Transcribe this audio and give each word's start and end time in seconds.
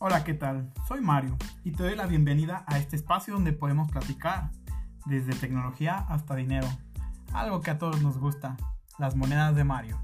Hola, 0.00 0.22
¿qué 0.22 0.32
tal? 0.32 0.72
Soy 0.86 1.00
Mario 1.00 1.36
y 1.64 1.72
te 1.72 1.82
doy 1.82 1.96
la 1.96 2.06
bienvenida 2.06 2.64
a 2.68 2.78
este 2.78 2.94
espacio 2.94 3.34
donde 3.34 3.52
podemos 3.52 3.90
platicar 3.90 4.52
desde 5.06 5.34
tecnología 5.34 5.98
hasta 6.08 6.36
dinero, 6.36 6.68
algo 7.32 7.60
que 7.62 7.72
a 7.72 7.78
todos 7.78 8.00
nos 8.00 8.16
gusta, 8.16 8.56
las 9.00 9.16
monedas 9.16 9.56
de 9.56 9.64
Mario. 9.64 10.00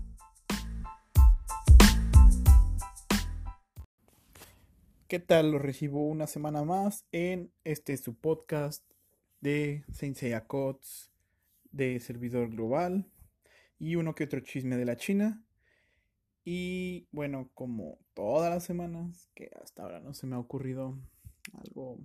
¿Qué 5.07 5.20
tal? 5.20 5.52
Lo 5.52 5.61
recibo 5.61 6.09
una 6.09 6.27
semana 6.27 6.65
más 6.65 7.06
en 7.12 7.52
este 7.62 7.97
su 7.97 8.16
podcast 8.16 8.83
de 9.41 9.84
Sensei 9.92 10.34
Codes 10.48 11.12
de 11.70 12.01
servidor 12.01 12.51
global 12.51 13.06
y 13.79 13.95
uno 13.95 14.16
que 14.16 14.24
otro 14.24 14.41
chisme 14.41 14.77
de 14.77 14.87
la 14.87 14.97
China. 14.97 15.44
Y 16.45 17.09
bueno, 17.11 17.51
como 17.55 17.98
todas 18.12 18.51
las 18.51 18.65
semanas, 18.65 19.30
que 19.35 19.51
hasta 19.62 19.83
ahora 19.83 20.01
no 20.01 20.12
se 20.12 20.27
me 20.27 20.37
ha 20.37 20.39
ocurrido 20.39 20.98
algo 21.55 21.98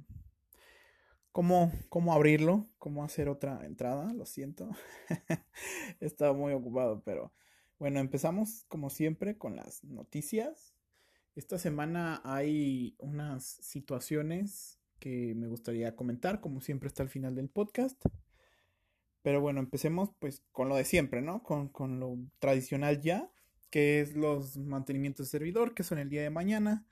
cómo, 1.31 1.71
cómo 1.89 2.13
abrirlo, 2.13 2.67
cómo 2.77 3.03
hacer 3.03 3.27
otra 3.27 3.65
entrada, 3.65 4.13
lo 4.13 4.25
siento. 4.25 4.69
He 5.99 6.05
estado 6.05 6.33
muy 6.33 6.53
ocupado, 6.53 7.01
pero 7.03 7.33
bueno, 7.79 7.99
empezamos 7.99 8.65
como 8.69 8.89
siempre 8.89 9.37
con 9.37 9.57
las 9.57 9.83
noticias. 9.83 10.73
Esta 11.35 11.57
semana 11.57 12.21
hay 12.23 12.95
unas 12.97 13.43
situaciones 13.45 14.79
que 14.99 15.33
me 15.35 15.47
gustaría 15.47 15.95
comentar, 15.95 16.39
como 16.39 16.61
siempre 16.61 16.87
está 16.87 17.03
al 17.03 17.09
final 17.09 17.35
del 17.35 17.49
podcast. 17.49 18.01
Pero 19.21 19.41
bueno, 19.41 19.59
empecemos 19.59 20.11
pues 20.19 20.43
con 20.51 20.69
lo 20.69 20.77
de 20.77 20.85
siempre, 20.85 21.21
¿no? 21.21 21.43
Con, 21.43 21.67
con 21.67 21.99
lo 21.99 22.17
tradicional 22.39 23.01
ya 23.01 23.29
que 23.69 24.01
es 24.01 24.15
los 24.15 24.57
mantenimientos 24.57 25.27
de 25.27 25.31
servidor, 25.31 25.73
que 25.73 25.83
son 25.83 25.99
el 25.99 26.09
día 26.09 26.21
de 26.21 26.29
mañana, 26.29 26.85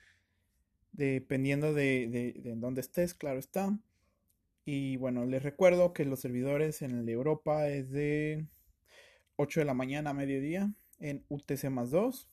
dependiendo 0.92 1.74
de, 1.74 2.08
de, 2.08 2.56
dónde 2.56 2.82
estés, 2.82 3.14
claro 3.14 3.40
está. 3.40 3.78
Y 4.66 4.98
bueno, 4.98 5.26
les 5.26 5.44
recuerdo 5.44 5.94
que 5.94 6.06
los 6.06 6.20
servidores 6.20 6.82
en 6.82 7.08
Europa 7.08 7.70
es 7.70 7.90
de 7.92 8.48
8 9.38 9.62
de 9.62 9.66
la 9.66 9.74
mañana 9.74 10.10
a 10.10 10.14
mediodía 10.14 10.74
en 11.00 11.26
UTC 11.30 11.70
más 11.70 11.92
2. 11.92 12.30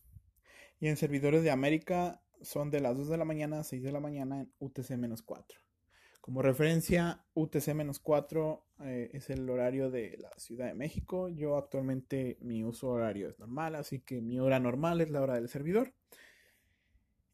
Y 0.81 0.89
en 0.89 0.97
servidores 0.97 1.43
de 1.43 1.51
América 1.51 2.21
son 2.43 2.71
de 2.71 2.81
las 2.81 2.97
2 2.97 3.09
de 3.09 3.17
la 3.17 3.25
mañana 3.25 3.61
a 3.61 3.65
6 3.65 3.83
de 3.83 3.93
la 3.93 4.01
mañana 4.01 4.41
en 4.41 4.53
UTC 4.59 4.91
menos 4.97 5.23
4. 5.23 5.64
Como 6.25 6.41
referencia, 6.41 7.23
UTC-4 7.35 8.63
eh, 8.81 9.11
es 9.13 9.29
el 9.29 9.47
horario 9.51 9.91
de 9.91 10.17
la 10.17 10.31
Ciudad 10.39 10.69
de 10.69 10.75
México. 10.75 11.29
Yo 11.29 11.59
actualmente 11.59 12.39
mi 12.41 12.65
uso 12.65 12.89
horario 12.89 13.29
es 13.29 13.39
normal, 13.39 13.75
así 13.75 14.01
que 14.01 14.23
mi 14.23 14.41
hora 14.41 14.59
normal 14.59 15.03
es 15.03 15.11
la 15.11 15.21
hora 15.21 15.35
del 15.35 15.51
servidor. 15.51 15.93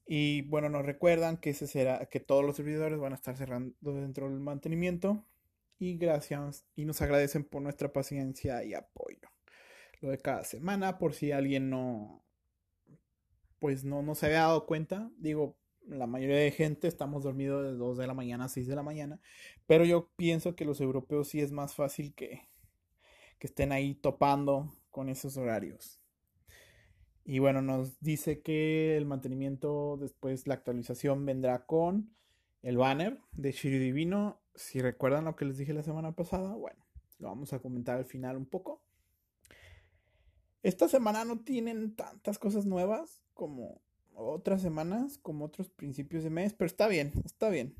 Y 0.08 0.42
bueno, 0.42 0.68
nos 0.70 0.84
recuerdan 0.84 1.36
que 1.36 1.50
ese 1.50 1.68
será 1.68 2.06
que 2.06 2.18
todos 2.18 2.44
los 2.44 2.56
servidores 2.56 2.98
van 2.98 3.12
a 3.12 3.14
estar 3.14 3.36
cerrando 3.36 3.76
dentro 3.80 4.28
del 4.28 4.40
mantenimiento. 4.40 5.24
Y 5.78 5.96
gracias 5.96 6.66
y 6.74 6.84
nos 6.84 7.00
agradecen 7.00 7.44
por 7.44 7.62
nuestra 7.62 7.92
paciencia 7.92 8.64
y 8.64 8.74
apoyo. 8.74 9.30
Lo 10.00 10.10
de 10.10 10.18
cada 10.18 10.42
semana, 10.42 10.98
por 10.98 11.14
si 11.14 11.30
alguien 11.30 11.70
no 11.70 12.24
pues 13.60 13.84
no, 13.84 14.02
no 14.02 14.16
se 14.16 14.26
había 14.26 14.40
dado 14.40 14.66
cuenta. 14.66 15.12
Digo, 15.16 15.59
la 15.90 16.06
mayoría 16.06 16.36
de 16.36 16.50
gente 16.50 16.88
estamos 16.88 17.24
dormidos 17.24 17.64
de 17.64 17.76
2 17.76 17.98
de 17.98 18.06
la 18.06 18.14
mañana 18.14 18.44
a 18.44 18.48
6 18.48 18.66
de 18.66 18.76
la 18.76 18.82
mañana, 18.82 19.20
pero 19.66 19.84
yo 19.84 20.10
pienso 20.16 20.54
que 20.54 20.64
los 20.64 20.80
europeos 20.80 21.28
sí 21.28 21.40
es 21.40 21.52
más 21.52 21.74
fácil 21.74 22.14
que, 22.14 22.48
que 23.38 23.46
estén 23.46 23.72
ahí 23.72 23.94
topando 23.94 24.72
con 24.90 25.08
esos 25.08 25.36
horarios. 25.36 26.00
Y 27.24 27.38
bueno, 27.38 27.60
nos 27.62 28.00
dice 28.00 28.40
que 28.40 28.96
el 28.96 29.04
mantenimiento, 29.04 29.96
después 30.00 30.46
la 30.46 30.54
actualización 30.54 31.24
vendrá 31.26 31.66
con 31.66 32.14
el 32.62 32.76
banner 32.76 33.20
de 33.32 33.52
Shiryu 33.52 33.78
Divino. 33.78 34.40
Si 34.54 34.80
recuerdan 34.80 35.26
lo 35.26 35.36
que 35.36 35.44
les 35.44 35.58
dije 35.58 35.74
la 35.74 35.82
semana 35.82 36.12
pasada, 36.12 36.54
bueno, 36.54 36.84
lo 37.18 37.28
vamos 37.28 37.52
a 37.52 37.60
comentar 37.60 37.98
al 37.98 38.06
final 38.06 38.36
un 38.36 38.46
poco. 38.46 38.82
Esta 40.62 40.88
semana 40.88 41.24
no 41.24 41.40
tienen 41.40 41.94
tantas 41.94 42.38
cosas 42.38 42.66
nuevas 42.66 43.22
como 43.32 43.80
otras 44.20 44.62
semanas, 44.62 45.18
como 45.18 45.44
otros 45.44 45.70
principios 45.70 46.24
de 46.24 46.30
mes, 46.30 46.52
pero 46.54 46.66
está 46.66 46.88
bien, 46.88 47.12
está 47.24 47.48
bien. 47.48 47.74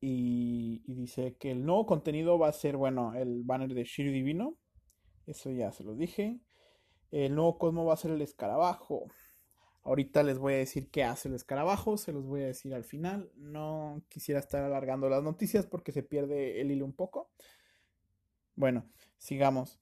Y, 0.00 0.82
dice 0.86 1.36
que 1.38 1.50
el 1.50 1.64
nuevo 1.64 1.86
contenido 1.86 2.38
va 2.38 2.48
a 2.48 2.52
ser, 2.52 2.76
bueno, 2.76 3.14
el 3.14 3.42
banner 3.42 3.74
de 3.74 3.84
Shiryu 3.84 4.12
Divino. 4.12 4.56
Eso 5.26 5.50
ya 5.50 5.72
se 5.72 5.84
lo 5.84 5.94
dije. 5.94 6.40
El 7.10 7.34
nuevo 7.34 7.58
Cosmo 7.58 7.84
va 7.84 7.94
a 7.94 7.98
ser 7.98 8.12
el 8.12 8.22
escarabajo. 8.22 9.10
Ahorita 9.82 10.22
les 10.22 10.38
voy 10.38 10.54
a 10.54 10.58
decir 10.58 10.90
qué 10.90 11.04
hace 11.04 11.28
el 11.28 11.34
escarabajo, 11.34 11.96
se 11.96 12.12
los 12.12 12.24
voy 12.26 12.42
a 12.42 12.46
decir 12.46 12.74
al 12.74 12.84
final. 12.84 13.30
No 13.36 14.02
quisiera 14.08 14.40
estar 14.40 14.62
alargando 14.62 15.08
las 15.08 15.22
noticias 15.22 15.66
porque 15.66 15.92
se 15.92 16.02
pierde 16.02 16.60
el 16.60 16.70
hilo 16.70 16.84
un 16.84 16.92
poco. 16.92 17.30
Bueno, 18.56 18.86
sigamos. 19.18 19.80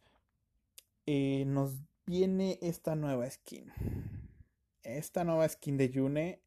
Eh, 1.07 1.45
nos 1.47 1.77
viene 2.07 2.59
esta 2.63 2.95
nueva 2.97 3.29
skin 3.31 3.73
esta 4.97 5.23
nueva 5.23 5.49
skin 5.49 5.77
de 5.77 5.91
Yune, 5.91 6.43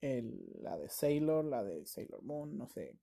la 0.61 0.77
de 0.77 0.89
Sailor, 0.89 1.45
la 1.45 1.63
de 1.63 1.85
Sailor 1.85 2.23
Moon, 2.23 2.57
no 2.57 2.67
sé 2.67 2.97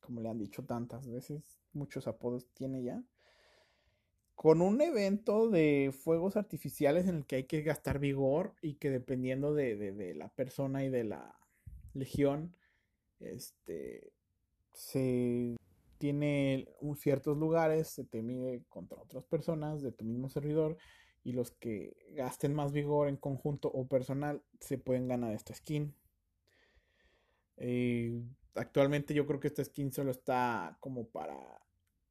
cómo 0.00 0.20
le 0.20 0.28
han 0.28 0.38
dicho 0.38 0.64
tantas 0.64 1.08
veces, 1.08 1.60
muchos 1.72 2.08
apodos 2.08 2.48
tiene 2.52 2.82
ya. 2.82 3.02
Con 4.34 4.60
un 4.60 4.80
evento 4.80 5.48
de 5.48 5.94
fuegos 5.96 6.36
artificiales 6.36 7.06
en 7.06 7.16
el 7.16 7.26
que 7.26 7.36
hay 7.36 7.44
que 7.44 7.62
gastar 7.62 8.00
vigor 8.00 8.54
y 8.60 8.74
que 8.74 8.90
dependiendo 8.90 9.54
de, 9.54 10.14
la 10.16 10.28
persona 10.30 10.84
y 10.84 10.90
de 10.90 11.04
la 11.04 11.38
legión, 11.94 12.56
este, 13.20 14.12
se 14.72 15.56
tiene 15.98 16.66
ciertos 16.96 17.38
lugares, 17.38 17.86
se 17.86 18.04
te 18.04 18.20
mide 18.20 18.64
contra 18.68 19.00
otras 19.00 19.22
personas 19.24 19.80
de 19.80 19.92
tu 19.92 20.04
mismo 20.04 20.28
servidor 20.28 20.76
y 21.24 21.32
los 21.32 21.50
que 21.52 21.96
gasten 22.10 22.54
más 22.54 22.72
vigor 22.72 23.08
en 23.08 23.16
conjunto 23.16 23.68
o 23.68 23.86
personal 23.86 24.42
se 24.60 24.78
pueden 24.78 25.08
ganar 25.08 25.32
esta 25.32 25.54
skin. 25.54 25.94
Eh, 27.56 28.22
actualmente 28.54 29.14
yo 29.14 29.26
creo 29.26 29.40
que 29.40 29.48
esta 29.48 29.64
skin 29.64 29.92
solo 29.92 30.10
está 30.10 30.76
como 30.80 31.06
para 31.06 31.38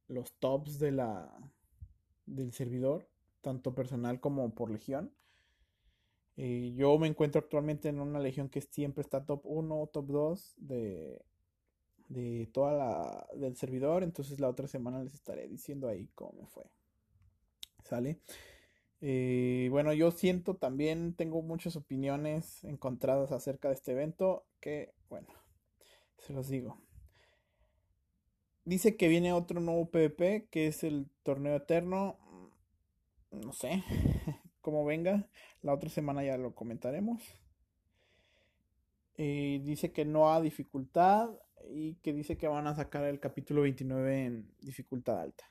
los 0.07 0.33
tops 0.39 0.79
de 0.79 0.91
la 0.91 1.29
del 2.25 2.53
servidor, 2.53 3.09
tanto 3.41 3.75
personal 3.75 4.19
como 4.19 4.53
por 4.53 4.71
legión. 4.71 5.13
Eh, 6.37 6.73
yo 6.75 6.97
me 6.97 7.07
encuentro 7.07 7.39
actualmente 7.39 7.89
en 7.89 7.99
una 7.99 8.19
legión 8.19 8.49
que 8.49 8.61
siempre 8.61 9.01
está 9.01 9.25
top 9.25 9.41
1 9.43 9.81
o 9.81 9.87
top 9.87 10.05
2 10.07 10.53
de, 10.57 11.21
de 12.07 12.49
toda 12.53 12.73
la 12.73 13.27
del 13.35 13.57
servidor, 13.57 14.03
entonces 14.03 14.39
la 14.39 14.49
otra 14.49 14.67
semana 14.67 15.03
les 15.03 15.13
estaré 15.13 15.47
diciendo 15.49 15.89
ahí 15.89 16.09
cómo 16.15 16.33
me 16.33 16.47
fue. 16.47 16.65
¿Sale? 17.83 18.21
Eh, 19.01 19.67
bueno, 19.71 19.93
yo 19.93 20.11
siento 20.11 20.55
también, 20.55 21.15
tengo 21.15 21.41
muchas 21.41 21.75
opiniones 21.75 22.63
encontradas 22.63 23.31
acerca 23.31 23.67
de 23.67 23.73
este 23.73 23.93
evento 23.93 24.45
que, 24.59 24.93
bueno, 25.09 25.27
se 26.19 26.33
los 26.33 26.47
digo. 26.47 26.77
Dice 28.63 28.95
que 28.95 29.07
viene 29.07 29.33
otro 29.33 29.59
nuevo 29.59 29.89
PvP, 29.89 30.47
que 30.51 30.67
es 30.67 30.83
el 30.83 31.09
torneo 31.23 31.55
eterno. 31.55 32.19
No 33.31 33.53
sé 33.53 33.83
cómo 34.61 34.85
venga. 34.85 35.27
La 35.63 35.73
otra 35.73 35.89
semana 35.89 36.23
ya 36.23 36.37
lo 36.37 36.53
comentaremos. 36.53 37.21
Dice 39.17 39.91
que 39.91 40.03
no 40.03 40.33
ha 40.33 40.41
dificultad 40.41 41.29
y 41.69 41.95
que 41.95 42.13
dice 42.13 42.37
que 42.37 42.47
van 42.47 42.65
a 42.65 42.75
sacar 42.75 43.03
el 43.03 43.19
capítulo 43.19 43.61
29 43.61 44.25
en 44.25 44.51
dificultad 44.61 45.19
alta. 45.19 45.43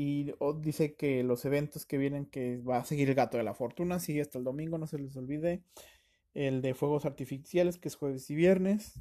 Y 0.00 0.32
dice 0.60 0.94
que 0.94 1.24
los 1.24 1.44
eventos 1.44 1.84
que 1.84 1.98
vienen, 1.98 2.24
que 2.26 2.58
va 2.58 2.76
a 2.76 2.84
seguir 2.84 3.08
el 3.08 3.16
gato 3.16 3.36
de 3.36 3.42
la 3.42 3.52
fortuna, 3.52 3.98
sigue 3.98 4.20
hasta 4.20 4.38
el 4.38 4.44
domingo, 4.44 4.78
no 4.78 4.86
se 4.86 4.96
les 4.96 5.16
olvide. 5.16 5.64
El 6.34 6.62
de 6.62 6.74
fuegos 6.74 7.04
artificiales, 7.04 7.78
que 7.78 7.88
es 7.88 7.96
jueves 7.96 8.30
y 8.30 8.36
viernes. 8.36 9.00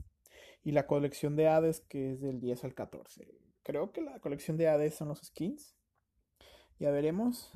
Y 0.63 0.71
la 0.71 0.87
colección 0.87 1.35
de 1.35 1.49
Hades, 1.49 1.81
que 1.81 2.13
es 2.13 2.19
del 2.19 2.39
10 2.39 2.63
al 2.63 2.73
14. 2.73 3.27
Creo 3.61 3.91
que 3.91 4.01
la 4.01 4.19
colección 4.21 4.57
de 4.57 4.69
Hades 4.69 4.95
son 4.95 5.09
los 5.09 5.19
skins. 5.19 5.75
Ya 6.79 6.89
veremos. 6.89 7.51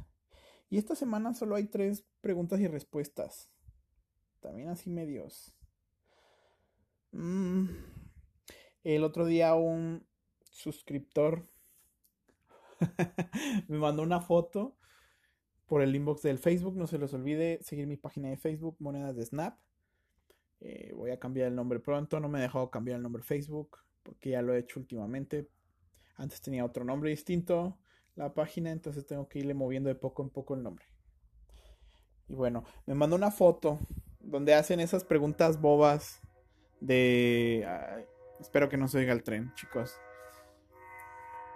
Y 0.69 0.77
esta 0.77 0.93
semana 0.93 1.33
solo 1.33 1.55
hay 1.55 1.65
tres 1.65 2.05
preguntas 2.21 2.59
y 2.59 2.67
respuestas. 2.67 3.49
También 4.39 4.69
así 4.69 4.91
medios. 4.91 5.55
Mm. 7.11 7.69
El 8.83 9.03
otro 9.03 9.25
día 9.25 9.55
un 9.55 10.05
suscriptor 10.51 11.50
me 13.67 13.77
mandó 13.77 14.03
una 14.03 14.21
foto 14.21 14.75
por 15.65 15.81
el 15.81 15.95
inbox 15.95 16.23
del 16.23 16.37
Facebook. 16.37 16.75
No 16.75 16.87
se 16.87 16.97
les 16.97 17.13
olvide 17.13 17.59
seguir 17.61 17.87
mi 17.87 17.97
página 17.97 18.29
de 18.29 18.37
Facebook, 18.37 18.75
Monedas 18.79 19.15
de 19.15 19.25
Snap. 19.25 19.57
Eh, 20.59 20.91
voy 20.95 21.11
a 21.11 21.19
cambiar 21.19 21.47
el 21.47 21.55
nombre 21.55 21.79
pronto. 21.79 22.19
No 22.19 22.29
me 22.29 22.39
he 22.39 22.41
dejado 22.43 22.69
cambiar 22.69 22.97
el 22.97 23.03
nombre 23.03 23.23
Facebook 23.23 23.77
porque 24.03 24.31
ya 24.31 24.41
lo 24.41 24.53
he 24.53 24.59
hecho 24.59 24.79
últimamente. 24.79 25.49
Antes 26.15 26.41
tenía 26.41 26.65
otro 26.65 26.83
nombre 26.83 27.09
distinto 27.09 27.77
la 28.15 28.33
página, 28.33 28.71
entonces 28.71 29.05
tengo 29.05 29.27
que 29.27 29.39
irle 29.39 29.53
moviendo 29.53 29.89
de 29.89 29.95
poco 29.95 30.23
en 30.23 30.29
poco 30.29 30.55
el 30.55 30.63
nombre. 30.63 30.85
Y 32.27 32.35
bueno, 32.35 32.63
me 32.85 32.93
mandó 32.93 33.15
una 33.15 33.31
foto 33.31 33.79
donde 34.19 34.53
hacen 34.53 34.79
esas 34.79 35.03
preguntas 35.03 35.59
bobas 35.59 36.21
de... 36.79 37.65
espero 38.39 38.69
que 38.69 38.77
no 38.77 38.87
se 38.87 38.99
oiga 38.99 39.13
el 39.13 39.23
tren, 39.23 39.53
chicos. 39.55 39.99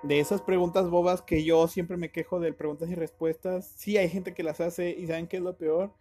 De 0.05 0.19
esas 0.19 0.39
preguntas 0.39 0.87
bobas 0.87 1.23
que 1.23 1.43
yo 1.43 1.67
siempre 1.67 1.97
me 1.97 2.11
quejo 2.11 2.39
de 2.39 2.53
preguntas 2.53 2.91
y 2.91 2.93
respuestas. 2.93 3.73
Sí 3.75 3.97
hay 3.97 4.07
gente 4.07 4.35
que 4.35 4.43
las 4.43 4.61
hace 4.61 4.91
y 4.91 5.07
saben 5.07 5.25
qué 5.25 5.37
es 5.37 5.43
lo 5.43 5.57
peor. 5.57 5.95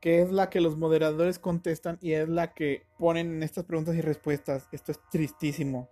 Que 0.00 0.22
es 0.22 0.30
la 0.30 0.48
que 0.48 0.60
los 0.60 0.76
moderadores 0.76 1.40
contestan 1.40 1.98
y 2.00 2.12
es 2.12 2.28
la 2.28 2.54
que 2.54 2.86
ponen 3.00 3.34
en 3.34 3.42
estas 3.42 3.64
preguntas 3.64 3.96
y 3.96 4.00
respuestas. 4.00 4.68
Esto 4.70 4.92
es 4.92 5.00
tristísimo. 5.10 5.90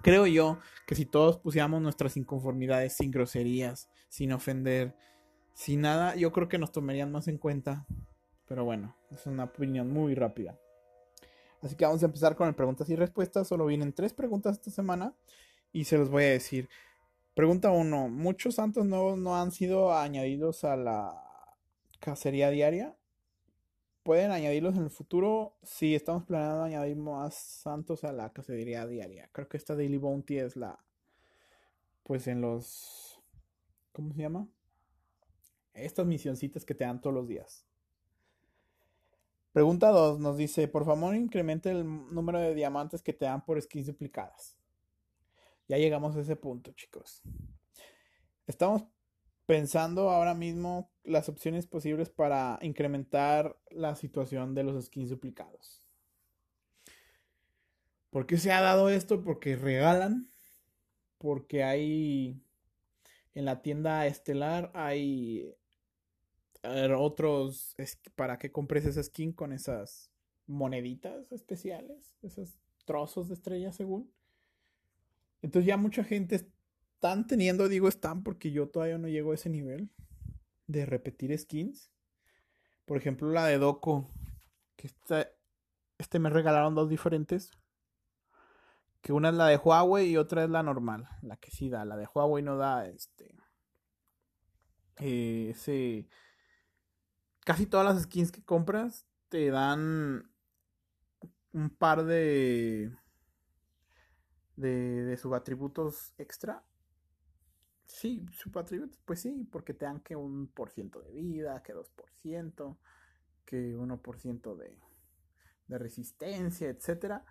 Creo 0.00 0.26
yo 0.26 0.58
que 0.86 0.94
si 0.94 1.04
todos 1.04 1.36
pusiéramos 1.36 1.82
nuestras 1.82 2.16
inconformidades 2.16 2.94
sin 2.94 3.10
groserías, 3.10 3.90
sin 4.08 4.32
ofender, 4.32 4.96
sin 5.52 5.82
nada, 5.82 6.16
yo 6.16 6.32
creo 6.32 6.48
que 6.48 6.56
nos 6.56 6.72
tomarían 6.72 7.12
más 7.12 7.28
en 7.28 7.36
cuenta. 7.36 7.86
Pero 8.48 8.64
bueno, 8.64 8.96
es 9.10 9.26
una 9.26 9.44
opinión 9.44 9.90
muy 9.92 10.14
rápida. 10.14 10.58
Así 11.60 11.76
que 11.76 11.84
vamos 11.84 12.02
a 12.02 12.06
empezar 12.06 12.34
con 12.34 12.48
el 12.48 12.54
preguntas 12.54 12.88
y 12.88 12.96
respuestas. 12.96 13.46
Solo 13.46 13.66
vienen 13.66 13.92
tres 13.92 14.14
preguntas 14.14 14.56
esta 14.56 14.70
semana 14.70 15.14
y 15.76 15.84
se 15.84 15.98
los 15.98 16.08
voy 16.08 16.24
a 16.24 16.30
decir. 16.30 16.70
Pregunta 17.34 17.70
1. 17.70 18.08
¿Muchos 18.08 18.54
santos 18.54 18.86
nuevos 18.86 19.18
no 19.18 19.36
han 19.36 19.52
sido 19.52 19.92
añadidos 19.92 20.64
a 20.64 20.74
la 20.74 21.22
cacería 22.00 22.48
diaria? 22.48 22.96
¿Pueden 24.02 24.30
añadirlos 24.30 24.74
en 24.76 24.84
el 24.84 24.90
futuro? 24.90 25.54
Sí, 25.62 25.94
estamos 25.94 26.24
planeando 26.24 26.62
añadir 26.62 26.96
más 26.96 27.34
santos 27.34 28.04
a 28.04 28.12
la 28.12 28.32
cacería 28.32 28.86
diaria. 28.86 29.28
Creo 29.32 29.50
que 29.50 29.58
esta 29.58 29.76
Daily 29.76 29.98
Bounty 29.98 30.38
es 30.38 30.56
la... 30.56 30.82
Pues 32.04 32.26
en 32.26 32.40
los... 32.40 33.20
¿Cómo 33.92 34.14
se 34.14 34.22
llama? 34.22 34.48
Estas 35.74 36.06
misioncitas 36.06 36.64
que 36.64 36.74
te 36.74 36.84
dan 36.84 37.02
todos 37.02 37.12
los 37.12 37.28
días. 37.28 37.66
Pregunta 39.52 39.90
2 39.90 40.20
nos 40.20 40.38
dice, 40.38 40.68
por 40.68 40.86
favor 40.86 41.14
incremente 41.14 41.70
el 41.70 41.84
número 41.84 42.40
de 42.40 42.54
diamantes 42.54 43.02
que 43.02 43.12
te 43.12 43.26
dan 43.26 43.44
por 43.44 43.60
skins 43.60 43.88
duplicadas. 43.88 44.55
Ya 45.68 45.78
llegamos 45.78 46.16
a 46.16 46.20
ese 46.20 46.36
punto, 46.36 46.72
chicos. 46.72 47.22
Estamos 48.46 48.84
pensando 49.46 50.10
ahora 50.10 50.34
mismo 50.34 50.90
las 51.04 51.28
opciones 51.28 51.66
posibles 51.66 52.10
para 52.10 52.58
incrementar 52.62 53.58
la 53.70 53.94
situación 53.94 54.54
de 54.54 54.64
los 54.64 54.84
skins 54.86 55.10
duplicados. 55.10 55.82
¿Por 58.10 58.26
qué 58.26 58.38
se 58.38 58.52
ha 58.52 58.60
dado 58.60 58.88
esto? 58.88 59.22
Porque 59.22 59.56
regalan, 59.56 60.30
porque 61.18 61.64
hay 61.64 62.40
en 63.34 63.44
la 63.44 63.60
tienda 63.60 64.06
estelar 64.06 64.70
hay 64.74 65.54
otros 66.96 67.76
para 68.14 68.38
que 68.38 68.50
compres 68.50 68.86
esa 68.86 69.02
skin 69.02 69.32
con 69.32 69.52
esas 69.52 70.10
moneditas 70.46 71.30
especiales, 71.30 72.16
esos 72.22 72.58
trozos 72.84 73.28
de 73.28 73.34
estrella 73.34 73.72
según. 73.72 74.10
Entonces 75.46 75.68
ya 75.68 75.76
mucha 75.76 76.02
gente 76.02 76.34
están 76.34 77.28
teniendo, 77.28 77.68
digo 77.68 77.86
están 77.86 78.24
porque 78.24 78.50
yo 78.50 78.68
todavía 78.68 78.98
no 78.98 79.06
llego 79.06 79.30
a 79.30 79.36
ese 79.36 79.48
nivel 79.48 79.92
de 80.66 80.84
repetir 80.86 81.38
skins. 81.38 81.92
Por 82.84 82.96
ejemplo, 82.96 83.30
la 83.30 83.46
de 83.46 83.58
Doco, 83.58 84.10
que 84.74 84.90
este 85.98 86.18
me 86.18 86.30
regalaron 86.30 86.74
dos 86.74 86.88
diferentes. 86.88 87.52
Que 89.02 89.12
una 89.12 89.28
es 89.28 89.36
la 89.36 89.46
de 89.46 89.56
Huawei 89.56 90.08
y 90.08 90.16
otra 90.16 90.42
es 90.42 90.50
la 90.50 90.64
normal, 90.64 91.08
la 91.22 91.36
que 91.36 91.52
sí 91.52 91.68
da. 91.68 91.84
La 91.84 91.96
de 91.96 92.08
Huawei 92.12 92.42
no 92.42 92.56
da 92.56 92.88
este. 92.88 93.32
Eh, 94.96 95.50
ese 95.50 96.08
casi 97.44 97.66
todas 97.66 97.86
las 97.86 98.02
skins 98.02 98.32
que 98.32 98.42
compras 98.42 99.06
te 99.28 99.50
dan 99.50 100.28
un 101.52 101.70
par 101.70 102.04
de 102.04 102.90
de, 104.56 105.04
de 105.04 105.16
subatributos 105.16 106.12
extra. 106.18 106.64
Sí, 107.86 108.26
subatributos, 108.32 108.98
pues 109.04 109.20
sí, 109.20 109.48
porque 109.50 109.72
te 109.72 109.84
dan 109.84 110.00
que 110.00 110.16
un 110.16 110.48
por 110.48 110.70
ciento 110.70 111.00
de 111.02 111.12
vida, 111.12 111.62
que 111.62 111.72
dos 111.72 111.88
por 111.90 112.10
ciento, 112.10 112.78
que 113.44 113.76
uno 113.76 114.02
por 114.02 114.18
ciento 114.18 114.56
de, 114.56 114.78
de 115.68 115.78
resistencia, 115.78 116.68
etcétera. 116.68 117.24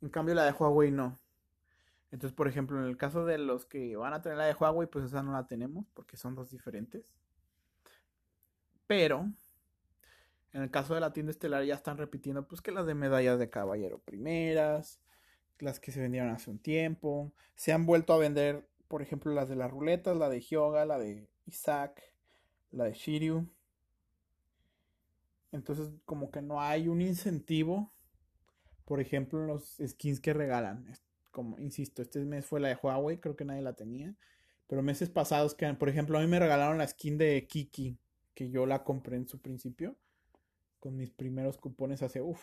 En 0.00 0.08
cambio 0.08 0.34
la 0.34 0.44
de 0.44 0.52
Huawei 0.52 0.90
no. 0.90 1.18
Entonces, 2.10 2.34
por 2.34 2.48
ejemplo, 2.48 2.78
en 2.78 2.86
el 2.86 2.96
caso 2.96 3.24
de 3.24 3.38
los 3.38 3.66
que 3.66 3.96
van 3.96 4.12
a 4.12 4.22
tener 4.22 4.38
la 4.38 4.44
de 4.44 4.54
Huawei, 4.54 4.88
pues 4.88 5.04
esa 5.04 5.22
no 5.22 5.32
la 5.32 5.46
tenemos 5.46 5.86
porque 5.94 6.16
son 6.16 6.34
dos 6.34 6.50
diferentes. 6.50 7.12
Pero 8.86 9.30
en 10.52 10.62
el 10.62 10.70
caso 10.70 10.94
de 10.94 11.00
la 11.00 11.12
tienda 11.12 11.30
estelar 11.30 11.64
ya 11.64 11.74
están 11.74 11.96
repitiendo 11.96 12.46
pues 12.48 12.60
que 12.60 12.72
las 12.72 12.86
de 12.86 12.94
medallas 12.94 13.38
de 13.38 13.50
caballero 13.50 14.00
primeras, 14.00 15.00
las 15.62 15.80
que 15.80 15.92
se 15.92 16.00
vendieron 16.00 16.30
hace 16.30 16.50
un 16.50 16.58
tiempo, 16.58 17.32
se 17.54 17.72
han 17.72 17.86
vuelto 17.86 18.12
a 18.12 18.18
vender, 18.18 18.66
por 18.88 19.02
ejemplo, 19.02 19.32
las 19.32 19.48
de 19.48 19.56
las 19.56 19.70
ruletas, 19.70 20.16
la 20.16 20.28
de 20.28 20.40
Hyoga, 20.40 20.84
la 20.84 20.98
de 20.98 21.28
Isaac, 21.46 22.02
la 22.70 22.84
de 22.84 22.92
Shiryu. 22.92 23.48
Entonces, 25.52 25.90
como 26.04 26.30
que 26.30 26.42
no 26.42 26.60
hay 26.60 26.88
un 26.88 27.00
incentivo, 27.00 27.92
por 28.84 29.00
ejemplo, 29.00 29.40
en 29.40 29.48
los 29.48 29.78
skins 29.86 30.20
que 30.20 30.32
regalan. 30.32 30.92
Como 31.30 31.58
insisto, 31.58 32.02
este 32.02 32.20
mes 32.24 32.46
fue 32.46 32.60
la 32.60 32.68
de 32.68 32.78
Huawei, 32.80 33.18
creo 33.18 33.36
que 33.36 33.44
nadie 33.44 33.62
la 33.62 33.74
tenía. 33.74 34.14
Pero 34.66 34.82
meses 34.82 35.10
pasados 35.10 35.54
que, 35.54 35.72
por 35.74 35.88
ejemplo, 35.88 36.18
a 36.18 36.20
mí 36.20 36.26
me 36.26 36.38
regalaron 36.38 36.78
la 36.78 36.86
skin 36.86 37.18
de 37.18 37.46
Kiki 37.48 37.98
que 38.34 38.50
yo 38.50 38.66
la 38.66 38.84
compré 38.84 39.16
en 39.16 39.28
su 39.28 39.40
principio, 39.40 39.96
con 40.78 40.96
mis 40.96 41.10
primeros 41.10 41.58
cupones 41.58 42.02
hace, 42.02 42.22
uff, 42.22 42.42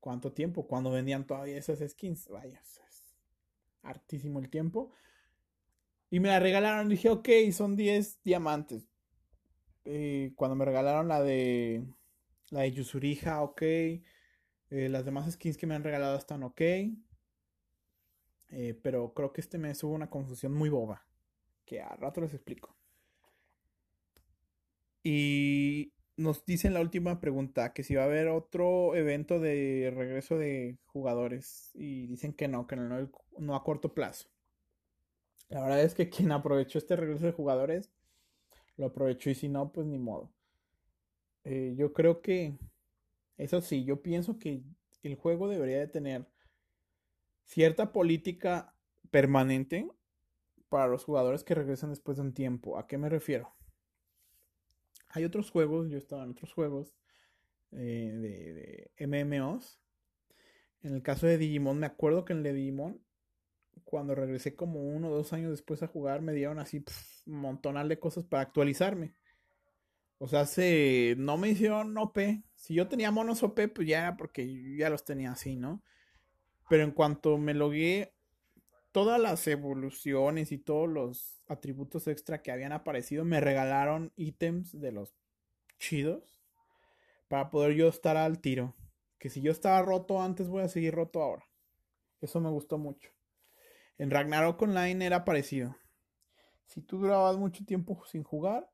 ¿cuánto 0.00 0.32
tiempo? 0.32 0.66
Cuando 0.66 0.90
vendían 0.90 1.26
todavía 1.26 1.56
esas 1.56 1.78
skins, 1.88 2.28
vaya, 2.28 2.60
es 2.60 2.80
hartísimo 3.82 4.38
el 4.38 4.50
tiempo. 4.50 4.92
Y 6.10 6.20
me 6.20 6.28
la 6.28 6.40
regalaron, 6.40 6.88
dije, 6.88 7.08
ok, 7.08 7.28
son 7.52 7.76
10 7.76 8.22
diamantes. 8.22 8.88
Eh, 9.84 10.32
cuando 10.36 10.56
me 10.56 10.64
regalaron 10.64 11.08
la 11.08 11.22
de 11.22 11.84
la 12.50 12.62
de 12.62 12.72
Yusurija, 12.72 13.42
ok. 13.42 13.62
Eh, 13.62 14.02
las 14.70 15.04
demás 15.04 15.30
skins 15.32 15.56
que 15.56 15.66
me 15.66 15.74
han 15.74 15.84
regalado 15.84 16.16
están 16.16 16.42
ok. 16.42 16.60
Eh, 18.48 18.78
pero 18.82 19.12
creo 19.14 19.32
que 19.32 19.40
este 19.40 19.58
mes 19.58 19.82
hubo 19.82 19.94
una 19.94 20.10
confusión 20.10 20.52
muy 20.52 20.68
boba. 20.68 21.04
Que 21.64 21.80
a 21.80 21.88
rato 21.96 22.20
les 22.20 22.34
explico. 22.34 22.76
Y 25.02 25.92
nos 26.16 26.44
dicen 26.46 26.74
la 26.74 26.80
última 26.80 27.20
pregunta, 27.20 27.72
que 27.72 27.82
si 27.82 27.94
va 27.94 28.02
a 28.02 28.06
haber 28.06 28.28
otro 28.28 28.94
evento 28.94 29.38
de 29.38 29.92
regreso 29.94 30.38
de 30.38 30.78
jugadores. 30.86 31.70
Y 31.74 32.06
dicen 32.06 32.32
que 32.32 32.48
no, 32.48 32.66
que 32.66 32.76
no, 32.76 33.10
no 33.38 33.54
a 33.54 33.64
corto 33.64 33.94
plazo. 33.94 34.28
La 35.48 35.62
verdad 35.62 35.82
es 35.82 35.94
que 35.94 36.08
quien 36.10 36.32
aprovechó 36.32 36.78
este 36.78 36.96
regreso 36.96 37.26
de 37.26 37.32
jugadores, 37.32 37.90
lo 38.76 38.86
aprovechó 38.86 39.30
y 39.30 39.34
si 39.34 39.48
no, 39.48 39.72
pues 39.72 39.86
ni 39.86 39.98
modo. 39.98 40.32
Eh, 41.44 41.74
yo 41.76 41.92
creo 41.92 42.22
que, 42.22 42.58
eso 43.36 43.60
sí, 43.60 43.84
yo 43.84 44.02
pienso 44.02 44.38
que 44.38 44.62
el 45.02 45.14
juego 45.14 45.48
debería 45.48 45.78
de 45.78 45.86
tener 45.86 46.28
cierta 47.44 47.92
política 47.92 48.74
permanente 49.10 49.88
para 50.68 50.88
los 50.88 51.04
jugadores 51.04 51.44
que 51.44 51.54
regresan 51.54 51.90
después 51.90 52.16
de 52.16 52.24
un 52.24 52.34
tiempo. 52.34 52.78
¿A 52.78 52.86
qué 52.86 52.98
me 52.98 53.08
refiero? 53.08 53.55
Hay 55.10 55.24
otros 55.24 55.50
juegos, 55.50 55.88
yo 55.90 55.98
estaba 55.98 56.24
en 56.24 56.30
otros 56.30 56.52
juegos 56.52 56.94
eh, 57.72 58.90
de, 58.96 59.06
MMOs. 59.06 59.80
En 60.82 60.94
el 60.94 61.02
caso 61.02 61.26
de 61.26 61.38
Digimon, 61.38 61.78
me 61.78 61.86
acuerdo 61.86 62.24
que 62.24 62.32
en 62.32 62.38
el 62.38 62.44
de 62.44 62.52
Digimon, 62.52 63.02
cuando 63.84 64.14
regresé 64.14 64.54
como 64.54 64.82
uno 64.82 65.08
o 65.08 65.14
dos 65.14 65.32
años 65.32 65.50
después 65.50 65.82
a 65.82 65.88
jugar, 65.88 66.22
me 66.22 66.32
dieron 66.32 66.58
así 66.58 66.84
un 67.26 67.40
montonal 67.40 67.88
de 67.88 67.98
cosas 67.98 68.24
para 68.24 68.42
actualizarme. 68.42 69.14
O 70.18 70.28
sea, 70.28 70.46
se, 70.46 71.14
no 71.18 71.36
me 71.36 71.50
hicieron 71.50 71.96
OP. 71.98 72.18
Si 72.54 72.74
yo 72.74 72.88
tenía 72.88 73.10
monos 73.10 73.42
OP, 73.42 73.68
pues 73.68 73.86
ya 73.86 74.16
porque 74.16 74.76
ya 74.76 74.88
los 74.88 75.04
tenía 75.04 75.32
así, 75.32 75.56
¿no? 75.56 75.82
Pero 76.68 76.84
en 76.84 76.92
cuanto 76.92 77.36
me 77.38 77.54
logué, 77.54 78.15
todas 78.96 79.20
las 79.20 79.46
evoluciones 79.46 80.52
y 80.52 80.56
todos 80.56 80.88
los 80.88 81.42
atributos 81.48 82.08
extra 82.08 82.40
que 82.40 82.50
habían 82.50 82.72
aparecido, 82.72 83.26
me 83.26 83.42
regalaron 83.42 84.10
ítems 84.16 84.72
de 84.80 84.90
los 84.90 85.14
chidos 85.78 86.40
para 87.28 87.50
poder 87.50 87.74
yo 87.74 87.88
estar 87.88 88.16
al 88.16 88.40
tiro. 88.40 88.74
Que 89.18 89.28
si 89.28 89.42
yo 89.42 89.52
estaba 89.52 89.82
roto 89.82 90.22
antes, 90.22 90.48
voy 90.48 90.62
a 90.62 90.68
seguir 90.68 90.94
roto 90.94 91.22
ahora. 91.22 91.44
Eso 92.22 92.40
me 92.40 92.48
gustó 92.48 92.78
mucho. 92.78 93.10
En 93.98 94.10
Ragnarok 94.10 94.62
Online 94.62 95.04
era 95.04 95.26
parecido. 95.26 95.76
Si 96.64 96.80
tú 96.80 96.96
durabas 96.96 97.36
mucho 97.36 97.66
tiempo 97.66 98.02
sin 98.06 98.22
jugar, 98.22 98.66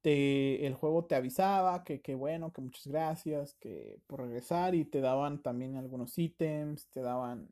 te, 0.00 0.66
el 0.66 0.74
juego 0.74 1.04
te 1.04 1.14
avisaba 1.14 1.84
que, 1.84 2.00
que 2.00 2.16
bueno, 2.16 2.52
que 2.52 2.60
muchas 2.60 2.88
gracias, 2.88 3.54
que 3.60 4.00
por 4.08 4.22
regresar 4.22 4.74
y 4.74 4.84
te 4.84 5.00
daban 5.00 5.40
también 5.42 5.76
algunos 5.76 6.18
ítems, 6.18 6.88
te 6.88 7.02
daban 7.02 7.48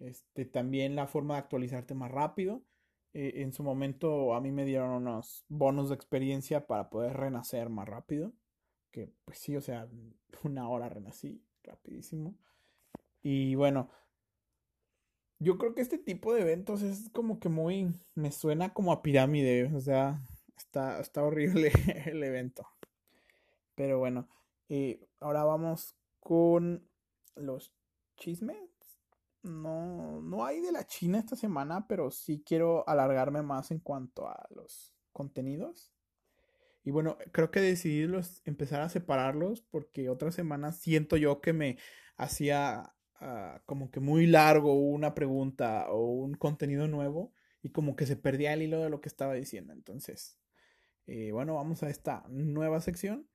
este, 0.00 0.44
también 0.44 0.96
la 0.96 1.06
forma 1.06 1.34
de 1.34 1.40
actualizarte 1.40 1.94
más 1.94 2.10
rápido. 2.10 2.62
Eh, 3.12 3.42
en 3.42 3.52
su 3.52 3.62
momento 3.62 4.34
a 4.34 4.40
mí 4.40 4.52
me 4.52 4.64
dieron 4.64 4.90
unos 4.90 5.44
bonos 5.48 5.88
de 5.88 5.94
experiencia 5.96 6.66
para 6.66 6.90
poder 6.90 7.16
renacer 7.16 7.68
más 7.68 7.88
rápido. 7.88 8.32
que 8.90 9.12
pues 9.24 9.38
sí, 9.38 9.56
o 9.56 9.60
sea, 9.60 9.88
una 10.44 10.68
hora 10.68 10.88
renací 10.88 11.42
rapidísimo. 11.62 12.34
Y 13.22 13.54
bueno, 13.54 13.90
yo 15.38 15.58
creo 15.58 15.74
que 15.74 15.82
este 15.82 15.98
tipo 15.98 16.34
de 16.34 16.42
eventos 16.42 16.82
es 16.82 17.10
como 17.10 17.40
que 17.40 17.48
muy, 17.48 17.94
me 18.14 18.32
suena 18.32 18.72
como 18.74 18.92
a 18.92 19.02
pirámide, 19.02 19.72
o 19.74 19.80
sea, 19.80 20.22
está, 20.56 21.00
está 21.00 21.22
horrible 21.22 21.72
el 22.06 22.22
evento. 22.22 22.66
Pero 23.74 23.98
bueno, 23.98 24.28
eh, 24.68 25.08
ahora 25.20 25.44
vamos 25.44 25.96
con 26.20 26.86
los 27.34 27.72
chismes. 28.16 28.69
No, 29.42 30.20
no 30.20 30.44
hay 30.44 30.60
de 30.60 30.72
la 30.72 30.86
China 30.86 31.18
esta 31.18 31.36
semana, 31.36 31.86
pero 31.88 32.10
sí 32.10 32.42
quiero 32.44 32.88
alargarme 32.88 33.42
más 33.42 33.70
en 33.70 33.80
cuanto 33.80 34.28
a 34.28 34.46
los 34.50 34.94
contenidos. 35.12 35.92
Y 36.84 36.90
bueno, 36.90 37.18
creo 37.32 37.50
que 37.50 37.60
decidí 37.60 38.06
los, 38.06 38.42
empezar 38.44 38.80
a 38.82 38.88
separarlos 38.88 39.62
porque 39.62 40.08
otras 40.08 40.34
semanas 40.34 40.78
siento 40.78 41.16
yo 41.16 41.40
que 41.40 41.52
me 41.52 41.78
hacía 42.16 42.94
Ah, 43.22 43.60
como 43.66 43.90
que 43.90 44.00
muy 44.00 44.26
largo 44.26 44.72
una 44.72 45.14
pregunta 45.14 45.90
o 45.90 46.10
un 46.10 46.34
contenido 46.34 46.88
nuevo 46.88 47.34
y 47.62 47.70
como 47.70 47.94
que 47.94 48.06
se 48.06 48.16
perdía 48.16 48.54
el 48.54 48.62
hilo 48.62 48.80
de 48.82 48.88
lo 48.88 49.02
que 49.02 49.10
estaba 49.10 49.34
diciendo. 49.34 49.74
Entonces, 49.74 50.38
eh, 51.06 51.30
bueno, 51.32 51.54
vamos 51.54 51.82
a 51.82 51.90
esta 51.90 52.24
nueva 52.30 52.80
sección. 52.80 53.28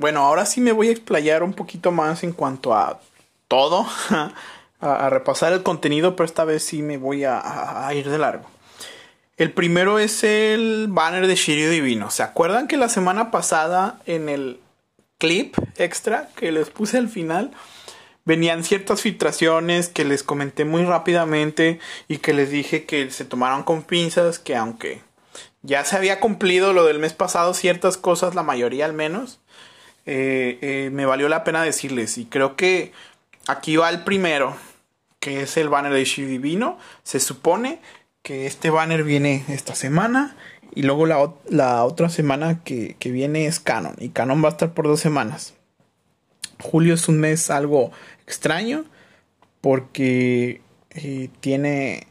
Bueno, 0.00 0.20
ahora 0.20 0.46
sí 0.46 0.60
me 0.60 0.72
voy 0.72 0.88
a 0.88 0.92
explayar 0.92 1.42
un 1.42 1.52
poquito 1.52 1.92
más 1.92 2.24
en 2.24 2.32
cuanto 2.32 2.74
a 2.74 3.00
todo, 3.48 3.86
a, 4.80 5.10
repasar 5.10 5.52
el 5.52 5.62
contenido, 5.62 6.16
pero 6.16 6.24
esta 6.24 6.44
vez 6.44 6.64
sí 6.64 6.82
me 6.82 6.96
voy 6.96 7.24
a 7.24 7.88
ir 7.94 8.08
de 8.08 8.18
largo. 8.18 8.46
El 9.40 9.52
primero 9.52 9.98
es 9.98 10.22
el 10.22 10.88
banner 10.90 11.26
de 11.26 11.34
Shiryu 11.34 11.70
Divino. 11.70 12.10
¿Se 12.10 12.22
acuerdan 12.22 12.68
que 12.68 12.76
la 12.76 12.90
semana 12.90 13.30
pasada 13.30 13.98
en 14.04 14.28
el 14.28 14.60
clip 15.16 15.56
extra 15.76 16.28
que 16.36 16.52
les 16.52 16.68
puse 16.68 16.98
al 16.98 17.08
final 17.08 17.50
venían 18.26 18.64
ciertas 18.64 19.00
filtraciones 19.00 19.88
que 19.88 20.04
les 20.04 20.22
comenté 20.22 20.66
muy 20.66 20.84
rápidamente 20.84 21.78
y 22.06 22.18
que 22.18 22.34
les 22.34 22.50
dije 22.50 22.84
que 22.84 23.10
se 23.10 23.24
tomaron 23.24 23.62
con 23.62 23.82
pinzas, 23.82 24.38
que 24.38 24.56
aunque 24.56 25.00
ya 25.62 25.86
se 25.86 25.96
había 25.96 26.20
cumplido 26.20 26.74
lo 26.74 26.84
del 26.84 26.98
mes 26.98 27.14
pasado, 27.14 27.54
ciertas 27.54 27.96
cosas, 27.96 28.34
la 28.34 28.42
mayoría 28.42 28.84
al 28.84 28.92
menos, 28.92 29.40
eh, 30.06 30.58
eh, 30.62 30.90
me 30.92 31.06
valió 31.06 31.28
la 31.28 31.44
pena 31.44 31.62
decirles. 31.62 32.18
Y 32.18 32.26
creo 32.26 32.56
que 32.56 32.92
aquí 33.46 33.76
va 33.76 33.90
el 33.90 34.04
primero, 34.04 34.56
que 35.18 35.42
es 35.42 35.56
el 35.56 35.68
banner 35.68 35.92
de 35.92 36.04
Shiryu 36.04 36.30
Divino. 36.30 36.78
Se 37.02 37.20
supone 37.20 37.80
que 38.22 38.46
este 38.46 38.70
banner 38.70 39.04
viene 39.04 39.44
esta 39.48 39.74
semana 39.74 40.36
y 40.74 40.82
luego 40.82 41.06
la, 41.06 41.84
otra 41.84 42.08
semana 42.08 42.62
que, 42.62 42.96
viene 43.04 43.46
es 43.46 43.60
Canon 43.60 43.96
y 43.98 44.10
Canon 44.10 44.42
va 44.42 44.48
a 44.48 44.52
estar 44.52 44.72
por 44.72 44.86
dos 44.86 45.00
semanas. 45.00 45.54
Julio 46.62 46.94
es 46.94 47.08
un 47.08 47.18
mes 47.18 47.50
algo 47.50 47.90
extraño 48.26 48.84
porque 49.60 50.60
eh, 50.90 51.28
tiene 51.40 52.06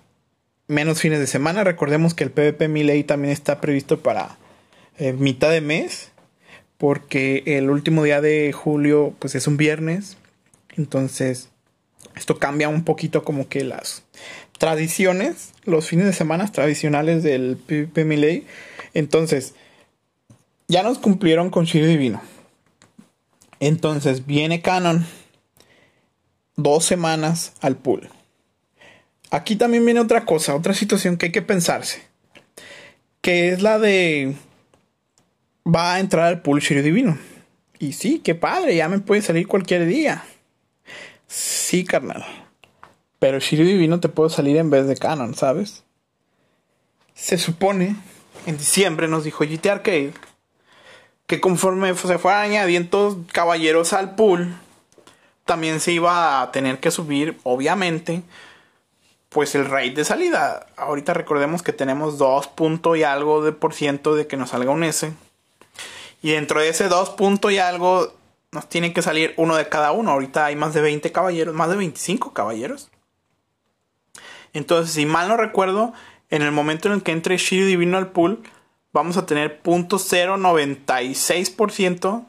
menos 0.68 1.02
fines 1.02 1.20
de 1.20 1.28
semana. 1.28 1.64
Recordemos 1.64 2.14
que 2.14 2.24
el 2.24 2.32
PvP 2.32 2.68
Miley 2.68 3.04
también 3.04 3.32
está 3.32 3.62
previsto 3.62 4.00
para 4.00 4.38
mitad 5.18 5.50
de 5.50 5.62
mes 5.62 6.12
porque 6.80 7.44
el 7.46 7.70
último 7.70 8.04
día 8.04 8.22
de 8.22 8.52
julio 8.52 9.14
pues 9.20 9.36
es 9.36 9.46
un 9.46 9.58
viernes. 9.58 10.18
Entonces 10.76 11.50
esto 12.16 12.40
cambia 12.40 12.70
un 12.70 12.84
poquito 12.84 13.24
como 13.24 13.48
que 13.48 13.64
las 13.64 14.04
tradiciones, 14.58 15.54
los 15.64 15.88
fines 15.88 16.06
de 16.06 16.14
semana 16.14 16.52
tradicionales 16.52 17.22
del 17.24 17.58
Melee. 17.96 18.46
Entonces, 18.94 19.54
ya 20.68 20.84
nos 20.84 21.00
cumplieron 21.00 21.50
con 21.50 21.66
Shiryu 21.66 21.88
Divino. 21.88 22.22
Entonces, 23.60 24.26
viene 24.26 24.62
Canon. 24.62 25.06
Dos 26.56 26.84
semanas 26.84 27.54
al 27.62 27.78
pool. 27.78 28.10
Aquí 29.32 29.56
también 29.56 29.86
viene 29.86 30.02
otra 30.02 30.26
cosa, 30.26 30.56
otra 30.56 30.74
situación 30.74 31.18
que 31.18 31.28
hay 31.28 31.32
que 31.32 31.42
pensarse. 31.42 32.02
Que 33.22 33.50
es 33.50 33.62
la 33.62 33.80
de. 33.80 34.36
Va 35.74 35.94
a 35.94 36.00
entrar 36.00 36.26
al 36.26 36.42
Shiryu 36.42 36.82
Divino. 36.82 37.18
Y 37.78 37.94
sí, 37.94 38.20
qué 38.20 38.36
padre, 38.36 38.76
ya 38.76 38.90
me 38.90 39.00
puede 39.00 39.22
salir 39.22 39.48
cualquier 39.48 39.86
día. 39.86 40.24
Sí, 41.28 41.86
carnal. 41.86 42.26
Pero 43.20 43.40
Shiryu 43.40 43.66
Divino 43.66 44.00
te 44.00 44.10
puede 44.10 44.30
salir 44.30 44.58
en 44.58 44.70
vez 44.70 44.88
de 44.88 44.98
Canon, 44.98 45.36
¿sabes? 45.36 45.84
Se 47.14 47.38
supone, 47.38 47.96
en 48.46 48.58
diciembre 48.58 49.08
nos 49.08 49.26
dijo 49.26 49.44
GT 49.44 49.70
Arcade, 49.70 50.14
que 51.28 51.40
conforme 51.42 51.94
se 51.94 52.18
fueran 52.18 52.44
añadiendo 52.46 53.24
caballeros 53.32 53.94
al 53.94 54.16
pool, 54.16 54.56
también 55.46 55.80
se 55.80 55.92
iba 55.92 56.42
a 56.42 56.52
tener 56.52 56.80
que 56.80 56.92
subir, 56.92 57.38
obviamente, 57.44 58.24
pues 59.30 59.54
el 59.56 59.66
rate 59.66 59.92
de 59.92 60.06
salida. 60.06 60.68
Ahorita 60.76 61.14
recordemos 61.14 61.62
que 61.62 61.74
tenemos 61.74 62.18
2 62.18 62.48
puntos 62.48 62.98
y 62.98 63.04
algo 63.04 63.44
de 63.44 63.52
por 63.52 63.74
ciento 63.74 64.16
de 64.16 64.28
que 64.28 64.38
nos 64.38 64.50
salga 64.50 64.72
un 64.72 64.84
S. 64.84 65.12
Y 66.22 66.32
dentro 66.32 66.60
de 66.60 66.70
ese 66.70 66.90
2 66.90 67.12
puntos 67.12 67.52
y 67.52 67.60
algo 67.60 68.14
nos 68.52 68.68
tiene 68.68 68.94
que 68.94 69.02
salir 69.02 69.34
uno 69.38 69.56
de 69.56 69.70
cada 69.70 69.92
uno. 69.92 70.12
Ahorita 70.12 70.46
hay 70.46 70.56
más 70.56 70.74
de 70.74 70.82
20 70.82 71.12
caballeros, 71.12 71.54
más 71.54 71.70
de 71.70 71.76
25 71.76 72.34
caballeros. 72.34 72.90
Entonces, 74.54 74.94
si 74.94 75.06
mal 75.06 75.28
no 75.28 75.38
recuerdo, 75.38 75.94
en 76.30 76.42
el 76.42 76.52
momento 76.52 76.88
en 76.88 76.96
el 76.96 77.04
que 77.04 77.12
entre 77.12 77.38
Shiryu 77.38 77.68
Divino 77.68 77.98
al 77.98 78.12
pool, 78.12 78.42
vamos 78.92 79.18
a 79.18 79.26
tener 79.26 79.62
.096% 79.64 82.26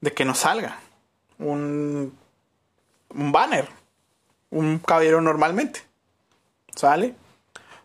de 0.00 0.12
que 0.12 0.24
nos 0.24 0.38
salga 0.38 0.80
un 1.38 2.12
banner, 3.08 3.68
un 4.50 4.78
caballero 4.78 5.20
normalmente. 5.20 5.82
¿Sale? 6.74 7.14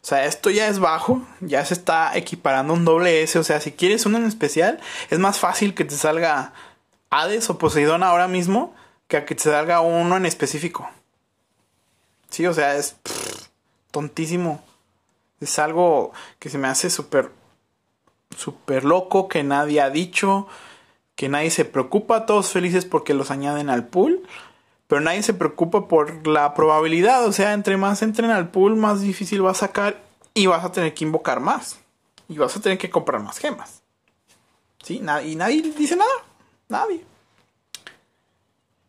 O 0.05 0.07
sea, 0.07 0.25
esto 0.25 0.51
ya 0.51 0.67
es 0.67 0.77
bajo, 0.77 1.23
ya 1.41 1.65
se 1.65 1.73
está 1.73 2.15
equiparando 2.15 2.75
un 2.75 2.85
doble 2.85 3.23
S. 3.23 3.39
O 3.39 3.43
sea, 3.43 3.59
si 3.59 3.71
quieres 3.71 4.05
uno 4.05 4.19
en 4.19 4.25
especial, 4.25 4.79
es 5.09 5.17
más 5.17 5.39
fácil 5.39 5.73
que 5.73 5.83
te 5.83 5.95
salga 5.95 6.53
Hades 7.09 7.49
o 7.49 7.57
Poseidón 7.57 8.03
ahora 8.03 8.27
mismo 8.27 8.75
que 9.07 9.17
a 9.17 9.25
que 9.25 9.33
te 9.33 9.41
salga 9.41 9.81
uno 9.81 10.15
en 10.15 10.27
específico. 10.27 10.87
Sí, 12.29 12.45
o 12.45 12.53
sea, 12.53 12.75
es 12.75 12.97
tontísimo. 13.89 14.63
Es 15.41 15.57
algo 15.57 16.13
que 16.37 16.51
se 16.51 16.59
me 16.59 16.67
hace 16.67 16.91
súper, 16.91 17.31
súper 18.37 18.85
loco, 18.85 19.27
que 19.27 19.41
nadie 19.41 19.81
ha 19.81 19.89
dicho, 19.89 20.47
que 21.15 21.29
nadie 21.29 21.49
se 21.49 21.65
preocupa, 21.65 22.27
todos 22.27 22.51
felices 22.51 22.85
porque 22.85 23.15
los 23.15 23.31
añaden 23.31 23.71
al 23.71 23.87
pool, 23.87 24.21
pero 24.87 25.01
nadie 25.01 25.23
se 25.23 25.33
preocupa 25.33 25.87
por 25.87 26.27
la 26.27 26.53
probabilidad, 26.53 27.25
o 27.25 27.31
sea, 27.31 27.53
entre 27.53 27.77
más 27.77 28.01
entren 28.01 28.29
al 28.29 28.49
pool, 28.49 28.75
más 28.75 29.01
difícil 29.01 29.43
va 29.45 29.51
a 29.51 29.55
sacar 29.55 30.01
y 30.33 30.45
vas 30.45 30.63
a 30.63 30.71
tener 30.71 30.93
que 30.93 31.03
invocar 31.03 31.39
más. 31.39 31.79
Y 32.27 32.37
vas 32.37 32.55
a 32.55 32.61
tener 32.61 32.77
que 32.77 32.89
comprar 32.89 33.21
más 33.21 33.37
gemas. 33.37 33.81
¿Sí? 34.83 35.01
y 35.25 35.35
nadie 35.35 35.61
dice 35.61 35.95
nada. 35.95 36.11
Nadie. 36.69 37.03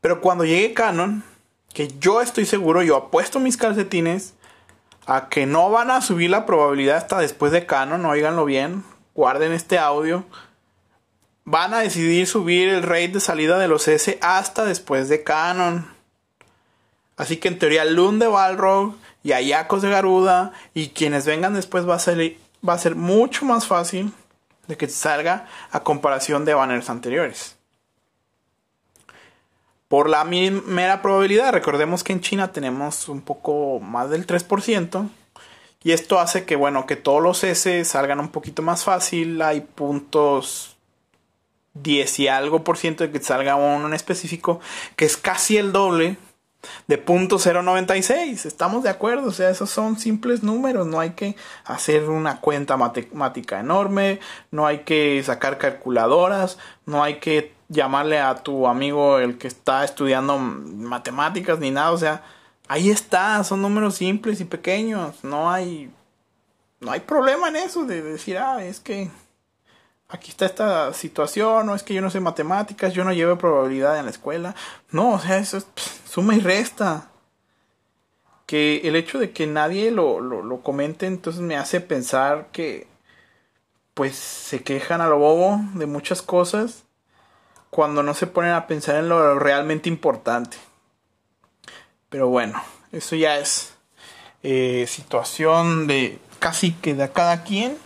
Pero 0.01 0.21
cuando 0.21 0.45
llegue 0.45 0.75
Canon, 0.75 1.25
que 1.73 1.89
yo 1.99 2.21
estoy 2.21 2.47
seguro, 2.47 2.83
yo 2.83 2.97
apuesto 2.97 3.41
mis 3.41 3.57
calcetines 3.57 4.35
a 5.07 5.29
que 5.29 5.47
no 5.47 5.71
van 5.71 5.91
a 5.91 6.03
subir 6.03 6.31
la 6.31 6.47
probabilidad 6.47 6.97
hasta 6.97 7.19
después 7.19 7.53
de 7.53 7.67
Canon, 7.67 8.05
oíganlo 8.05 8.45
bien, 8.45 8.85
guarden 9.15 9.53
este 9.53 9.79
audio. 9.79 10.25
Van 11.47 11.73
a 11.73 11.79
decidir 11.79 12.27
subir 12.27 12.69
el 12.69 12.83
rate 12.83 13.09
de 13.09 13.21
salida 13.21 13.59
de 13.59 13.69
los 13.69 13.89
S 13.89 14.19
hasta 14.21 14.67
después 14.67 15.09
de 15.09 15.23
Canon. 15.23 15.87
Así 17.17 17.39
que 17.39 17.49
en 17.49 17.59
teoría 17.59 17.87
Lund 17.87 18.21
de 18.21 18.29
Balrog 18.29 18.95
y 19.23 19.33
Ayakos 19.33 19.81
de 19.81 19.89
Garuda 19.89 20.53
y 20.75 20.89
quienes 20.89 21.25
vengan 21.25 21.55
después 21.55 21.89
va 21.89 21.95
a, 21.95 21.99
ser, 21.99 22.37
va 22.69 22.75
a 22.75 22.79
ser 22.79 22.95
mucho 22.95 23.47
más 23.47 23.67
fácil 23.67 24.13
de 24.67 24.77
que 24.77 24.89
salga 24.89 25.47
a 25.71 25.81
comparación 25.81 26.45
de 26.45 26.53
banners 26.53 26.91
anteriores 26.91 27.57
por 29.89 30.09
la 30.09 30.25
mera 30.25 31.03
probabilidad. 31.03 31.53
Recordemos 31.53 32.03
que 32.03 32.13
en 32.13 32.21
China 32.21 32.53
tenemos 32.53 33.09
un 33.09 33.21
poco 33.21 33.81
más 33.81 34.11
del 34.11 34.27
3%. 34.27 35.09
Y 35.83 35.93
esto 35.93 36.19
hace 36.19 36.45
que, 36.45 36.57
bueno, 36.57 36.87
que 36.87 36.97
todos 36.97 37.23
los 37.23 37.45
S 37.45 37.85
salgan 37.85 38.19
un 38.19 38.31
poquito 38.31 38.63
más 38.63 38.83
fácil. 38.83 39.41
Hay 39.41 39.61
puntos 39.61 40.76
10 41.83 42.21
y 42.21 42.29
algo 42.29 42.65
por 42.65 42.77
ciento 42.77 43.05
de 43.05 43.11
que 43.11 43.21
salga 43.21 43.57
uno 43.57 43.87
en 43.87 43.95
específico, 43.95 44.61
que 44.97 45.05
es 45.05 45.17
casi 45.17 45.57
el 45.57 45.73
doble 45.73 46.17
de 46.87 46.99
punto 46.99 47.39
0.96. 47.39 48.47
Estamos 48.47 48.83
de 48.83 48.91
acuerdo, 48.91 49.29
o 49.29 49.33
sea, 49.33 49.51
esos 49.51 49.71
son 49.71 49.99
simples 49.99 50.43
números, 50.43 50.87
no 50.87 51.01
hay 51.01 51.11
que 51.11 51.37
hacer 51.65 52.09
una 52.09 52.41
cuenta 52.41 52.77
matemática 52.77 53.61
enorme, 53.61 54.21
no 54.51 54.67
hay 54.67 54.81
que 54.81 55.23
sacar 55.25 55.59
calculadoras, 55.59 56.59
no 56.85 57.03
hay 57.03 57.19
que 57.21 57.55
llamarle 57.69 58.19
a 58.19 58.35
tu 58.37 58.67
amigo 58.67 59.19
el 59.19 59.39
que 59.39 59.49
está 59.49 59.85
estudiando 59.85 60.39
matemáticas 60.39 61.59
ni 61.59 61.71
nada, 61.71 61.91
o 61.93 61.99
sea, 61.99 62.23
ahí 62.69 62.91
está, 62.91 63.43
son 63.45 63.63
números 63.63 63.97
simples 63.97 64.41
y 64.41 64.45
pequeños, 64.45 65.25
no 65.25 65.51
hay 65.51 65.91
no 66.79 66.93
hay 66.93 67.01
problema 67.01 67.49
en 67.49 67.57
eso 67.57 67.85
de 67.85 68.03
decir, 68.03 68.37
ah, 68.39 68.63
es 68.63 68.81
que 68.81 69.11
aquí 70.09 70.31
está 70.31 70.47
esta 70.47 70.93
situación, 70.93 71.69
o 71.69 71.75
es 71.75 71.83
que 71.83 71.95
yo 71.95 72.01
no 72.01 72.11
sé 72.11 72.21
matemáticas, 72.21 72.95
yo 72.95 73.05
no 73.05 73.13
llevo 73.13 73.39
probabilidad 73.39 73.99
en 73.99 74.05
la 74.05 74.11
escuela. 74.11 74.55
No, 74.91 75.15
o 75.15 75.19
sea, 75.19 75.39
eso 75.39 75.59
es 75.59 75.67
suma 76.09 76.35
y 76.35 76.41
resta. 76.41 77.11
Que 78.47 78.83
el 78.85 78.95
hecho 78.95 79.19
de 79.19 79.33
que 79.33 79.47
nadie 79.47 79.91
lo, 79.91 80.21
lo, 80.21 80.43
lo 80.43 80.63
comente, 80.63 81.07
entonces 81.07 81.43
me 81.43 81.57
hace 81.57 81.81
pensar 81.81 82.49
que 82.53 82.87
pues 83.95 84.15
se 84.15 84.63
quejan 84.63 85.01
a 85.01 85.09
lo 85.09 85.19
bobo 85.19 85.59
de 85.75 85.87
muchas 85.87 86.21
cosas 86.21 86.85
cuando 87.71 88.03
no 88.03 88.15
se 88.15 88.27
ponen 88.27 88.53
a 88.53 88.67
pensar 88.67 88.97
en 88.97 89.09
lo 89.09 89.39
realmente 89.39 89.89
importante. 89.89 90.59
Pero 92.09 92.29
bueno, 92.29 92.63
eso 92.93 93.17
ya 93.17 93.39
es 93.39 93.75
eh, 94.43 94.87
situación 94.87 95.87
de 95.87 96.19
casi 96.39 96.73
que 96.73 96.95
de 96.95 97.11
cada 97.11 97.43
quien, 97.43 97.77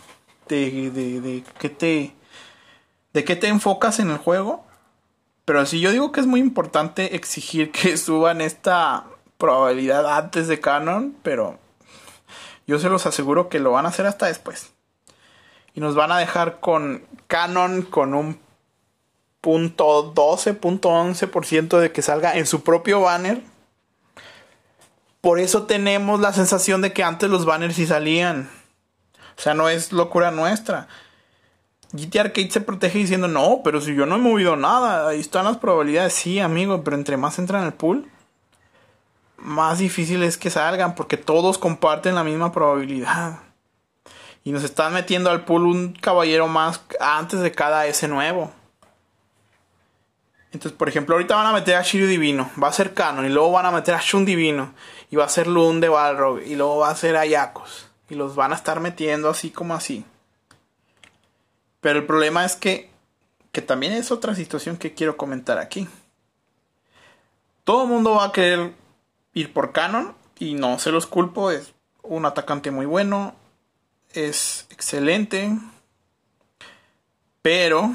de, 0.55 0.91
de, 0.91 1.21
de 1.21 1.43
qué 1.59 1.69
te, 1.69 2.13
de 3.13 3.23
qué 3.23 3.35
te 3.35 3.47
enfocas 3.47 3.99
en 3.99 4.09
el 4.09 4.17
juego. 4.17 4.65
Pero 5.45 5.65
sí, 5.65 5.79
yo 5.79 5.91
digo 5.91 6.11
que 6.11 6.19
es 6.19 6.27
muy 6.27 6.39
importante 6.39 7.15
exigir 7.15 7.71
que 7.71 7.97
suban 7.97 8.41
esta 8.41 9.05
probabilidad 9.37 10.17
antes 10.17 10.47
de 10.47 10.59
Canon, 10.59 11.15
pero 11.23 11.57
yo 12.67 12.79
se 12.79 12.89
los 12.89 13.05
aseguro 13.05 13.49
que 13.49 13.59
lo 13.59 13.71
van 13.71 13.85
a 13.85 13.89
hacer 13.89 14.05
hasta 14.05 14.27
después. 14.27 14.71
Y 15.73 15.79
nos 15.79 15.95
van 15.95 16.11
a 16.11 16.19
dejar 16.19 16.59
con 16.59 17.05
Canon 17.27 17.81
con 17.81 18.13
un 18.13 18.39
punto 19.39 20.11
12, 20.13 20.53
punto 20.53 20.89
11% 20.89 21.79
de 21.79 21.91
que 21.91 22.01
salga 22.01 22.37
en 22.37 22.45
su 22.45 22.63
propio 22.63 23.01
banner. 23.01 23.41
Por 25.21 25.39
eso 25.39 25.63
tenemos 25.63 26.19
la 26.19 26.33
sensación 26.33 26.81
de 26.81 26.93
que 26.93 27.03
antes 27.03 27.29
los 27.29 27.45
banners 27.45 27.75
sí 27.75 27.87
salían. 27.87 28.49
O 29.37 29.41
sea, 29.41 29.53
no 29.53 29.69
es 29.69 29.91
locura 29.91 30.31
nuestra. 30.31 30.87
GT 31.93 32.19
Arcade 32.19 32.51
se 32.51 32.61
protege 32.61 32.99
diciendo, 32.99 33.27
no, 33.27 33.61
pero 33.63 33.81
si 33.81 33.93
yo 33.95 34.05
no 34.05 34.15
he 34.15 34.19
movido 34.19 34.55
nada, 34.55 35.09
ahí 35.09 35.19
están 35.19 35.45
las 35.45 35.57
probabilidades. 35.57 36.13
Sí, 36.13 36.39
amigo, 36.39 36.83
pero 36.83 36.95
entre 36.95 37.17
más 37.17 37.37
entran 37.39 37.63
al 37.63 37.73
pool, 37.73 38.09
más 39.37 39.79
difícil 39.79 40.23
es 40.23 40.37
que 40.37 40.49
salgan, 40.49 40.95
porque 40.95 41.17
todos 41.17 41.57
comparten 41.57 42.15
la 42.15 42.23
misma 42.23 42.51
probabilidad. 42.51 43.39
Y 44.43 44.51
nos 44.51 44.63
están 44.63 44.93
metiendo 44.93 45.29
al 45.29 45.45
pool 45.45 45.65
un 45.65 45.93
caballero 45.93 46.47
más 46.47 46.81
antes 46.99 47.41
de 47.41 47.51
cada 47.51 47.85
S 47.87 48.07
nuevo. 48.07 48.51
Entonces, 50.51 50.77
por 50.77 50.89
ejemplo, 50.89 51.15
ahorita 51.15 51.35
van 51.35 51.47
a 51.47 51.53
meter 51.53 51.75
a 51.75 51.81
Shiryu 51.81 52.07
Divino, 52.07 52.49
va 52.61 52.67
a 52.67 52.73
ser 52.73 52.93
Canon, 52.93 53.25
y 53.25 53.29
luego 53.29 53.51
van 53.51 53.65
a 53.65 53.71
meter 53.71 53.95
a 53.95 54.01
Shun 54.01 54.25
Divino, 54.25 54.73
y 55.09 55.15
va 55.15 55.25
a 55.25 55.29
ser 55.29 55.47
Lun 55.47 55.79
de 55.79 55.87
Balrog, 55.87 56.41
y 56.41 56.55
luego 56.55 56.79
va 56.79 56.89
a 56.89 56.95
ser 56.95 57.15
Ayakos. 57.15 57.87
Y 58.11 58.15
los 58.15 58.35
van 58.35 58.51
a 58.51 58.55
estar 58.55 58.79
metiendo 58.79 59.27
así 59.27 59.49
como 59.49 59.73
así. 59.73 60.05
Pero 61.79 61.97
el 61.97 62.05
problema 62.05 62.45
es 62.45 62.55
que, 62.55 62.91
que 63.51 63.63
también 63.63 63.93
es 63.93 64.11
otra 64.11 64.35
situación 64.35 64.77
que 64.77 64.93
quiero 64.93 65.17
comentar 65.17 65.57
aquí. 65.57 65.87
Todo 67.63 67.83
el 67.83 67.89
mundo 67.89 68.11
va 68.11 68.25
a 68.25 68.31
querer 68.31 68.75
ir 69.33 69.51
por 69.51 69.71
Canon, 69.71 70.13
y 70.41 70.55
no 70.55 70.79
se 70.79 70.91
los 70.91 71.05
culpo, 71.05 71.51
es 71.51 71.73
un 72.01 72.25
atacante 72.25 72.71
muy 72.71 72.87
bueno, 72.87 73.35
es 74.11 74.65
excelente. 74.71 75.55
Pero 77.43 77.93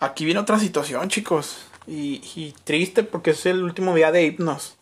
aquí 0.00 0.24
viene 0.24 0.40
otra 0.40 0.58
situación, 0.58 1.08
chicos. 1.08 1.66
Y, 1.86 2.52
triste 2.64 3.04
porque 3.04 3.30
es 3.30 3.46
el 3.46 3.62
último 3.62 3.94
día 3.94 4.10
de 4.10 4.24
Hipnos. 4.24 4.76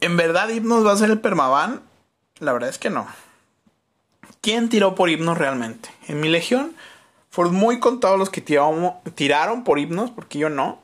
¿En 0.00 0.16
verdad 0.16 0.50
Hipnos 0.50 0.86
va 0.86 0.92
a 0.92 0.96
ser 0.96 1.10
el 1.10 1.20
permaban? 1.20 1.87
La 2.40 2.52
verdad 2.52 2.70
es 2.70 2.78
que 2.78 2.90
no. 2.90 3.06
¿Quién 4.40 4.68
tiró 4.68 4.94
por 4.94 5.10
Hipnos 5.10 5.38
realmente? 5.38 5.90
En 6.06 6.20
mi 6.20 6.28
legión 6.28 6.74
fueron 7.30 7.54
muy 7.54 7.80
contados 7.80 8.18
los 8.18 8.30
que 8.30 8.40
tiraron 8.40 9.64
por 9.64 9.78
Hipnos, 9.78 10.10
porque 10.10 10.38
yo 10.38 10.48
no. 10.48 10.78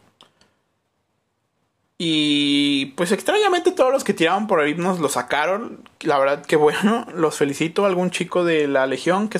Y 1.97 2.87
pues 2.97 3.13
extrañamente 3.13 3.71
todos 3.71 3.93
los 3.93 4.03
que 4.03 4.15
tiraban 4.15 4.47
por 4.47 4.67
himnos 4.67 4.99
lo 4.99 5.09
sacaron. 5.09 5.89
La 6.01 6.19
verdad 6.19 6.45
que 6.45 6.57
bueno, 6.57 7.07
los 7.15 7.37
felicito. 7.39 7.87
Algún 7.87 8.11
chico 8.11 8.45
de 8.45 8.67
la 8.67 8.87
Legión 8.87 9.29
que 9.29 9.39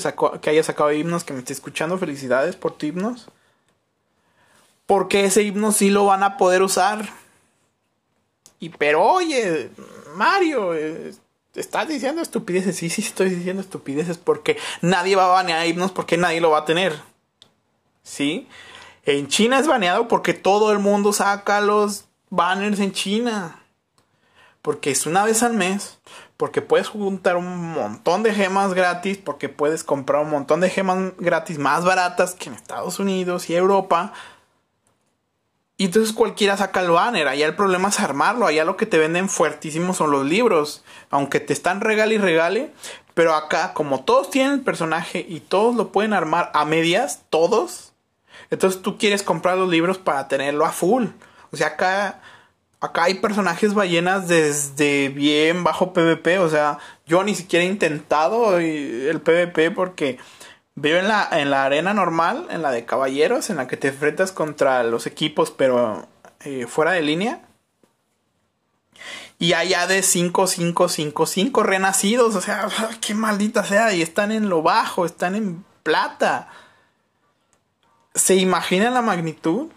haya 0.49 0.63
sacado 0.63 0.91
himnos, 0.91 1.23
que 1.23 1.33
me 1.33 1.39
esté 1.39 1.53
escuchando, 1.53 1.97
felicidades 1.97 2.55
por 2.55 2.73
tu 2.73 2.85
himnos. 2.85 3.29
Porque 4.85 5.25
ese 5.25 5.43
himno 5.43 5.71
sí 5.71 5.89
lo 5.89 6.05
van 6.05 6.23
a 6.23 6.37
poder 6.37 6.61
usar. 6.61 7.09
Y 8.59 8.69
pero 8.69 9.03
oye, 9.03 9.69
Mario, 10.15 10.73
eh, 10.75 11.13
estás 11.55 11.87
diciendo 11.87 12.21
estupideces. 12.21 12.75
Sí, 12.75 12.89
sí, 12.89 13.01
estoy 13.01 13.29
diciendo 13.29 13.61
estupideces 13.61 14.17
porque 14.17 14.57
nadie 14.81 15.15
va 15.15 15.25
a 15.25 15.29
banear 15.29 15.65
himnos 15.65 15.91
porque 15.91 16.17
nadie 16.17 16.41
lo 16.41 16.51
va 16.51 16.59
a 16.59 16.65
tener. 16.65 16.99
¿Sí? 18.03 18.47
En 19.05 19.27
China 19.27 19.59
es 19.59 19.67
baneado 19.67 20.07
porque 20.07 20.33
todo 20.33 20.71
el 20.71 20.79
mundo 20.79 21.13
saca 21.13 21.61
los 21.61 22.05
banners 22.29 22.79
en 22.79 22.91
China. 22.91 23.61
Porque 24.61 24.91
es 24.91 25.05
una 25.05 25.23
vez 25.23 25.43
al 25.43 25.53
mes. 25.53 25.99
Porque 26.37 26.61
puedes 26.61 26.87
juntar 26.87 27.37
un 27.37 27.71
montón 27.73 28.23
de 28.23 28.33
gemas 28.33 28.73
gratis. 28.73 29.17
Porque 29.17 29.49
puedes 29.49 29.83
comprar 29.83 30.23
un 30.23 30.31
montón 30.31 30.59
de 30.59 30.69
gemas 30.69 31.13
gratis 31.17 31.59
más 31.59 31.85
baratas 31.85 32.33
que 32.33 32.49
en 32.49 32.55
Estados 32.55 32.99
Unidos 32.99 33.49
y 33.49 33.55
Europa. 33.55 34.13
Y 35.77 35.85
entonces 35.85 36.13
cualquiera 36.13 36.57
saca 36.57 36.81
el 36.81 36.89
banner. 36.89 37.27
Allá 37.27 37.45
el 37.45 37.55
problema 37.55 37.89
es 37.89 37.99
armarlo. 37.99 38.47
Allá 38.47 38.65
lo 38.65 38.77
que 38.77 38.85
te 38.85 38.97
venden 38.97 39.29
fuertísimos 39.29 39.97
son 39.97 40.09
los 40.09 40.25
libros. 40.25 40.83
Aunque 41.15 41.39
te 41.39 41.53
están 41.53 41.81
regale 41.81 42.15
y 42.15 42.17
regale. 42.17 42.71
Pero 43.13 43.33
acá, 43.33 43.73
como 43.73 44.03
todos 44.03 44.29
tienen 44.29 44.53
el 44.53 44.61
personaje 44.61 45.25
y 45.27 45.39
todos 45.39 45.75
lo 45.75 45.91
pueden 45.93 46.13
armar 46.13 46.51
a 46.53 46.65
medias, 46.65 47.23
todos. 47.29 47.93
Entonces 48.51 48.81
tú 48.81 48.97
quieres 48.97 49.23
comprar 49.23 49.57
los 49.57 49.69
libros 49.69 49.97
para 49.97 50.27
tenerlo 50.27 50.65
a 50.65 50.71
full. 50.71 51.05
O 51.51 51.55
sea, 51.57 51.67
acá, 51.67 52.19
acá 52.81 53.05
hay 53.05 53.15
personajes 53.15 53.73
ballenas 53.73 54.27
desde 54.27 55.07
bien 55.07 55.63
bajo 55.63 55.93
PvP. 55.93 56.39
O 56.39 56.49
sea, 56.49 56.79
yo 57.05 57.23
ni 57.23 57.35
siquiera 57.35 57.63
he 57.63 57.69
intentado 57.69 58.59
el 58.59 59.21
PvP 59.21 59.71
porque 59.71 60.17
veo 60.75 60.99
en 60.99 61.07
la, 61.07 61.29
en 61.31 61.49
la 61.49 61.63
arena 61.63 61.93
normal, 61.93 62.47
en 62.49 62.61
la 62.61 62.71
de 62.71 62.83
caballeros, 62.83 63.49
en 63.49 63.55
la 63.55 63.67
que 63.67 63.77
te 63.77 63.87
enfrentas 63.87 64.33
contra 64.33 64.83
los 64.83 65.07
equipos, 65.07 65.51
pero 65.51 66.05
eh, 66.41 66.67
fuera 66.67 66.91
de 66.91 67.01
línea. 67.01 67.41
Y 69.37 69.53
allá 69.53 69.87
de 69.87 70.01
5, 70.01 70.47
5, 70.47 70.87
5, 70.89 71.25
5 71.25 71.63
renacidos. 71.63 72.35
O 72.35 72.41
sea, 72.41 72.67
qué 73.01 73.13
maldita 73.13 73.63
sea. 73.63 73.93
Y 73.93 74.01
están 74.01 74.31
en 74.31 74.49
lo 74.49 74.61
bajo, 74.61 75.05
están 75.05 75.35
en 75.35 75.65
plata. 75.83 76.49
¿Se 78.13 78.35
imaginan 78.35 78.93
la 78.93 79.01
magnitud? 79.01 79.69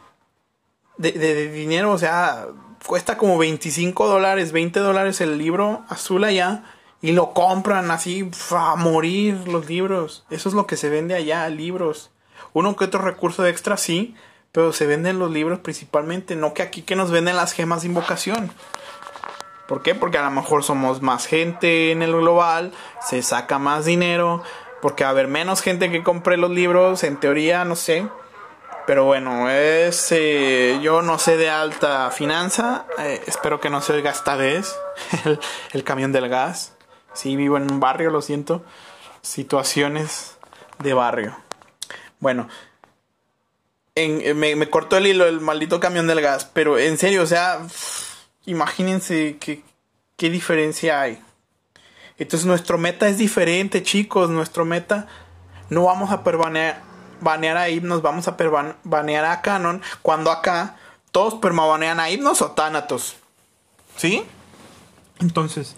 de, 0.98 1.50
dinero, 1.50 1.92
o 1.92 1.98
sea, 1.98 2.48
cuesta 2.84 3.16
como 3.16 3.38
25 3.38 4.08
dólares, 4.08 4.52
20 4.52 4.80
dólares 4.80 5.20
el 5.20 5.38
libro 5.38 5.84
azul 5.88 6.24
allá 6.24 6.64
y 7.00 7.12
lo 7.12 7.32
compran 7.32 7.90
así 7.90 8.28
a 8.50 8.76
morir 8.76 9.48
los 9.48 9.66
libros. 9.66 10.24
Eso 10.28 10.48
es 10.48 10.54
lo 10.54 10.66
que 10.66 10.76
se 10.76 10.90
vende 10.90 11.14
allá, 11.14 11.48
libros. 11.48 12.10
Uno 12.52 12.76
que 12.76 12.84
otro 12.84 13.00
recurso 13.00 13.46
extra 13.46 13.76
sí, 13.76 14.14
pero 14.52 14.72
se 14.72 14.86
venden 14.86 15.18
los 15.18 15.30
libros 15.30 15.60
principalmente, 15.60 16.34
no 16.34 16.54
que 16.54 16.62
aquí 16.62 16.82
que 16.82 16.96
nos 16.96 17.10
venden 17.10 17.36
las 17.36 17.52
gemas 17.52 17.82
de 17.82 17.88
invocación. 17.88 18.50
¿Por 19.68 19.82
qué? 19.82 19.94
Porque 19.94 20.16
a 20.16 20.22
lo 20.22 20.30
mejor 20.30 20.64
somos 20.64 21.02
más 21.02 21.26
gente 21.26 21.92
en 21.92 22.00
el 22.00 22.12
global, 22.12 22.72
se 23.06 23.20
saca 23.20 23.58
más 23.58 23.84
dinero, 23.84 24.42
porque 24.80 25.04
a 25.04 25.10
haber 25.10 25.28
menos 25.28 25.60
gente 25.60 25.90
que 25.90 26.02
compre 26.02 26.38
los 26.38 26.50
libros, 26.50 27.04
en 27.04 27.20
teoría, 27.20 27.66
no 27.66 27.76
sé. 27.76 28.08
Pero 28.86 29.04
bueno, 29.04 29.50
es 29.50 30.10
eh, 30.10 30.78
yo 30.80 31.02
no 31.02 31.18
sé 31.18 31.36
de 31.36 31.50
alta 31.50 32.10
finanza. 32.10 32.86
Eh, 32.98 33.22
espero 33.26 33.60
que 33.60 33.68
no 33.68 33.82
se 33.82 33.92
oiga 33.92 34.10
esta 34.10 34.36
vez 34.36 34.74
el, 35.74 35.84
camión 35.84 36.12
del 36.12 36.30
gas. 36.30 36.72
Sí, 37.12 37.36
vivo 37.36 37.58
en 37.58 37.70
un 37.70 37.78
barrio, 37.78 38.08
lo 38.08 38.22
siento. 38.22 38.64
Situaciones 39.20 40.38
de 40.78 40.94
barrio. 40.94 41.36
Bueno, 42.20 42.48
en, 43.94 44.38
me, 44.38 44.56
me, 44.56 44.70
cortó 44.70 44.96
el 44.96 45.08
hilo 45.08 45.26
el 45.26 45.42
maldito 45.42 45.78
camión 45.78 46.06
del 46.06 46.22
gas. 46.22 46.46
Pero 46.54 46.78
en 46.78 46.96
serio, 46.96 47.22
o 47.22 47.26
sea, 47.26 47.60
imagínense 48.48 49.36
qué 49.38 50.30
diferencia 50.30 51.00
hay. 51.00 51.18
Entonces 52.18 52.46
nuestro 52.46 52.78
meta 52.78 53.08
es 53.08 53.18
diferente, 53.18 53.82
chicos. 53.82 54.28
Nuestro 54.28 54.64
meta 54.64 55.06
no 55.70 55.84
vamos 55.84 56.10
a 56.10 56.24
permanecer 56.24 56.88
banear 57.20 57.56
a 57.56 57.68
Hipnos, 57.68 58.02
vamos 58.02 58.28
a 58.28 58.36
banear 58.84 59.24
a 59.24 59.40
Canon, 59.42 59.82
cuando 60.02 60.30
acá 60.30 60.76
todos 61.10 61.34
permabanean 61.34 62.00
a 62.00 62.10
Hipnos 62.10 62.42
o 62.42 62.50
Thanatos. 62.52 63.16
¿Sí? 63.96 64.22
Entonces, 65.20 65.74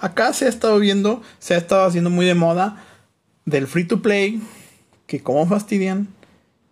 acá 0.00 0.32
se 0.32 0.46
ha 0.46 0.48
estado 0.48 0.78
viendo, 0.78 1.22
se 1.38 1.54
ha 1.54 1.58
estado 1.58 1.84
haciendo 1.84 2.10
muy 2.10 2.26
de 2.26 2.34
moda 2.34 2.84
del 3.44 3.66
free 3.66 3.84
to 3.84 4.02
play, 4.02 4.40
que 5.06 5.22
como 5.22 5.46
fastidian. 5.46 6.08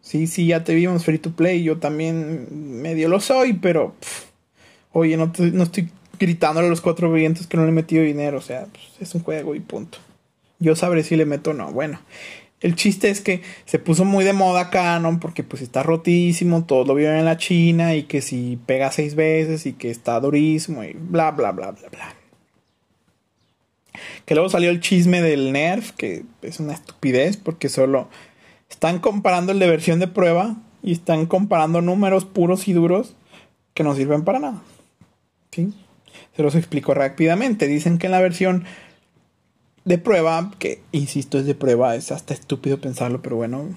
Sí, 0.01 0.27
sí, 0.27 0.47
ya 0.47 0.65
te 0.65 0.75
vimos 0.75 1.05
free 1.05 1.19
to 1.19 1.33
play, 1.33 1.63
yo 1.63 1.79
también 1.79 2.81
medio 2.83 3.09
lo 3.09 3.21
soy, 3.21 3.53
pero 3.55 3.95
oye, 4.93 5.17
no, 5.17 5.33
estoy 5.35 5.91
gritándole 6.19 6.67
a 6.67 6.71
los 6.71 6.81
cuatro 6.81 7.13
vientos 7.13 7.47
que 7.47 7.57
no 7.57 7.65
le 7.65 7.71
he 7.71 7.73
metido 7.73 8.03
dinero. 8.03 8.39
O 8.39 8.43
sea, 8.43 8.67
pues, 8.67 8.85
es 9.01 9.15
un 9.15 9.23
juego 9.23 9.55
y 9.55 9.61
punto. 9.61 9.99
Yo 10.59 10.77
sabré 10.77 11.03
si 11.03 11.17
le 11.17 11.27
meto 11.27 11.51
o 11.51 11.55
no. 11.55 11.73
Bueno, 11.73 11.99
el 12.63 12.77
chiste 12.77 13.11
es 13.11 13.21
que 13.21 13.43
se 13.65 13.81
puso 13.81 14.05
muy 14.05 14.25
de 14.25 14.33
moda 14.33 14.71
Canon 14.71 15.19
porque 15.19 15.43
pues 15.43 15.63
está 15.63 15.83
rotísimo, 15.83 16.65
todo 16.65 16.85
lo 16.85 16.95
vieron 16.95 17.17
en 17.17 17.25
la 17.25 17.37
China 17.37 17.97
y 17.97 18.05
que 18.05 18.23
si 18.23 18.59
pega 18.67 18.93
seis 18.93 19.17
veces 19.17 19.67
y 19.67 19.73
que 19.73 19.91
está 19.91 20.21
durísimo 20.21 20.85
y 20.85 20.93
bla 20.93 21.33
bla 21.33 21.51
bla 21.51 21.73
bla 21.73 21.89
bla. 21.89 22.15
Que 24.25 24.35
luego 24.35 24.49
salió 24.49 24.71
el 24.71 24.81
chisme 24.81 25.21
del 25.21 25.53
Nerf, 25.53 25.91
que 25.93 26.25
es 26.43 26.61
una 26.61 26.75
estupidez 26.75 27.37
porque 27.37 27.69
solo 27.69 28.09
están 28.71 29.01
comparando 29.01 29.51
el 29.51 29.59
de 29.59 29.69
versión 29.69 29.99
de 29.99 30.07
prueba 30.07 30.57
y 30.85 30.93
están 30.93 31.27
comparando 31.27 31.81
números 31.81 32.25
puros 32.25 32.69
y 32.69 32.73
duros 32.73 33.17
que 33.75 33.83
no 33.83 33.97
sirven 33.97 34.23
para 34.23 34.39
nada. 34.39 34.63
¿Sí? 35.53 35.73
Se 36.35 36.43
los 36.43 36.55
explico 36.55 36.95
rápidamente. 36.95 37.69
Dicen 37.69 37.99
que 37.99 38.07
en 38.07 38.13
la 38.13 38.21
versión 38.21 38.65
de 39.85 39.99
prueba, 39.99 40.53
que 40.59 40.81
insisto 40.93 41.39
es 41.39 41.47
de 41.47 41.55
prueba, 41.55 41.95
es 41.95 42.13
hasta 42.13 42.35
estúpido 42.35 42.81
pensarlo, 42.81 43.23
pero 43.23 43.37
bueno, 43.37 43.69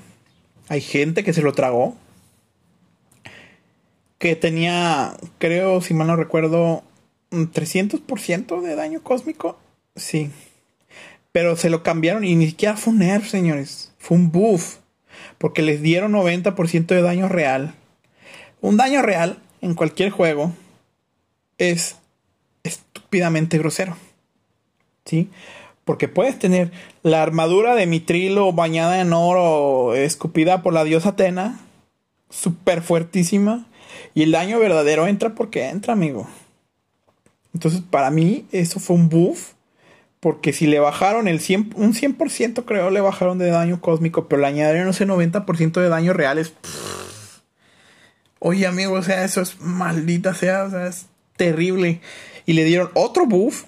hay 0.69 0.81
gente 0.81 1.23
que 1.23 1.33
se 1.33 1.41
lo 1.41 1.53
tragó, 1.53 1.95
que 4.17 4.35
tenía, 4.35 5.17
creo, 5.39 5.81
si 5.81 5.93
mal 5.93 6.07
no 6.07 6.15
recuerdo, 6.15 6.83
un 7.31 7.51
300% 7.51 8.61
de 8.61 8.75
daño 8.75 9.01
cósmico, 9.01 9.57
sí, 9.95 10.29
pero 11.31 11.55
se 11.55 11.69
lo 11.69 11.83
cambiaron 11.83 12.23
y 12.23 12.35
ni 12.35 12.47
siquiera 12.47 12.77
fue 12.77 12.93
un 12.93 12.99
nerf, 12.99 13.27
señores, 13.27 13.91
fue 13.97 14.17
un 14.17 14.31
buff, 14.31 14.77
porque 15.37 15.61
les 15.61 15.81
dieron 15.81 16.13
90% 16.13 16.85
de 16.85 17.01
daño 17.01 17.27
real. 17.27 17.73
Un 18.61 18.77
daño 18.77 19.01
real 19.01 19.39
en 19.61 19.73
cualquier 19.73 20.11
juego 20.11 20.53
es 21.57 21.97
estúpidamente 22.63 23.57
grosero. 23.57 23.95
¿Sí? 25.05 25.29
Porque 25.83 26.07
puedes 26.07 26.39
tener 26.39 26.71
la 27.03 27.21
armadura 27.21 27.75
de 27.75 27.85
mitrilo 27.85 28.51
bañada 28.53 29.01
en 29.01 29.13
oro, 29.13 29.93
escupida 29.93 30.63
por 30.63 30.73
la 30.73 30.83
diosa 30.83 31.09
Atena, 31.09 31.59
súper 32.29 32.81
fuertísima, 32.81 33.67
y 34.15 34.23
el 34.23 34.31
daño 34.31 34.59
verdadero 34.59 35.07
entra 35.07 35.35
porque 35.35 35.69
entra, 35.69 35.93
amigo. 35.93 36.27
Entonces, 37.53 37.81
para 37.89 38.09
mí, 38.09 38.45
eso 38.51 38.79
fue 38.79 38.95
un 38.95 39.09
buff. 39.09 39.53
Porque 40.19 40.53
si 40.53 40.65
le 40.65 40.79
bajaron 40.79 41.27
el 41.27 41.39
100, 41.39 41.73
un 41.75 41.93
100% 41.93 42.65
creo 42.65 42.89
le 42.89 42.99
bajaron 42.99 43.37
de 43.37 43.51
daño 43.51 43.79
cósmico, 43.79 44.27
pero 44.27 44.41
le 44.41 44.47
añadieron 44.47 44.89
ese 44.89 45.05
90% 45.05 45.73
de 45.73 45.87
daño 45.87 46.13
reales. 46.13 46.53
Oye, 48.39 48.65
amigo, 48.65 48.93
o 48.93 49.03
sea, 49.03 49.23
eso 49.23 49.41
es 49.41 49.61
maldita 49.61 50.33
sea, 50.33 50.63
o 50.63 50.71
sea, 50.71 50.87
es 50.87 51.05
terrible. 51.37 52.01
Y 52.45 52.53
le 52.53 52.63
dieron 52.63 52.89
otro 52.93 53.25
buff 53.25 53.65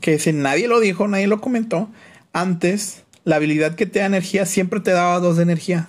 que 0.00 0.18
si 0.18 0.32
nadie 0.32 0.68
lo 0.68 0.80
dijo, 0.80 1.08
nadie 1.08 1.26
lo 1.26 1.40
comentó, 1.40 1.88
antes 2.32 3.04
la 3.24 3.36
habilidad 3.36 3.74
que 3.74 3.86
te 3.86 3.98
da 3.98 4.06
energía 4.06 4.46
siempre 4.46 4.80
te 4.80 4.92
daba 4.92 5.18
dos 5.20 5.36
de 5.36 5.42
energía. 5.42 5.88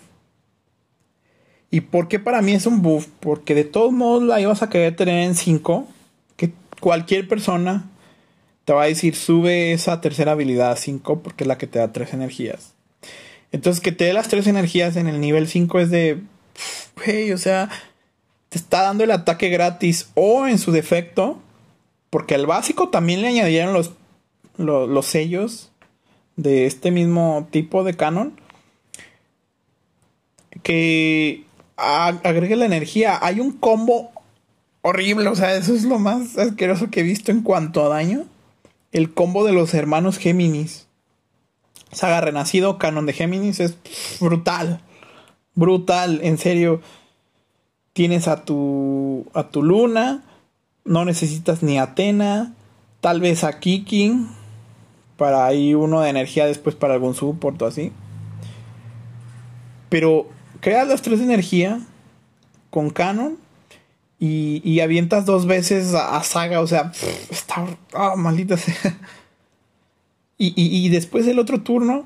¿Y 1.70 1.82
por 1.82 2.08
qué 2.10 2.20
para 2.20 2.42
mí 2.42 2.54
es 2.54 2.66
un 2.66 2.82
buff? 2.82 3.08
Porque 3.20 3.56
de 3.56 3.64
todos 3.64 3.94
modos 3.94 4.24
la 4.24 4.42
ibas 4.42 4.62
a 4.62 4.70
querer 4.70 4.96
tener 4.96 5.24
en 5.24 5.36
5. 5.36 5.88
Que 6.36 6.52
cualquier 6.82 7.30
persona 7.30 7.90
te 8.66 8.74
va 8.74 8.84
a 8.84 8.88
decir 8.88 9.16
sube 9.16 9.72
esa 9.72 10.02
tercera 10.02 10.34
habilidad 10.34 10.72
a 10.72 10.76
5 10.76 11.24
porque 11.24 11.46
es 11.46 11.48
la 11.48 11.58
que 11.58 11.68
te 11.68 11.80
da 11.80 11.94
tres 11.94 12.14
energías. 12.14 12.74
Entonces 13.54 13.82
que 13.82 13.94
te 13.94 14.04
dé 14.04 14.14
las 14.14 14.28
tres 14.28 14.48
energías 14.48 14.98
en 14.98 15.08
el 15.08 15.22
nivel 15.22 15.48
5 15.48 15.80
es 15.80 15.90
de... 15.90 16.22
O 17.34 17.38
sea, 17.38 17.70
te 18.52 18.58
está 18.58 18.82
dando 18.82 19.06
el 19.06 19.12
ataque 19.12 19.48
gratis 19.48 20.12
o 20.14 20.46
en 20.46 20.60
su 20.60 20.74
defecto 20.74 21.40
porque 22.10 22.36
al 22.36 22.46
básico 22.46 22.90
también 22.90 23.22
le 23.22 23.30
añadieron 23.30 23.72
los, 23.72 23.94
los, 24.58 25.06
sellos 25.06 25.72
de 26.36 26.66
este 26.66 26.92
mismo 26.92 27.48
tipo 27.50 27.86
de 27.86 27.96
canon. 27.96 28.34
Que 30.64 31.46
agregue 31.78 32.58
la 32.58 32.66
energía. 32.66 33.18
Hay 33.22 33.40
un 33.40 33.54
combo 33.54 34.12
horrible. 34.82 35.30
O 35.30 35.36
sea, 35.36 35.56
eso 35.56 35.74
es 35.74 35.86
lo 35.86 35.98
más 36.00 36.38
asqueroso 36.38 36.90
que 36.92 37.00
he 37.00 37.04
visto 37.04 37.32
en 37.32 37.44
cuanto 37.44 37.86
a 37.86 37.88
daño. 37.88 38.26
El 38.92 39.14
combo 39.14 39.46
de 39.46 39.54
los 39.54 39.74
hermanos 39.74 40.18
Géminis. 40.18 40.88
Saga 41.94 42.20
Renacido, 42.20 42.78
canon 42.78 43.06
de 43.06 43.14
Géminis, 43.14 43.62
es 43.62 43.78
brutal. 44.20 44.82
Brutal, 45.56 46.20
en 46.24 46.38
serio. 46.38 46.82
Tienes 47.94 48.28
a 48.28 48.44
tu, 48.46 49.26
a 49.34 49.50
tu 49.50 49.64
luna 49.64 50.24
no 50.86 51.06
necesitas 51.06 51.64
ni 51.64 51.78
Atena, 51.78 52.54
tal 53.00 53.22
vez 53.22 53.44
a 53.44 53.60
Kikin 53.60 54.30
para 55.18 55.46
ahí 55.46 55.76
uno 55.76 56.02
de 56.02 56.10
energía 56.10 56.46
después 56.46 56.76
para 56.76 56.96
algún 56.96 57.14
support 57.14 57.62
o 57.62 57.68
así. 57.68 57.92
Pero 59.90 60.28
creas 60.62 60.88
las 60.88 61.02
tres 61.02 61.20
de 61.20 61.26
energía 61.26 61.80
con 62.70 62.90
Canon 62.90 63.38
y, 64.18 64.80
avientas 64.82 65.26
dos 65.26 65.48
veces 65.48 65.96
a, 65.96 66.22
Saga, 66.24 66.62
o 66.62 66.68
sea, 66.68 66.92
está. 67.30 67.66
Ah, 67.94 68.16
maldita 68.16 68.58
sea. 68.58 68.76
Y, 70.44 70.54
y, 70.56 70.90
después 70.90 71.28
el 71.28 71.38
otro 71.38 71.62
turno, 71.62 72.06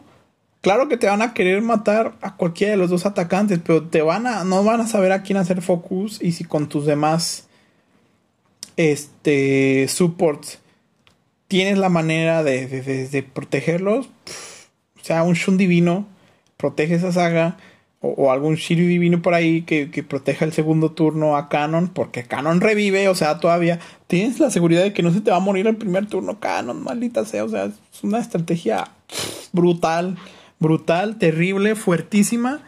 claro 0.66 0.90
que 0.90 0.98
te 0.98 1.06
van 1.06 1.22
a 1.22 1.36
querer 1.36 1.62
matar 1.62 2.16
a 2.22 2.38
cualquiera 2.38 2.72
de 2.72 2.78
los 2.78 2.90
dos 2.90 3.06
atacantes, 3.06 3.60
pero 3.64 3.84
te 3.84 4.02
van 4.02 4.26
a, 4.26 4.44
no 4.44 4.64
van 4.64 4.82
a 4.82 4.88
saber 4.88 5.12
a 5.12 5.22
quién 5.22 5.38
hacer 5.38 5.62
focus 5.62 6.20
y 6.20 6.32
si 6.32 6.44
con 6.44 6.70
tus 6.70 6.88
demás 6.88 7.46
este, 8.76 9.88
supports, 9.88 10.58
tienes 11.48 11.78
la 11.78 11.90
manera 11.90 12.42
de, 12.42 13.30
protegerlos. 13.32 14.08
o 14.08 15.04
sea, 15.04 15.22
un 15.22 15.36
Shun 15.36 15.58
divino 15.58 16.08
protege 16.58 16.96
esa 16.96 17.12
saga. 17.12 17.58
O, 18.02 18.32
algún 18.32 18.56
Shiryu 18.56 18.88
divino 18.88 19.22
por 19.22 19.36
ahí 19.36 19.62
que, 19.62 19.92
que, 19.92 20.02
proteja 20.02 20.46
el 20.46 20.54
segundo 20.54 20.94
turno 20.94 21.38
a 21.38 21.48
Canon. 21.48 21.90
Porque 21.90 22.24
Canon 22.24 22.60
revive. 22.60 23.08
O 23.10 23.16
sea, 23.16 23.40
todavía 23.40 23.80
tienes 24.08 24.40
la 24.40 24.50
seguridad 24.50 24.82
de 24.82 24.94
que 24.94 25.04
no 25.04 25.12
se 25.12 25.22
te 25.22 25.30
va 25.30 25.38
a 25.38 25.42
morir 25.42 25.68
el 25.68 25.76
primer 25.76 26.08
turno 26.08 26.40
Canon. 26.40 26.84
Maldita 26.84 27.26
sea. 27.26 27.44
O 27.44 27.50
sea, 27.50 27.66
es 27.66 28.04
una 28.04 28.20
estrategia 28.20 28.90
brutal. 29.54 30.18
Brutal, 30.60 31.18
terrible, 31.18 31.76
fuertísima. 31.76 32.62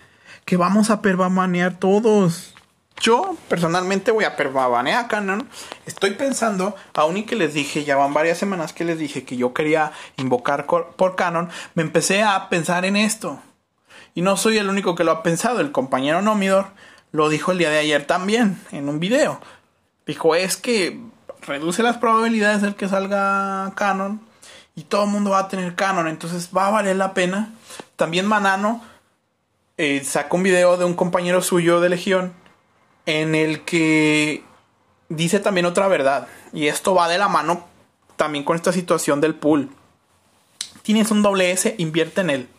Que 0.45 0.57
vamos 0.57 0.89
a 0.89 1.01
permanear 1.01 1.77
todos. 1.77 2.53
Yo 2.99 3.35
personalmente 3.47 4.11
voy 4.11 4.23
a 4.23 4.35
permanecer 4.35 4.99
a 4.99 5.07
Canon. 5.07 5.47
Estoy 5.85 6.11
pensando, 6.11 6.75
aún 6.93 7.17
y 7.17 7.23
que 7.23 7.35
les 7.35 7.53
dije, 7.53 7.83
ya 7.83 7.95
van 7.95 8.13
varias 8.13 8.37
semanas 8.37 8.73
que 8.73 8.85
les 8.85 8.97
dije 8.97 9.23
que 9.23 9.37
yo 9.37 9.53
quería 9.53 9.91
invocar 10.17 10.65
por 10.65 11.15
Canon, 11.15 11.49
me 11.75 11.83
empecé 11.83 12.23
a 12.23 12.49
pensar 12.49 12.85
en 12.85 12.95
esto. 12.95 13.39
Y 14.15 14.21
no 14.21 14.35
soy 14.35 14.57
el 14.57 14.69
único 14.69 14.95
que 14.95 15.03
lo 15.03 15.11
ha 15.11 15.23
pensado, 15.23 15.59
el 15.59 15.71
compañero 15.71 16.21
Nomidor 16.23 16.67
lo 17.11 17.29
dijo 17.29 17.51
el 17.51 17.59
día 17.59 17.69
de 17.69 17.79
ayer 17.79 18.05
también, 18.05 18.59
en 18.71 18.89
un 18.89 18.99
video. 18.99 19.39
Dijo, 20.05 20.35
es 20.35 20.57
que 20.57 20.99
reduce 21.41 21.83
las 21.83 21.97
probabilidades 21.97 22.61
de 22.61 22.75
que 22.75 22.87
salga 22.87 23.73
Canon 23.75 24.21
y 24.75 24.83
todo 24.83 25.03
el 25.03 25.11
mundo 25.11 25.31
va 25.31 25.39
a 25.39 25.47
tener 25.47 25.75
Canon, 25.75 26.07
entonces 26.07 26.49
va 26.55 26.67
a 26.67 26.71
valer 26.71 26.95
la 26.95 27.13
pena. 27.13 27.53
También 27.95 28.25
Manano 28.25 28.83
eh, 29.77 30.03
sacó 30.03 30.37
un 30.37 30.43
video 30.43 30.77
de 30.77 30.85
un 30.85 30.93
compañero 30.93 31.41
suyo 31.41 31.79
de 31.79 31.89
Legión 31.89 32.33
en 33.05 33.35
el 33.35 33.63
que 33.63 34.43
dice 35.09 35.39
también 35.39 35.65
otra 35.65 35.87
verdad. 35.87 36.27
Y 36.53 36.67
esto 36.67 36.93
va 36.93 37.07
de 37.07 37.17
la 37.17 37.27
mano 37.27 37.67
también 38.15 38.43
con 38.43 38.55
esta 38.55 38.71
situación 38.71 39.21
del 39.21 39.35
pool. 39.35 39.69
Tienes 40.81 41.11
un 41.11 41.21
doble 41.21 41.51
S, 41.51 41.75
invierte 41.77 42.21
en 42.21 42.29
él. 42.29 42.49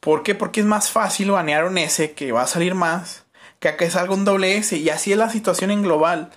¿Por 0.00 0.22
qué? 0.22 0.34
Porque 0.34 0.60
es 0.60 0.66
más 0.66 0.90
fácil 0.90 1.30
banear 1.30 1.64
un 1.64 1.78
S 1.78 2.12
que 2.12 2.32
va 2.32 2.42
a 2.42 2.46
salir 2.46 2.74
más 2.74 3.24
que 3.60 3.68
a 3.68 3.76
que 3.76 3.90
salga 3.90 4.14
un 4.14 4.24
doble 4.24 4.56
S. 4.56 4.76
Y 4.76 4.88
así 4.90 5.12
es 5.12 5.18
la 5.18 5.30
situación 5.30 5.70
en 5.70 5.82
global. 5.82 6.30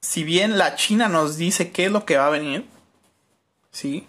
Si 0.00 0.24
bien 0.24 0.58
la 0.58 0.74
China 0.74 1.08
nos 1.08 1.36
dice 1.36 1.70
qué 1.70 1.86
es 1.86 1.92
lo 1.92 2.04
que 2.04 2.16
va 2.16 2.26
a 2.26 2.30
venir, 2.30 2.66
¿sí? 3.70 4.06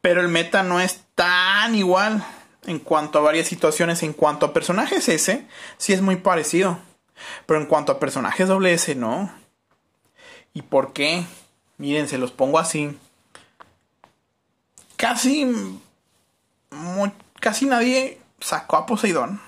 Pero 0.00 0.20
el 0.20 0.28
meta 0.28 0.62
no 0.62 0.80
es 0.80 1.04
tan 1.18 1.74
igual 1.74 2.24
en 2.64 2.78
cuanto 2.78 3.18
a 3.18 3.22
varias 3.22 3.48
situaciones, 3.48 4.04
en 4.04 4.12
cuanto 4.12 4.46
a 4.46 4.52
personajes 4.52 5.08
S, 5.08 5.44
sí 5.76 5.92
es 5.92 6.00
muy 6.00 6.14
parecido. 6.14 6.78
Pero 7.44 7.60
en 7.60 7.66
cuanto 7.66 7.90
a 7.90 7.98
personajes 7.98 8.46
doble 8.46 8.72
S, 8.72 8.94
no. 8.94 9.28
¿Y 10.54 10.62
por 10.62 10.92
qué? 10.92 11.26
Miren, 11.76 12.06
se 12.06 12.18
los 12.18 12.30
pongo 12.30 12.60
así. 12.60 12.96
Casi. 14.96 15.80
casi 17.40 17.66
nadie 17.66 18.20
sacó 18.38 18.76
a 18.76 18.86
Poseidón. 18.86 19.40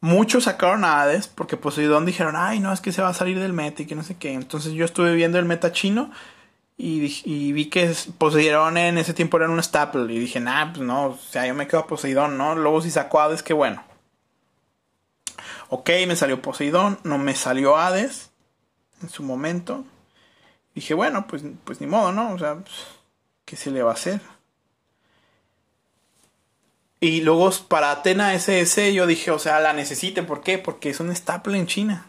Muchos 0.00 0.44
sacaron 0.44 0.84
a 0.84 1.02
Hades 1.02 1.28
porque 1.28 1.58
Poseidón 1.58 2.06
dijeron, 2.06 2.36
ay, 2.38 2.58
no, 2.58 2.72
es 2.72 2.80
que 2.80 2.92
se 2.92 3.02
va 3.02 3.08
a 3.08 3.14
salir 3.14 3.38
del 3.38 3.52
meta 3.52 3.82
y 3.82 3.86
que 3.86 3.94
no 3.94 4.02
sé 4.02 4.16
qué. 4.16 4.32
Entonces 4.32 4.72
yo 4.72 4.86
estuve 4.86 5.14
viendo 5.14 5.38
el 5.38 5.44
meta 5.44 5.72
chino 5.72 6.10
y, 6.76 7.52
vi 7.52 7.66
que 7.66 7.94
Poseidón 8.18 8.76
en 8.76 8.98
ese 8.98 9.14
tiempo 9.14 9.36
era 9.36 9.48
un 9.48 9.62
staple. 9.62 10.12
Y 10.12 10.18
dije, 10.18 10.40
nah, 10.40 10.72
pues 10.72 10.84
no, 10.84 11.06
o 11.06 11.18
sea, 11.18 11.46
yo 11.46 11.54
me 11.54 11.68
quedo 11.68 11.80
a 11.80 11.86
Poseidón, 11.86 12.36
¿no? 12.36 12.54
Luego 12.56 12.82
si 12.82 12.90
sacó 12.90 13.20
Hades, 13.20 13.42
qué 13.42 13.52
bueno. 13.52 13.82
Ok, 15.68 15.90
me 16.06 16.16
salió 16.16 16.42
Poseidón, 16.42 16.98
no 17.04 17.18
me 17.18 17.34
salió 17.34 17.76
Hades. 17.76 18.30
en 19.02 19.08
su 19.08 19.22
momento. 19.22 19.84
Dije, 20.74 20.94
bueno, 20.94 21.26
pues, 21.28 21.44
pues 21.64 21.80
ni 21.80 21.86
modo, 21.86 22.12
¿no? 22.12 22.32
O 22.32 22.38
sea, 22.38 22.56
pues, 22.56 22.74
¿qué 23.44 23.56
se 23.56 23.70
le 23.70 23.82
va 23.82 23.92
a 23.92 23.94
hacer? 23.94 24.20
Y 27.00 27.20
luego 27.20 27.50
para 27.68 27.90
Atena 27.90 28.34
SS 28.34 28.92
yo 28.94 29.06
dije, 29.06 29.30
o 29.30 29.38
sea, 29.38 29.60
la 29.60 29.72
necesite. 29.74 30.22
¿Por 30.22 30.42
qué? 30.42 30.58
Porque 30.58 30.90
es 30.90 31.00
un 31.00 31.14
staple 31.14 31.58
en 31.58 31.66
China. 31.66 32.06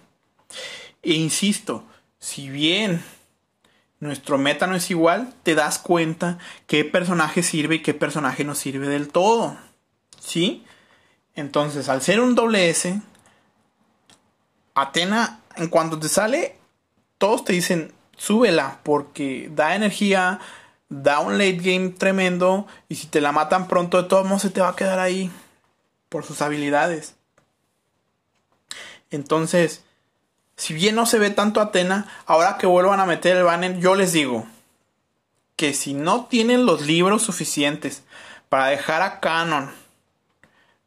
E 1.04 1.14
insisto, 1.14 1.84
si 2.18 2.50
bien 2.50 3.04
nuestro 4.00 4.38
meta 4.38 4.68
no 4.68 4.76
es 4.76 4.92
igual, 4.92 5.34
te 5.44 5.56
das 5.56 5.80
cuenta 5.80 6.38
qué 6.68 6.86
personaje 6.86 7.44
sirve 7.44 7.76
y 7.76 7.82
qué 7.82 7.94
personaje 7.94 8.44
no 8.44 8.56
sirve 8.56 8.88
del 8.88 9.08
todo. 9.10 9.58
¿Sí? 10.20 10.66
Entonces, 11.36 11.90
al 11.90 12.02
ser 12.02 12.20
un 12.20 12.36
doble 12.36 12.70
S, 12.70 13.02
Atena, 14.74 15.40
en 15.56 15.70
cuanto 15.70 16.00
te 16.00 16.10
sale, 16.10 16.58
todos 17.18 17.46
te 17.46 17.54
dicen, 17.54 17.94
súbela, 18.18 18.80
porque 18.84 19.50
da 19.54 19.76
energía, 19.76 20.40
da 20.90 21.20
un 21.20 21.38
late 21.38 21.58
game 21.58 21.90
tremendo 21.90 22.68
y 22.90 22.96
si 22.96 23.08
te 23.08 23.22
la 23.22 23.32
matan 23.32 23.68
pronto 23.68 24.02
de 24.02 24.10
todos 24.10 24.26
modos 24.26 24.42
se 24.42 24.50
te 24.50 24.62
va 24.62 24.70
a 24.70 24.76
quedar 24.76 25.00
ahí 25.00 25.32
por 26.10 26.26
sus 26.26 26.42
habilidades. 26.42 27.16
Entonces, 29.12 29.85
si 30.58 30.74
bien 30.74 30.96
no 30.96 31.06
se 31.06 31.20
ve 31.20 31.30
tanto 31.30 31.62
Atena, 31.62 32.08
ahora 32.26 32.58
que 32.58 32.68
vuelvan 32.68 33.00
a 33.00 33.06
meter 33.06 33.38
el 33.38 33.44
banner, 33.44 33.78
yo 33.80 33.96
les 33.96 34.14
digo 34.14 34.46
que 35.56 35.74
si 35.74 35.94
no 35.94 36.26
tienen 36.26 36.66
los 36.66 36.82
libros 36.82 37.24
suficientes 37.24 38.04
para 38.50 38.68
dejar 38.68 39.02
a 39.02 39.20
Canon 39.20 39.72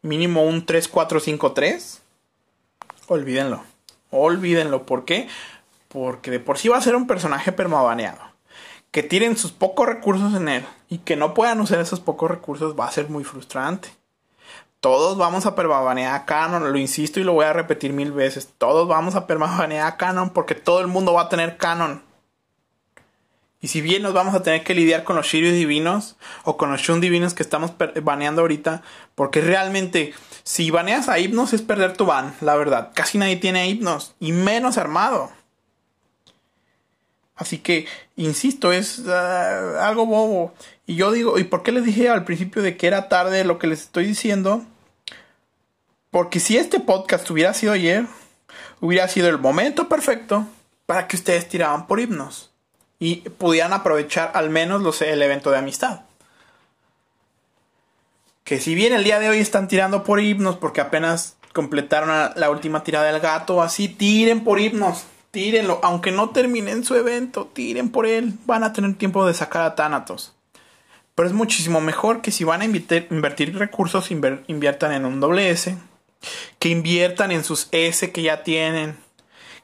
mínimo 0.03 0.45
un 0.45 0.65
3453, 0.65 2.03
olvídenlo. 3.09 3.63
Olvídenlo. 4.11 4.87
¿Por 4.87 5.05
qué? 5.05 5.29
Porque 5.89 6.31
de 6.31 6.41
por 6.41 6.59
sí 6.59 6.69
va 6.69 6.79
a 6.79 6.83
ser 6.83 6.97
un 6.97 7.07
personaje 7.07 7.53
permabaneado 7.53 8.29
que 8.91 9.03
tiren 9.03 9.37
sus 9.37 9.53
pocos 9.53 9.87
recursos 9.87 10.35
en 10.35 10.49
él 10.49 10.67
y 10.89 10.99
que 10.99 11.17
no 11.17 11.35
puedan 11.35 11.61
usar 11.61 11.81
esos 11.81 12.01
pocos 12.01 12.31
recursos 12.31 12.79
va 12.79 12.87
a 12.87 12.93
ser 12.93 13.11
muy 13.11 13.25
frustrante. 13.25 13.91
Todos 14.81 15.19
vamos 15.19 15.45
a 15.45 15.57
permabanear 15.57 16.15
a 16.15 16.25
Canon, 16.25 16.73
lo 16.73 16.79
insisto 16.79 17.19
y 17.19 17.25
lo 17.25 17.33
voy 17.33 17.47
a 17.47 17.53
repetir 17.53 17.93
mil 17.93 18.13
veces. 18.13 18.49
Todos 18.59 18.87
vamos 18.87 19.17
a 19.17 19.27
permabanear 19.27 19.87
a 19.87 19.97
Canon 19.97 20.31
porque 20.31 20.55
todo 20.55 20.81
el 20.81 20.87
mundo 20.87 21.13
va 21.13 21.23
a 21.23 21.29
tener 21.29 21.57
Canon. 21.57 22.03
Y 23.61 23.69
si 23.69 23.81
bien 23.81 24.03
nos 24.03 24.15
vamos 24.15 24.35
a 24.35 24.43
tener 24.43 24.63
que 24.63 24.75
lidiar 24.75 25.03
con 25.03 25.17
los 25.17 25.27
Shiryu 25.27 25.51
divinos 25.51 26.17
o 26.45 26.57
con 26.57 26.71
los 26.71 26.81
Shun 26.81 27.01
divinos 27.01 27.35
que 27.35 27.43
estamos 27.43 27.73
baneando 28.03 28.43
ahorita, 28.43 28.83
porque 29.17 29.41
realmente 29.41 30.15
si 30.45 30.71
baneas 30.71 31.09
a 31.09 31.19
Hypnos 31.19 31.53
es 31.53 31.63
perder 31.63 31.97
tu 31.97 32.07
ban, 32.07 32.37
la 32.41 32.55
verdad. 32.55 32.93
Casi 32.95 33.19
nadie 33.19 33.35
tiene 33.35 33.69
Hypnos 33.69 34.15
y 34.21 34.31
menos 34.31 34.79
armado. 34.79 35.33
Así 37.39 37.59
que, 37.59 37.87
insisto, 38.17 38.73
es 38.73 39.07
ah, 39.09 39.87
algo 39.87 40.05
bobo. 40.07 40.53
Y 40.87 40.97
yo 40.97 41.13
digo, 41.13 41.39
¿y 41.39 41.45
por 41.45 41.63
qué 41.63 41.71
les 41.71 41.85
dije 41.85 42.09
al 42.09 42.25
principio 42.25 42.63
de 42.63 42.77
que 42.77 42.89
era 42.89 43.09
tarde 43.09 43.45
lo 43.45 43.59
que 43.59 43.69
les 43.69 43.83
estoy 43.83 44.07
diciendo? 44.07 44.63
Porque 46.11 46.41
si 46.41 46.57
este 46.57 46.81
podcast 46.81 47.31
hubiera 47.31 47.55
sido 47.55 47.73
ayer, 47.73 48.07
hubiera 48.81 49.07
sido 49.07 49.29
el 49.29 49.39
momento 49.39 49.89
perfecto 49.89 50.47
para 50.85 51.07
que 51.07 51.17
ustedes 51.17 51.49
tiraban 51.49 51.87
por 51.87 52.01
himnos 52.01 52.51
y 52.99 53.17
pudieran 53.17 53.73
aprovechar 53.73 54.33
al 54.35 54.51
menos 54.51 54.83
los, 54.83 55.01
el 55.01 55.23
evento 55.23 55.53
de 55.53 55.59
amistad. 55.59 56.01
Que 58.43 58.59
si 58.59 58.75
bien 58.75 58.93
el 58.93 59.05
día 59.05 59.21
de 59.21 59.29
hoy 59.29 59.39
están 59.39 59.69
tirando 59.69 60.03
por 60.03 60.21
himnos 60.21 60.57
porque 60.57 60.81
apenas 60.81 61.37
completaron 61.53 62.33
la 62.35 62.51
última 62.51 62.83
tirada 62.83 63.13
del 63.13 63.21
gato, 63.21 63.63
así 63.63 63.89
tiren 63.89 64.43
por 64.43 64.59
himnos 64.59 65.05
tírenlo, 65.39 65.79
aunque 65.85 66.11
no 66.11 66.31
terminen 66.31 66.85
su 66.85 66.97
evento, 66.97 67.49
tiren 67.53 67.91
por 67.91 68.07
él, 68.07 68.35
van 68.45 68.65
a 68.65 68.73
tener 68.73 68.99
tiempo 68.99 69.25
de 69.25 69.35
sacar 69.35 69.63
a 69.63 69.77
Thanatos. 69.77 70.35
Pero 71.15 71.29
es 71.29 71.33
muchísimo 71.33 71.81
mejor 71.81 72.23
que 72.23 72.33
si 72.33 72.43
van 72.43 72.61
a 72.61 72.65
invertir 72.65 73.57
recursos, 73.57 74.11
inviertan 74.11 74.91
en 74.91 75.05
un 75.05 75.21
doble 75.21 75.51
S, 75.51 75.79
que 76.59 76.71
inviertan 76.71 77.31
en 77.31 77.45
sus 77.45 77.69
S 77.71 78.11
que 78.11 78.23
ya 78.23 78.43
tienen, 78.43 78.97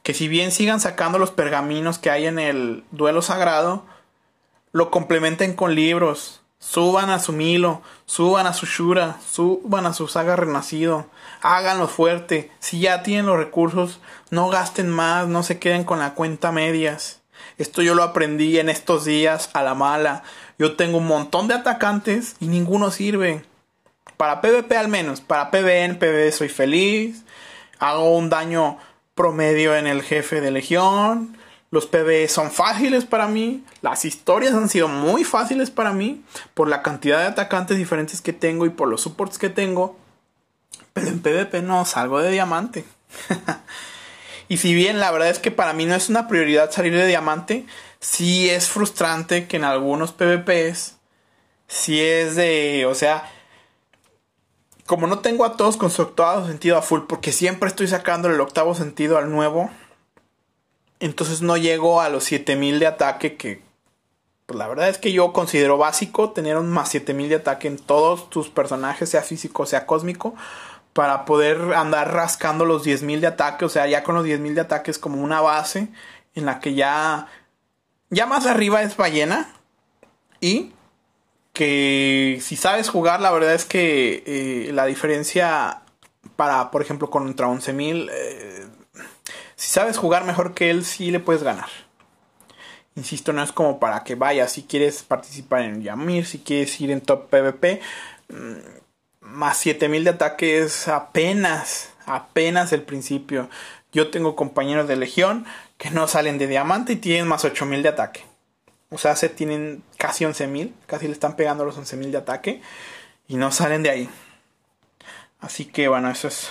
que 0.05 0.15
si 0.15 0.29
bien 0.29 0.53
sigan 0.53 0.79
sacando 0.79 1.19
los 1.19 1.33
pergaminos 1.33 1.99
que 1.99 2.11
hay 2.11 2.27
en 2.27 2.39
el 2.39 2.85
duelo 2.93 3.21
sagrado, 3.21 3.85
lo 4.71 4.93
complementen 4.93 5.55
con 5.55 5.75
libros, 5.75 6.41
suban 6.61 7.11
a 7.11 7.19
su 7.19 7.33
Milo, 7.33 7.83
suban 8.07 8.47
a 8.47 8.55
su 8.55 8.67
Shura, 8.67 9.19
suban 9.29 9.87
a 9.87 9.93
su 9.93 10.09
Saga 10.09 10.37
Renacido, 10.37 11.07
háganlo 11.43 11.89
fuerte. 11.89 12.51
Si 12.59 12.81
ya 12.81 13.03
tienen 13.03 13.27
los 13.27 13.37
recursos, 13.37 14.01
no 14.35 14.49
gasten 14.49 14.90
más, 14.90 15.29
no 15.29 15.42
se 15.42 15.59
queden 15.59 15.85
con 15.85 16.01
la 16.01 16.14
cuenta 16.14 16.53
medias. 16.53 17.20
Esto 17.57 17.83
yo 17.83 17.94
lo 17.94 18.03
aprendí 18.03 18.59
en 18.59 18.68
estos 18.68 19.05
días 19.05 19.49
a 19.53 19.62
la 19.62 19.75
mala. 19.75 20.25
Yo 20.59 20.77
tengo 20.77 20.99
un 20.99 21.07
montón 21.07 21.47
de 21.49 21.55
atacantes 21.55 22.37
y 22.40 22.49
ninguno 22.49 22.90
sirve. 22.90 23.44
Para 24.16 24.40
PvP 24.40 24.77
al 24.77 24.88
menos. 24.88 25.20
Para 25.20 25.51
PvE 25.51 25.85
en 25.85 25.99
PvE 25.99 26.33
soy 26.33 26.49
feliz. 26.49 27.25
Hago 27.79 28.16
un 28.16 28.29
daño 28.29 28.79
promedio 29.14 29.77
en 29.77 29.87
el 29.87 30.03
jefe 30.03 30.40
de 30.40 30.51
legión. 30.51 31.37
Los 31.70 31.87
PvE 31.87 32.29
son 32.29 32.51
fáciles 32.51 33.05
para 33.05 33.29
mí. 33.29 33.64
Las 33.83 34.05
historias 34.05 34.55
han 34.55 34.68
sido 34.68 34.88
muy 34.88 35.25
fáciles 35.25 35.70
para 35.70 35.92
mí. 35.92 36.25
Por 36.55 36.68
la 36.68 36.83
cantidad 36.83 37.20
de 37.20 37.27
atacantes 37.27 37.79
diferentes 37.79 38.20
que 38.20 38.33
tengo 38.33 38.66
y 38.66 38.70
por 38.70 38.88
los 38.88 39.01
supports 39.01 39.38
que 39.38 39.49
tengo. 39.49 39.97
Pero 40.92 41.09
en 41.09 41.20
PvP 41.20 41.62
no, 41.62 41.85
salgo 41.85 42.20
de 42.20 42.31
diamante. 42.33 42.85
y 44.48 44.59
si 44.59 44.74
bien 44.74 45.00
la 45.00 45.11
verdad 45.11 45.30
es 45.30 45.38
que 45.38 45.50
para 45.50 45.72
mí 45.72 45.87
no 45.87 45.94
es 45.94 46.09
una 46.09 46.28
prioridad 46.28 46.70
salir 46.70 46.94
de 46.94 47.07
diamante, 47.07 47.66
sí 48.00 48.50
es 48.50 48.68
frustrante 48.68 49.46
que 49.48 49.57
en 49.57 49.64
algunos 49.64 50.12
PvPs, 50.12 50.96
sí 51.66 52.00
es 52.00 52.37
de, 52.37 52.87
o 52.87 52.94
sea, 52.94 53.30
como 54.87 55.07
no 55.07 55.20
tengo 55.20 55.44
a 55.44 55.57
todos 55.57 55.76
con 55.76 55.90
su 55.90 56.12
sentido 56.46 56.76
a 56.76 56.83
full, 56.83 57.02
porque 57.09 57.33
siempre 57.33 57.68
estoy 57.68 57.88
sacando 57.88 58.28
el 58.28 58.40
octavo 58.40 58.74
sentido 58.74 59.16
al 59.16 59.30
nuevo, 59.30 59.70
entonces 61.00 61.42
no 61.42 61.57
llego 61.57 62.00
a 62.00 62.09
los 62.09 62.24
7000 62.24 62.78
de 62.78 62.87
ataque 62.87 63.37
que 63.37 63.62
pues 64.46 64.59
la 64.59 64.68
verdad 64.68 64.90
es 64.90 64.98
que 64.98 65.12
yo 65.12 65.33
considero 65.33 65.78
básico 65.78 66.30
tener 66.30 66.59
un 66.59 66.70
más 66.70 66.90
7000 66.90 67.30
de 67.30 67.35
ataque 67.37 67.66
en 67.66 67.78
todos 67.78 68.28
tus 68.28 68.50
personajes, 68.50 69.09
sea 69.09 69.22
físico, 69.22 69.64
sea 69.64 69.87
cósmico, 69.87 70.35
para 70.94 71.26
poder 71.26 71.74
andar 71.74 72.14
rascando 72.14 72.64
los 72.64 72.87
10.000 72.87 73.20
de 73.20 73.26
ataque, 73.26 73.66
o 73.66 73.68
sea, 73.68 73.87
ya 73.87 74.02
con 74.02 74.14
los 74.14 74.24
10.000 74.24 74.54
de 74.54 74.61
ataque 74.62 74.90
es 74.90 74.98
como 74.98 75.22
una 75.22 75.42
base 75.42 75.88
en 76.35 76.46
la 76.46 76.61
que 76.61 76.74
ya 76.74 77.28
ya 78.11 78.26
más 78.26 78.46
arriba 78.46 78.83
es 78.83 78.96
ballena 78.96 79.52
y 80.40 80.72
que 81.52 82.38
si 82.40 82.57
sabes 82.57 82.88
jugar, 82.88 83.20
la 83.20 83.30
verdad 83.33 83.54
es 83.54 83.64
que 83.64 84.22
eh, 84.26 84.72
la 84.72 84.87
diferencia 84.87 85.83
para, 86.37 86.70
por 86.70 86.83
ejemplo, 86.83 87.11
contra 87.11 87.48
11.000, 87.48 88.11
eh, 88.12 88.66
si 89.57 89.70
sabes 89.70 89.98
jugar 89.98 90.24
mejor 90.24 90.54
que 90.54 90.70
él, 90.70 90.85
sí 90.85 91.11
le 91.11 91.20
puedes 91.20 91.42
ganar. 91.42 91.68
Insisto, 92.96 93.33
no 93.33 93.42
es 93.42 93.52
como 93.52 93.80
para 93.80 94.04
que 94.04 94.14
vayas 94.14 94.52
si 94.52 94.62
quieres 94.62 95.02
participar 95.02 95.62
en 95.62 95.83
Yamir, 95.83 96.26
si 96.26 96.38
quieres 96.38 96.80
ir 96.80 96.90
en 96.90 97.00
top 97.00 97.28
PvP. 97.28 97.80
Más 99.25 99.57
7000 99.59 100.05
de 100.05 100.11
ataque 100.11 100.59
es 100.59 100.87
apenas, 100.87 101.91
apenas 102.07 102.73
el 102.73 102.83
principio. 102.83 103.49
Yo 103.93 104.11
tengo 104.11 104.37
compañeros 104.37 104.87
de 104.87 104.97
legión 104.97 105.47
que 105.79 105.91
no 105.91 106.07
salen 106.09 106.39
de 106.39 106.47
diamante 106.47 106.93
y 106.93 106.97
tienen 106.97 107.27
más 107.27 107.45
8000 107.45 107.83
de 107.83 107.89
ataque. 107.89 108.25
O 108.91 108.99
sea, 108.99 109.17
se 109.17 109.29
tienen 109.29 109.83
casi 109.97 110.25
11000, 110.25 110.75
casi 110.87 111.07
le 111.07 111.13
están 111.13 111.37
pegando 111.37 111.65
los 111.65 111.77
11000 111.77 112.13
de 112.13 112.19
ataque 112.19 112.63
y 113.27 113.37
no 113.37 113.51
salen 113.51 113.83
de 113.83 113.91
ahí. 113.91 114.11
Así 115.41 115.67
que 115.67 115.89
bueno, 115.89 116.11
eso 116.11 116.29
es 116.29 116.51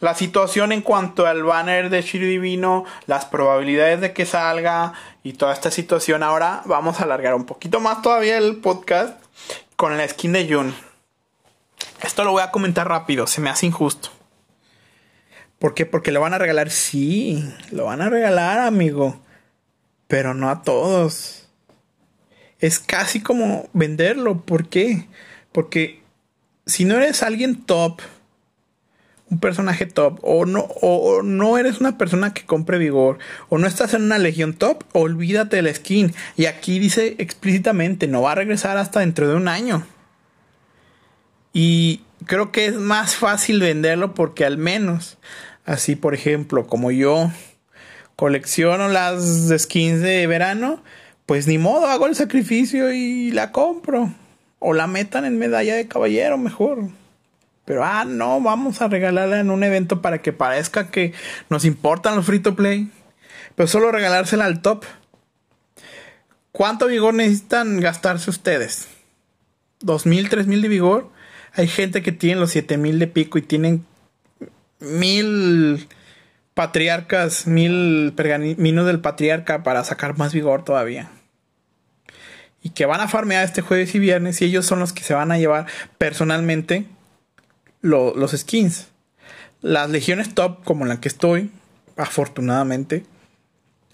la 0.00 0.14
situación 0.14 0.72
en 0.72 0.82
cuanto 0.82 1.26
al 1.26 1.42
banner 1.42 1.90
de 1.90 2.00
Shiryu 2.00 2.28
Divino, 2.28 2.84
las 3.06 3.26
probabilidades 3.26 4.00
de 4.00 4.12
que 4.12 4.24
salga 4.24 4.94
y 5.22 5.34
toda 5.34 5.52
esta 5.52 5.70
situación. 5.70 6.22
Ahora 6.22 6.62
vamos 6.64 7.00
a 7.00 7.04
alargar 7.04 7.34
un 7.34 7.44
poquito 7.44 7.80
más 7.80 8.02
todavía 8.02 8.38
el 8.38 8.56
podcast 8.56 9.22
con 9.76 9.96
la 9.96 10.08
skin 10.08 10.32
de 10.32 10.52
Jun. 10.52 10.89
Esto 12.02 12.24
lo 12.24 12.32
voy 12.32 12.42
a 12.42 12.50
comentar 12.50 12.88
rápido, 12.88 13.26
se 13.26 13.40
me 13.40 13.50
hace 13.50 13.66
injusto. 13.66 14.10
¿Por 15.58 15.74
qué? 15.74 15.84
Porque 15.84 16.10
lo 16.10 16.22
van 16.22 16.32
a 16.32 16.38
regalar. 16.38 16.70
Sí, 16.70 17.44
lo 17.70 17.84
van 17.84 18.00
a 18.00 18.08
regalar, 18.08 18.60
amigo. 18.60 19.20
Pero 20.08 20.32
no 20.32 20.48
a 20.48 20.62
todos. 20.62 21.48
Es 22.58 22.78
casi 22.78 23.20
como 23.20 23.68
venderlo. 23.74 24.40
¿Por 24.40 24.68
qué? 24.70 25.06
Porque 25.52 26.02
si 26.64 26.86
no 26.86 26.96
eres 26.96 27.22
alguien 27.22 27.62
top, 27.66 28.00
un 29.28 29.38
personaje 29.38 29.84
top, 29.84 30.18
o 30.22 30.46
no, 30.46 30.60
o 30.60 31.22
no 31.22 31.58
eres 31.58 31.78
una 31.78 31.98
persona 31.98 32.32
que 32.32 32.46
compre 32.46 32.78
vigor, 32.78 33.18
o 33.50 33.58
no 33.58 33.66
estás 33.66 33.92
en 33.92 34.02
una 34.02 34.18
legión 34.18 34.54
top, 34.54 34.84
olvídate 34.92 35.56
de 35.56 35.62
la 35.62 35.74
skin. 35.74 36.14
Y 36.36 36.46
aquí 36.46 36.78
dice 36.78 37.16
explícitamente, 37.18 38.08
no 38.08 38.22
va 38.22 38.32
a 38.32 38.36
regresar 38.36 38.78
hasta 38.78 39.00
dentro 39.00 39.28
de 39.28 39.34
un 39.34 39.46
año. 39.46 39.86
Y 41.52 42.02
creo 42.26 42.52
que 42.52 42.66
es 42.66 42.74
más 42.74 43.16
fácil 43.16 43.60
venderlo 43.60 44.14
porque 44.14 44.44
al 44.44 44.58
menos, 44.58 45.18
así 45.64 45.96
por 45.96 46.14
ejemplo, 46.14 46.66
como 46.66 46.90
yo, 46.90 47.30
colecciono 48.16 48.88
las 48.88 49.48
skins 49.58 50.00
de 50.00 50.26
verano, 50.26 50.82
pues 51.26 51.46
ni 51.46 51.58
modo, 51.58 51.86
hago 51.86 52.06
el 52.06 52.16
sacrificio 52.16 52.92
y 52.92 53.30
la 53.30 53.52
compro. 53.52 54.12
O 54.58 54.74
la 54.74 54.86
metan 54.86 55.24
en 55.24 55.38
medalla 55.38 55.74
de 55.74 55.88
caballero 55.88 56.36
mejor. 56.36 56.90
Pero, 57.64 57.84
ah, 57.84 58.04
no, 58.04 58.40
vamos 58.40 58.82
a 58.82 58.88
regalarla 58.88 59.40
en 59.40 59.50
un 59.50 59.64
evento 59.64 60.02
para 60.02 60.20
que 60.20 60.32
parezca 60.32 60.90
que 60.90 61.14
nos 61.48 61.64
importan 61.64 62.16
los 62.16 62.26
free 62.26 62.40
to 62.40 62.56
play. 62.56 62.90
Pero 63.54 63.68
solo 63.68 63.92
regalársela 63.92 64.44
al 64.44 64.60
top. 64.60 64.84
¿Cuánto 66.52 66.88
vigor 66.88 67.14
necesitan 67.14 67.80
gastarse 67.80 68.28
ustedes? 68.28 68.88
¿Dos 69.78 70.04
mil, 70.04 70.28
tres 70.28 70.46
mil 70.46 70.62
de 70.62 70.68
vigor? 70.68 71.10
Hay 71.54 71.68
gente 71.68 72.02
que 72.02 72.12
tiene 72.12 72.40
los 72.40 72.50
siete 72.50 72.76
mil 72.76 72.98
de 72.98 73.06
pico 73.06 73.38
y 73.38 73.42
tienen 73.42 73.84
mil 74.78 75.88
patriarcas, 76.54 77.46
mil 77.46 78.12
pergaminos 78.16 78.86
del 78.86 79.00
patriarca 79.00 79.62
para 79.62 79.84
sacar 79.84 80.18
más 80.18 80.32
vigor 80.32 80.64
todavía. 80.64 81.10
Y 82.62 82.70
que 82.70 82.86
van 82.86 83.00
a 83.00 83.08
farmear 83.08 83.44
este 83.44 83.62
jueves 83.62 83.94
y 83.94 83.98
viernes 83.98 84.40
y 84.42 84.44
ellos 84.44 84.66
son 84.66 84.78
los 84.80 84.92
que 84.92 85.02
se 85.02 85.14
van 85.14 85.32
a 85.32 85.38
llevar 85.38 85.66
personalmente 85.98 86.86
los 87.80 88.30
skins. 88.32 88.88
Las 89.62 89.90
legiones 89.90 90.34
top, 90.34 90.62
como 90.64 90.84
la 90.86 91.00
que 91.00 91.08
estoy, 91.08 91.50
afortunadamente, 91.96 93.04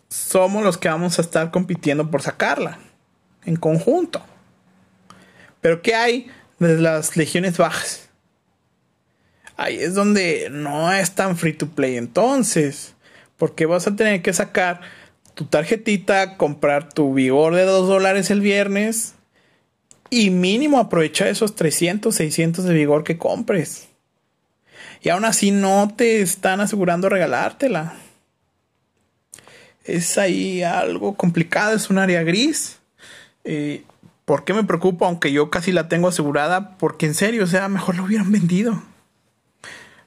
somos 0.08 0.64
los 0.64 0.78
que 0.78 0.88
vamos 0.88 1.18
a 1.18 1.22
estar 1.22 1.50
compitiendo 1.50 2.10
por 2.10 2.22
sacarla 2.22 2.78
en 3.44 3.56
conjunto. 3.56 4.22
Pero 5.60 5.82
¿qué 5.82 5.94
hay 5.94 6.30
de 6.58 6.76
las 6.78 7.16
legiones 7.16 7.56
bajas? 7.58 8.08
Ahí 9.56 9.76
es 9.76 9.94
donde 9.94 10.48
no 10.50 10.92
es 10.92 11.14
tan 11.14 11.36
free 11.36 11.54
to 11.54 11.68
play 11.68 11.96
entonces. 11.96 12.94
Porque 13.36 13.66
vas 13.66 13.86
a 13.86 13.96
tener 13.96 14.22
que 14.22 14.32
sacar 14.32 14.80
tu 15.34 15.44
tarjetita, 15.44 16.36
comprar 16.36 16.92
tu 16.92 17.12
vigor 17.14 17.54
de 17.54 17.64
2 17.64 17.88
dólares 17.88 18.30
el 18.30 18.40
viernes 18.40 19.14
y 20.08 20.30
mínimo 20.30 20.78
aprovechar 20.78 21.28
esos 21.28 21.54
300, 21.54 22.14
600 22.14 22.64
de 22.64 22.74
vigor 22.74 23.04
que 23.04 23.18
compres. 23.18 23.88
Y 25.02 25.08
aún 25.10 25.24
así 25.24 25.50
no 25.50 25.92
te 25.94 26.20
están 26.20 26.60
asegurando 26.60 27.08
regalártela. 27.08 27.94
Es 29.84 30.18
ahí 30.18 30.62
algo 30.62 31.14
complicado, 31.16 31.76
es 31.76 31.90
un 31.90 31.98
área 31.98 32.22
gris. 32.22 32.78
Eh, 33.44 33.84
¿Por 34.26 34.44
qué 34.44 34.52
me 34.52 34.64
preocupa? 34.64 35.06
Aunque 35.06 35.30
yo 35.30 35.50
casi 35.50 35.70
la 35.70 35.88
tengo 35.88 36.08
asegurada, 36.08 36.76
porque 36.78 37.06
en 37.06 37.14
serio, 37.14 37.44
o 37.44 37.46
sea, 37.46 37.68
mejor 37.68 37.94
lo 37.94 38.04
hubieran 38.04 38.30
vendido. 38.32 38.82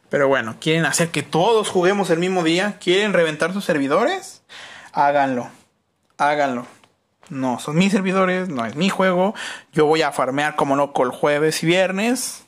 Pero 0.10 0.28
bueno, 0.28 0.58
quieren 0.60 0.86
hacer 0.86 1.10
que 1.10 1.24
todos 1.24 1.70
juguemos 1.70 2.10
el 2.10 2.20
mismo 2.20 2.44
día, 2.44 2.78
quieren 2.80 3.14
reventar 3.14 3.54
sus 3.54 3.64
servidores, 3.64 4.42
háganlo, 4.92 5.50
háganlo. 6.18 6.68
No 7.30 7.60
son 7.60 7.78
mis 7.78 7.94
servidores, 7.94 8.50
no 8.50 8.66
es 8.66 8.76
mi 8.76 8.90
juego. 8.90 9.36
Yo 9.72 9.86
voy 9.86 10.02
a 10.02 10.12
farmear 10.12 10.56
como 10.58 10.76
loco 10.76 11.04
el 11.04 11.12
jueves 11.12 11.64
y 11.64 11.68
viernes. 11.68 12.44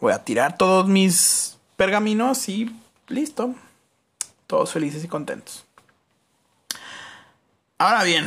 Voy 0.00 0.12
a 0.12 0.24
tirar 0.24 0.56
todos 0.56 0.88
mis 0.88 1.58
pergaminos 1.76 2.48
y 2.48 2.74
listo. 3.06 3.54
Todos 4.48 4.72
felices 4.72 5.04
y 5.04 5.08
contentos. 5.08 5.66
Ahora 7.78 8.02
bien, 8.02 8.24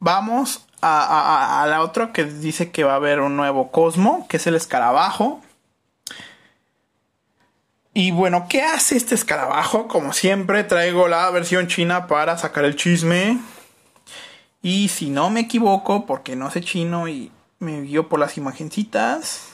vamos 0.00 0.66
a, 0.80 1.66
la 1.68 1.82
otra 1.82 2.12
que 2.12 2.24
dice 2.24 2.70
que 2.70 2.84
va 2.84 2.92
a 2.92 2.96
haber 2.96 3.20
un 3.20 3.36
nuevo 3.36 3.70
Cosmo, 3.70 4.26
que 4.28 4.36
es 4.36 4.46
el 4.46 4.54
escarabajo. 4.54 5.42
Y 7.94 8.12
bueno, 8.12 8.46
¿qué 8.48 8.62
hace 8.62 8.96
este 8.96 9.14
escarabajo? 9.14 9.88
Como 9.88 10.12
siempre, 10.12 10.62
traigo 10.62 11.08
la 11.08 11.28
versión 11.30 11.66
china 11.66 12.06
para 12.06 12.38
sacar 12.38 12.64
el 12.64 12.76
chisme. 12.76 13.40
Y 14.62 14.88
si 14.88 15.10
no 15.10 15.30
me 15.30 15.40
equivoco, 15.40 16.06
porque 16.06 16.36
no 16.36 16.50
sé 16.50 16.60
chino 16.60 17.08
y 17.08 17.32
me 17.58 17.80
vio 17.80 18.08
por 18.08 18.20
las 18.20 18.36
imagencitas. 18.36 19.48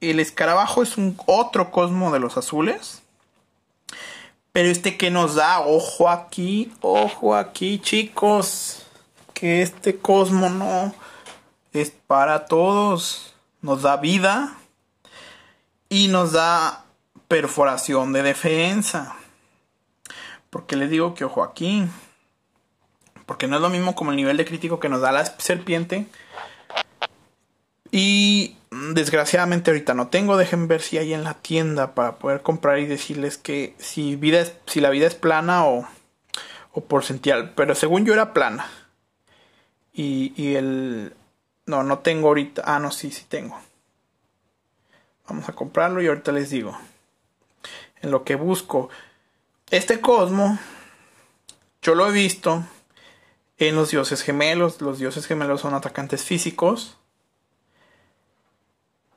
El 0.00 0.20
escarabajo 0.20 0.82
es 0.82 0.96
un 0.96 1.16
otro 1.26 1.70
cosmo 1.70 2.12
de 2.12 2.20
los 2.20 2.36
azules. 2.36 3.02
Pero 4.58 4.70
este 4.70 4.96
que 4.96 5.12
nos 5.12 5.36
da, 5.36 5.60
ojo 5.60 6.08
aquí, 6.08 6.72
ojo 6.80 7.36
aquí, 7.36 7.78
chicos. 7.78 8.82
Que 9.32 9.62
este 9.62 9.98
cosmo 9.98 10.50
no 10.50 10.92
es 11.72 11.92
para 11.92 12.46
todos. 12.46 13.34
Nos 13.62 13.82
da 13.82 13.98
vida. 13.98 14.56
Y 15.88 16.08
nos 16.08 16.32
da 16.32 16.84
perforación 17.28 18.12
de 18.12 18.24
defensa. 18.24 19.14
Porque 20.50 20.74
les 20.74 20.90
digo 20.90 21.14
que 21.14 21.24
ojo 21.24 21.44
aquí. 21.44 21.86
Porque 23.26 23.46
no 23.46 23.54
es 23.54 23.62
lo 23.62 23.70
mismo 23.70 23.94
como 23.94 24.10
el 24.10 24.16
nivel 24.16 24.38
de 24.38 24.44
crítico 24.44 24.80
que 24.80 24.88
nos 24.88 25.02
da 25.02 25.12
la 25.12 25.24
serpiente. 25.24 26.08
Y 27.92 28.56
desgraciadamente 28.70 29.70
ahorita 29.70 29.94
no 29.94 30.08
tengo. 30.08 30.36
Dejen 30.36 30.68
ver 30.68 30.82
si 30.82 30.98
hay 30.98 31.14
en 31.14 31.24
la 31.24 31.34
tienda 31.34 31.94
para 31.94 32.16
poder 32.16 32.42
comprar 32.42 32.78
y 32.78 32.86
decirles 32.86 33.38
que 33.38 33.74
si, 33.78 34.16
vida 34.16 34.44
si 34.66 34.80
la 34.80 34.90
vida 34.90 35.06
es 35.06 35.14
plana 35.14 35.64
o, 35.66 35.88
o 36.72 36.84
porcentual. 36.84 37.54
Pero 37.54 37.74
según 37.74 38.04
yo 38.04 38.12
era 38.12 38.32
plana. 38.32 38.66
Y, 39.92 40.32
y 40.36 40.54
el... 40.54 41.14
No, 41.66 41.82
no 41.82 41.98
tengo 41.98 42.28
ahorita. 42.28 42.62
Ah, 42.64 42.78
no, 42.78 42.90
sí, 42.90 43.10
sí 43.10 43.24
tengo. 43.28 43.58
Vamos 45.28 45.48
a 45.48 45.54
comprarlo 45.54 46.00
y 46.00 46.06
ahorita 46.06 46.32
les 46.32 46.50
digo. 46.50 46.78
En 48.00 48.10
lo 48.10 48.24
que 48.24 48.36
busco. 48.36 48.88
Este 49.70 50.00
Cosmo. 50.00 50.58
Yo 51.82 51.94
lo 51.94 52.08
he 52.08 52.12
visto 52.12 52.64
en 53.58 53.74
los 53.74 53.90
dioses 53.90 54.22
gemelos. 54.22 54.80
Los 54.80 54.98
dioses 54.98 55.26
gemelos 55.26 55.60
son 55.60 55.74
atacantes 55.74 56.24
físicos. 56.24 56.97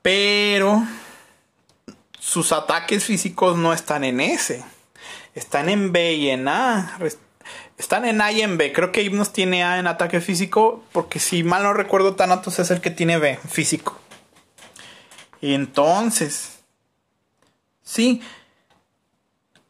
Pero 0.02 0.84
sus 2.20 2.52
ataques 2.52 3.06
físicos 3.06 3.58
no 3.58 3.74
están 3.74 4.04
en 4.04 4.20
S. 4.20 4.64
Están 5.36 5.70
en 5.70 5.92
B 5.92 6.14
y 6.14 6.30
en 6.30 6.48
A. 6.48 7.00
Están 7.78 8.06
en 8.06 8.22
A 8.22 8.32
y 8.32 8.42
en 8.42 8.58
B. 8.58 8.74
Creo 8.74 8.92
que 8.92 9.04
Hipnos 9.04 9.34
tiene 9.34 9.64
A 9.64 9.80
en 9.80 9.88
ataque 9.88 10.22
físico. 10.22 10.84
Porque 10.92 11.20
si 11.20 11.44
mal 11.44 11.64
no 11.64 11.74
recuerdo, 11.74 12.16
Thanatos 12.16 12.60
es 12.60 12.72
el 12.72 12.82
que 12.82 12.92
tiene 12.92 13.18
B 13.18 13.40
físico. 13.50 14.00
Entonces. 15.42 16.60
Sí. 17.84 18.22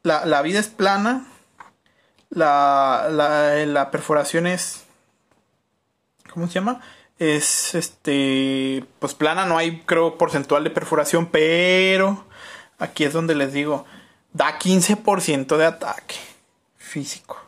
La, 0.03 0.25
la 0.25 0.41
vida 0.41 0.59
es 0.59 0.67
plana 0.67 1.27
la, 2.31 3.09
la, 3.11 3.65
la 3.65 3.91
perforación 3.91 4.47
es... 4.47 4.83
¿Cómo 6.33 6.47
se 6.47 6.53
llama? 6.53 6.81
Es 7.21 7.75
este... 7.75 8.83
Pues 8.97 9.13
plana, 9.13 9.45
no 9.45 9.59
hay 9.59 9.81
creo 9.81 10.17
porcentual 10.17 10.63
de 10.63 10.71
perforación, 10.71 11.27
pero 11.27 12.25
aquí 12.79 13.03
es 13.03 13.13
donde 13.13 13.35
les 13.35 13.53
digo, 13.53 13.85
da 14.33 14.57
15% 14.57 15.55
de 15.55 15.65
ataque 15.65 16.15
físico. 16.77 17.39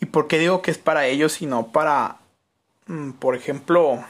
¿Y 0.00 0.06
por 0.06 0.26
qué 0.26 0.40
digo 0.40 0.60
que 0.60 0.72
es 0.72 0.78
para 0.78 1.06
ellos 1.06 1.40
y 1.40 1.46
no 1.46 1.70
para, 1.70 2.16
mm, 2.88 3.12
por 3.12 3.36
ejemplo, 3.36 4.04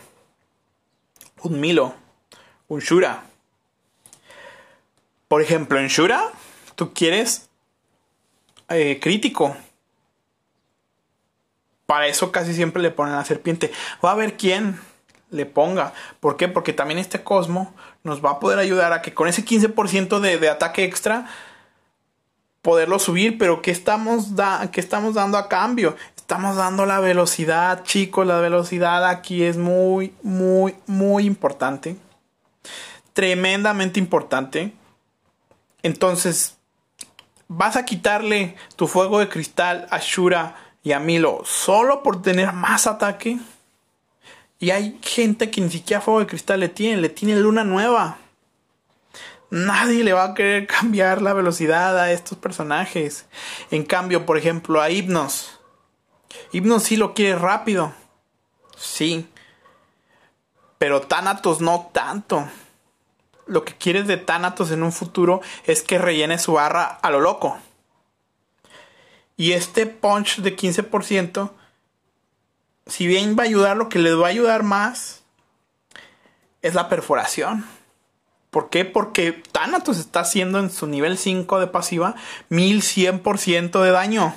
un 1.43 1.61
Milo, 1.61 1.95
un 2.69 2.81
Shura? 2.81 3.25
Por 5.29 5.43
ejemplo, 5.43 5.79
en 5.79 5.89
Shura, 5.89 6.33
tú 6.75 6.95
quieres 6.95 7.51
eh, 8.71 8.99
crítico 8.99 9.55
para 11.87 12.09
eso 12.09 12.33
casi 12.33 12.53
siempre 12.53 12.83
le 12.83 12.91
ponen 12.91 13.15
a 13.15 13.19
la 13.19 13.25
serpiente. 13.25 13.73
Va 14.05 14.13
a 14.13 14.17
ver 14.17 14.37
quién 14.37 14.79
le 15.31 15.47
ponga. 15.47 15.93
¿Por 16.21 16.37
qué? 16.37 16.49
Porque 16.49 16.73
también 16.73 16.99
este 16.99 17.23
Cosmo 17.23 17.75
nos 18.03 18.25
va 18.25 18.33
a 18.33 18.41
poder 18.41 18.59
ayudar 18.59 18.93
a 18.93 19.03
que 19.03 19.15
con 19.15 19.29
ese 19.29 19.45
15% 19.45 20.21
de, 20.21 20.39
de, 20.39 20.49
ataque 20.49 20.85
extra 20.85 21.27
poderlo 22.63 22.99
subir. 22.99 23.39
Pero 23.39 23.63
¿qué 23.63 23.71
estamos, 23.71 24.35
da 24.37 24.69
¿qué 24.71 24.81
estamos 24.81 25.15
dando 25.15 25.39
a 25.39 25.49
cambio? 25.49 25.97
Estamos 26.17 26.57
dando 26.57 26.87
la 26.87 27.01
velocidad, 27.01 27.85
chicos. 27.85 28.27
La 28.27 28.41
velocidad 28.41 29.09
aquí 29.09 29.45
es 29.45 29.57
muy, 29.57 30.13
muy, 30.23 30.75
muy 30.87 31.25
importante. 31.25 31.97
Tremendamente 33.13 34.01
importante. 34.01 34.73
Entonces, 35.83 36.57
vas 37.49 37.77
a 37.77 37.85
quitarle 37.85 38.57
tu 38.75 38.89
fuego 38.89 39.21
de 39.21 39.29
cristal 39.29 39.87
a 39.91 39.99
Shura 39.99 40.66
y 40.87 40.93
a 40.93 41.01
Milo 41.01 41.43
solo 41.45 42.05
por 42.05 42.23
tener 42.23 42.53
más 42.53 42.87
ataque. 42.87 43.41
Y 44.61 44.71
hay 44.71 45.01
gente 45.03 45.51
que 45.51 45.61
ni 45.61 45.69
siquiera 45.69 46.01
fuego 46.01 46.21
de 46.21 46.29
cristal 46.29 46.61
le 46.61 46.69
tiene, 46.69 47.03
le 47.03 47.09
tiene 47.09 47.35
luna 47.35 47.65
nueva. 47.65 48.19
Nadie 49.51 50.05
le 50.05 50.13
va 50.13 50.23
a 50.23 50.35
querer 50.35 50.67
cambiar 50.69 51.23
la 51.23 51.33
velocidad 51.33 51.99
a 51.99 52.13
estos 52.13 52.39
personajes. 52.39 53.27
En 53.73 53.83
cambio, 53.83 54.27
por 54.27 54.39
ejemplo, 54.39 54.81
a 54.81 54.89
Hipnos. 54.89 55.59
Hipnos 56.53 56.85
sí 56.85 56.97
lo 56.97 57.15
quiere 57.15 57.37
rápido. 57.37 57.93
Sí. 58.77 59.29
Pero 60.79 61.01
Thanatos 61.01 61.61
no 61.61 61.91
tanto. 61.93 62.49
lo 63.47 63.65
que 63.65 63.75
quieres 63.75 64.07
de 64.07 64.19
Thanatos 64.19 64.71
en 64.71 64.85
un 64.85 64.93
futuro 64.93 65.41
es 65.65 65.83
que 65.83 65.99
rellene 65.99 66.39
su 66.39 66.53
barra 66.53 66.85
a 66.85 67.11
lo 67.11 67.19
loco. 67.19 67.59
Y 69.37 69.53
este 69.53 69.87
punch 69.87 70.39
de 70.39 70.57
15%, 70.57 71.51
si 72.87 73.07
bien 73.07 73.37
va 73.39 73.43
a 73.43 73.47
ayudar, 73.47 73.77
lo 73.77 73.89
que 73.89 73.99
les 73.99 74.19
va 74.19 74.27
a 74.27 74.31
ayudar 74.31 74.63
más 74.63 75.23
es 76.63 76.75
la 76.75 76.89
perforación. 76.89 77.67
¿Por 78.51 78.71
qué? 78.71 78.85
Porque 78.85 79.33
Thanatos 79.53 79.99
está 79.99 80.21
haciendo 80.21 80.59
en 80.59 80.71
su 80.71 80.87
nivel 80.87 81.19
5 81.19 81.61
de 81.61 81.67
pasiva 81.67 82.15
1100% 82.51 83.83
de 83.83 83.91
daño. 83.91 84.35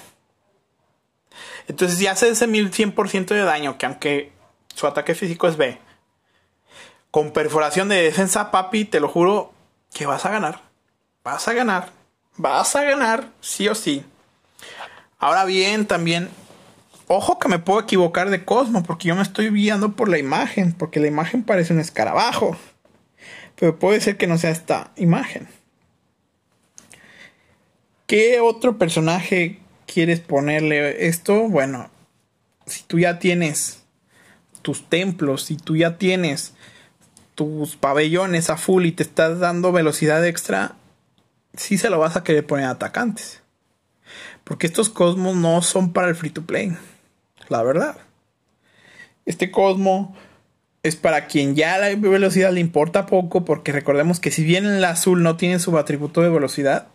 Entonces, 1.68 1.98
si 1.98 2.08
hace 2.08 2.30
ese 2.30 2.48
1100% 2.48 3.28
de 3.28 3.44
daño, 3.44 3.78
que 3.78 3.86
aunque 3.86 4.34
su 4.76 4.88
ataque 4.88 5.16
físico 5.16 5.48
es 5.48 5.56
B, 5.56 5.80
con 7.12 7.32
perforación 7.32 7.90
de 7.90 8.02
defensa, 8.02 8.52
papi, 8.52 8.86
te 8.86 9.00
lo 9.00 9.08
juro 9.08 9.54
que 9.94 10.06
vas 10.06 10.26
a 10.26 10.32
ganar. 10.32 10.62
Vas 11.24 11.48
a 11.48 11.54
ganar. 11.54 11.92
Vas 12.38 12.76
a 12.76 12.84
ganar, 12.84 13.30
sí 13.40 13.68
o 13.68 13.76
sí. 13.76 14.04
Ahora 15.20 15.44
bien, 15.44 15.86
también, 15.86 16.30
ojo 17.08 17.40
que 17.40 17.50
me 17.50 17.60
puedo 17.60 17.82
equivocar 17.82 18.30
de 18.30 18.46
Cosmo, 18.46 18.84
porque 18.84 19.10
yo 19.10 19.16
me 19.16 19.22
estoy 19.22 19.50
guiando 19.50 19.92
por 19.92 20.08
la 20.08 20.18
imagen, 20.18 20.72
porque 20.72 21.02
la 21.02 21.08
imagen 21.08 21.44
parece 21.44 21.74
un 21.74 21.82
escarabajo. 21.82 22.58
Pero 23.58 23.78
puede 23.78 24.00
ser 24.00 24.16
que 24.16 24.28
no 24.28 24.38
sea 24.38 24.52
esta 24.52 24.92
imagen. 24.96 25.50
¿Qué 28.08 28.40
otro 28.40 28.78
personaje 28.78 29.60
quieres 29.86 30.22
ponerle 30.22 31.08
esto? 31.08 31.50
Bueno, 31.50 31.92
si 32.66 32.84
tú 32.84 32.98
ya 32.98 33.20
tienes 33.20 33.84
tus 34.62 34.90
templos, 34.90 35.44
si 35.44 35.58
tú 35.58 35.76
ya 35.76 35.98
tienes 35.98 36.54
tus 37.36 37.76
pabellones 37.76 38.50
a 38.50 38.56
full 38.56 38.86
y 38.86 38.94
te 38.94 39.04
estás 39.04 39.40
dando 39.40 39.74
velocidad 39.74 40.26
extra, 40.26 40.76
sí 41.56 41.78
se 41.78 41.90
lo 41.90 42.00
vas 42.00 42.16
a 42.16 42.24
querer 42.24 42.48
poner 42.48 42.68
atacantes. 42.68 43.42
Porque 44.50 44.66
estos 44.66 44.90
cosmos 44.90 45.36
no 45.36 45.62
son 45.62 45.94
para 45.94 46.10
el 46.10 46.16
free 46.16 46.32
to 46.32 46.42
play. 46.42 46.76
La 47.50 47.62
verdad. 47.62 47.98
Este 49.28 49.52
cosmo 49.52 50.16
es 50.82 50.96
para 50.96 51.28
quien 51.28 51.56
ya 51.56 51.78
la 51.78 51.96
velocidad 51.96 52.52
le 52.52 52.60
importa 52.60 53.06
poco, 53.06 53.46
porque 53.46 53.72
recordemos 53.72 54.20
que 54.20 54.32
si 54.32 54.44
bien 54.44 54.66
el 54.66 54.84
azul 54.84 55.22
no 55.22 55.38
tiene 55.38 55.60
su 55.60 55.78
atributo 55.78 56.22
de 56.22 56.30
velocidad, 56.30 56.88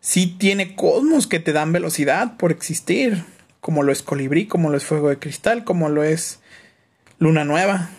sí 0.00 0.26
tiene 0.26 0.74
cosmos 0.74 1.28
que 1.28 1.38
te 1.38 1.52
dan 1.52 1.72
velocidad 1.72 2.36
por 2.36 2.50
existir, 2.50 3.24
como 3.60 3.84
lo 3.84 3.92
es 3.92 4.02
colibrí, 4.02 4.48
como 4.48 4.70
lo 4.70 4.76
es 4.76 4.84
fuego 4.84 5.08
de 5.08 5.20
cristal, 5.20 5.62
como 5.62 5.88
lo 5.88 6.02
es 6.02 6.40
luna 7.20 7.44
nueva. 7.44 7.90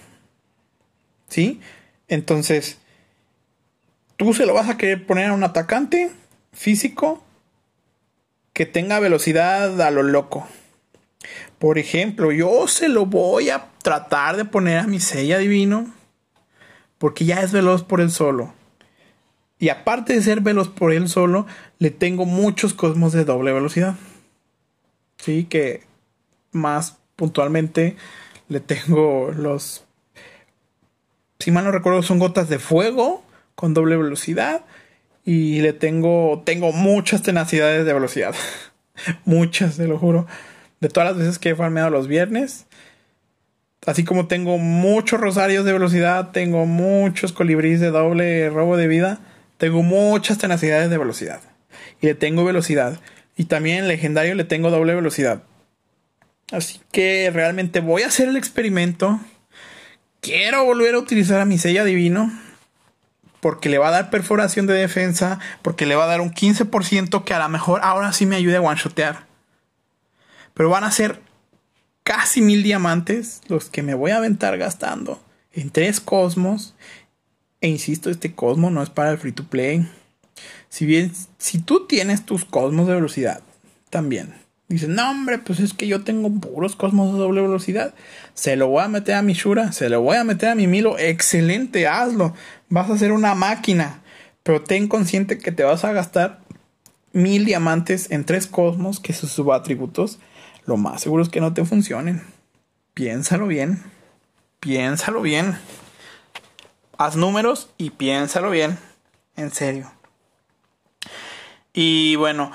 ¿Sí? 1.30 1.62
Entonces, 2.10 2.80
tú 4.18 4.34
se 4.34 4.46
lo 4.46 4.54
vas 4.54 4.68
a 4.68 4.78
querer 4.78 5.08
poner 5.08 5.28
a 5.28 5.34
un 5.34 5.46
atacante 5.46 6.12
físico 6.52 7.24
que 8.54 8.66
tenga 8.66 9.00
velocidad 9.00 9.80
a 9.82 9.92
lo 9.92 10.04
loco. 10.04 10.48
Por 11.60 11.78
ejemplo, 11.78 12.32
yo 12.32 12.68
se 12.68 12.90
lo 12.90 13.06
voy 13.06 13.50
a 13.50 13.70
tratar 13.84 14.36
de 14.36 14.46
poner 14.46 14.80
a 14.80 14.88
mi 14.88 15.00
sella 15.00 15.38
divino. 15.38 15.94
Porque 16.98 17.26
ya 17.26 17.42
es 17.42 17.52
veloz 17.52 17.84
por 17.84 18.02
él 18.02 18.12
solo. 18.12 18.54
Y 19.58 19.70
aparte 19.70 20.14
de 20.14 20.22
ser 20.22 20.42
veloz 20.42 20.70
por 20.70 20.92
él 20.92 21.08
solo, 21.08 21.46
le 21.78 21.92
tengo 21.92 22.26
muchos 22.26 22.74
cosmos 22.74 23.14
de 23.14 23.26
doble 23.26 23.54
velocidad. 23.54 23.96
Sí, 25.18 25.46
que 25.46 25.84
más 26.52 26.98
puntualmente 27.16 27.96
le 28.50 28.60
tengo 28.60 29.32
los... 29.32 29.86
Si 31.40 31.52
mal 31.52 31.64
no 31.64 31.72
recuerdo, 31.72 32.02
son 32.04 32.20
gotas 32.20 32.50
de 32.50 32.60
fuego 32.60 33.24
con 33.56 33.74
doble 33.74 33.98
velocidad. 33.98 34.64
Y 35.26 35.62
le 35.62 35.74
tengo... 35.74 36.44
Tengo 36.46 36.72
muchas 36.72 37.22
tenacidades 37.22 37.86
de 37.86 37.94
velocidad. 37.94 38.36
muchas, 39.26 39.78
te 39.78 39.88
lo 39.88 39.98
juro 39.98 40.28
de 40.82 40.90
todas 40.90 41.10
las 41.10 41.18
veces 41.18 41.40
que 41.40 41.52
he 41.52 41.56
farmeado 41.56 41.90
los 41.90 42.08
viernes. 42.08 42.66
Así 43.86 44.04
como 44.04 44.28
tengo 44.28 44.58
muchos 44.58 45.22
rosarios 45.22 45.64
de 45.64 45.74
velocidad, 45.74 46.32
tengo 46.32 46.66
muchos 46.66 47.32
colibríes 47.32 47.80
de 47.80 47.92
doble 47.92 48.50
robo 48.50 48.78
de 48.78 48.88
vida, 48.88 49.20
tengo 49.58 49.82
muchas 49.82 50.38
tenacidades 50.38 50.90
de 50.90 50.98
velocidad. 50.98 51.40
Y 52.02 52.08
le 52.08 52.16
tengo 52.16 52.44
velocidad. 52.44 53.00
Y 53.38 53.46
también 53.46 53.80
en 53.80 53.88
legendario 53.88 54.36
le 54.36 54.44
tengo 54.44 54.70
doble 54.70 54.94
velocidad. 54.94 55.44
Así 56.52 56.82
que 56.92 57.32
realmente 57.32 57.80
voy 57.80 58.02
a 58.02 58.08
hacer 58.08 58.28
el 58.28 58.38
experimento. 58.38 59.20
Quiero 60.20 60.66
volver 60.66 60.96
a 60.96 61.00
utilizar 61.00 61.40
a 61.40 61.46
mi 61.46 61.58
sella 61.58 61.84
divino. 61.86 62.32
Porque 63.42 63.70
le 63.70 63.78
va 63.78 63.90
a 63.90 63.92
dar 63.92 64.10
perforación 64.10 64.68
de 64.68 64.74
defensa. 64.74 65.40
Porque 65.62 65.86
le 65.86 65.96
va 65.96 66.06
a 66.06 66.08
dar 66.08 66.22
un 66.22 66.34
15% 66.34 67.24
que 67.26 67.34
a 67.34 67.40
lo 67.40 67.50
mejor 67.50 67.82
ahora 67.84 68.14
sí 68.14 68.26
me 68.26 68.38
ayude 68.38 68.56
a 68.56 68.62
one-shotear. 68.62 69.26
Pero 70.54 70.70
van 70.70 70.84
a 70.84 70.92
ser 70.92 71.22
casi 72.04 72.42
mil 72.42 72.64
diamantes 72.64 73.42
los 73.48 73.70
que 73.70 73.84
me 73.84 73.94
voy 73.94 74.12
a 74.12 74.18
aventar 74.18 74.58
gastando 74.58 75.22
en 75.54 75.70
tres 75.70 76.00
cosmos. 76.00 76.76
E 77.62 77.68
insisto, 77.68 78.10
este 78.10 78.34
cosmo 78.34 78.70
no 78.70 78.82
es 78.82 78.90
para 78.90 79.12
el 79.12 79.18
free 79.18 79.32
to 79.32 79.46
play. 79.46 79.88
Si 80.70 80.86
bien, 80.86 81.12
si 81.38 81.60
tú 81.60 81.86
tienes 81.88 82.26
tus 82.26 82.46
cosmos 82.46 82.88
de 82.88 82.96
velocidad, 82.96 83.42
también. 83.90 84.41
Dices, 84.72 84.88
no 84.88 85.12
hombre, 85.12 85.38
pues 85.38 85.60
es 85.60 85.74
que 85.74 85.86
yo 85.86 86.04
tengo 86.04 86.32
puros 86.32 86.78
cosmos 86.78 87.12
de 87.12 87.20
doble 87.20 87.42
velocidad. 87.42 87.94
Se 88.34 88.56
lo 88.56 88.68
voy 88.68 88.84
a 88.84 88.88
meter 88.88 89.16
a 89.16 89.22
mi 89.22 89.34
Shura, 89.34 89.74
se 89.74 89.90
lo 89.90 90.02
voy 90.02 90.16
a 90.16 90.24
meter 90.24 90.50
a 90.50 90.56
mi 90.56 90.66
Milo. 90.66 90.98
Excelente, 90.98 91.88
hazlo. 91.88 92.34
Vas 92.70 92.90
a 92.90 92.98
ser 92.98 93.12
una 93.12 93.36
máquina. 93.36 94.02
Pero 94.44 94.62
ten 94.62 94.88
consciente 94.88 95.38
que 95.38 95.52
te 95.52 95.64
vas 95.64 95.84
a 95.84 95.92
gastar 95.92 96.40
mil 97.12 97.44
diamantes 97.44 98.10
en 98.12 98.24
tres 98.24 98.48
cosmos, 98.48 99.02
que 99.02 99.12
sus 99.12 99.32
subatributos 99.32 100.20
lo 100.66 100.78
más 100.78 101.02
seguro 101.02 101.24
es 101.24 101.30
que 101.30 101.42
no 101.42 101.54
te 101.54 101.66
funcionen. 101.66 102.24
Piénsalo 102.94 103.48
bien. 103.48 103.84
Piénsalo 104.62 105.22
bien. 105.22 105.58
Haz 106.98 107.16
números 107.16 107.70
y 107.78 107.90
piénsalo 107.90 108.52
bien. 108.52 108.78
En 109.36 109.52
serio. 109.52 109.92
Y 111.74 112.16
bueno, 112.16 112.52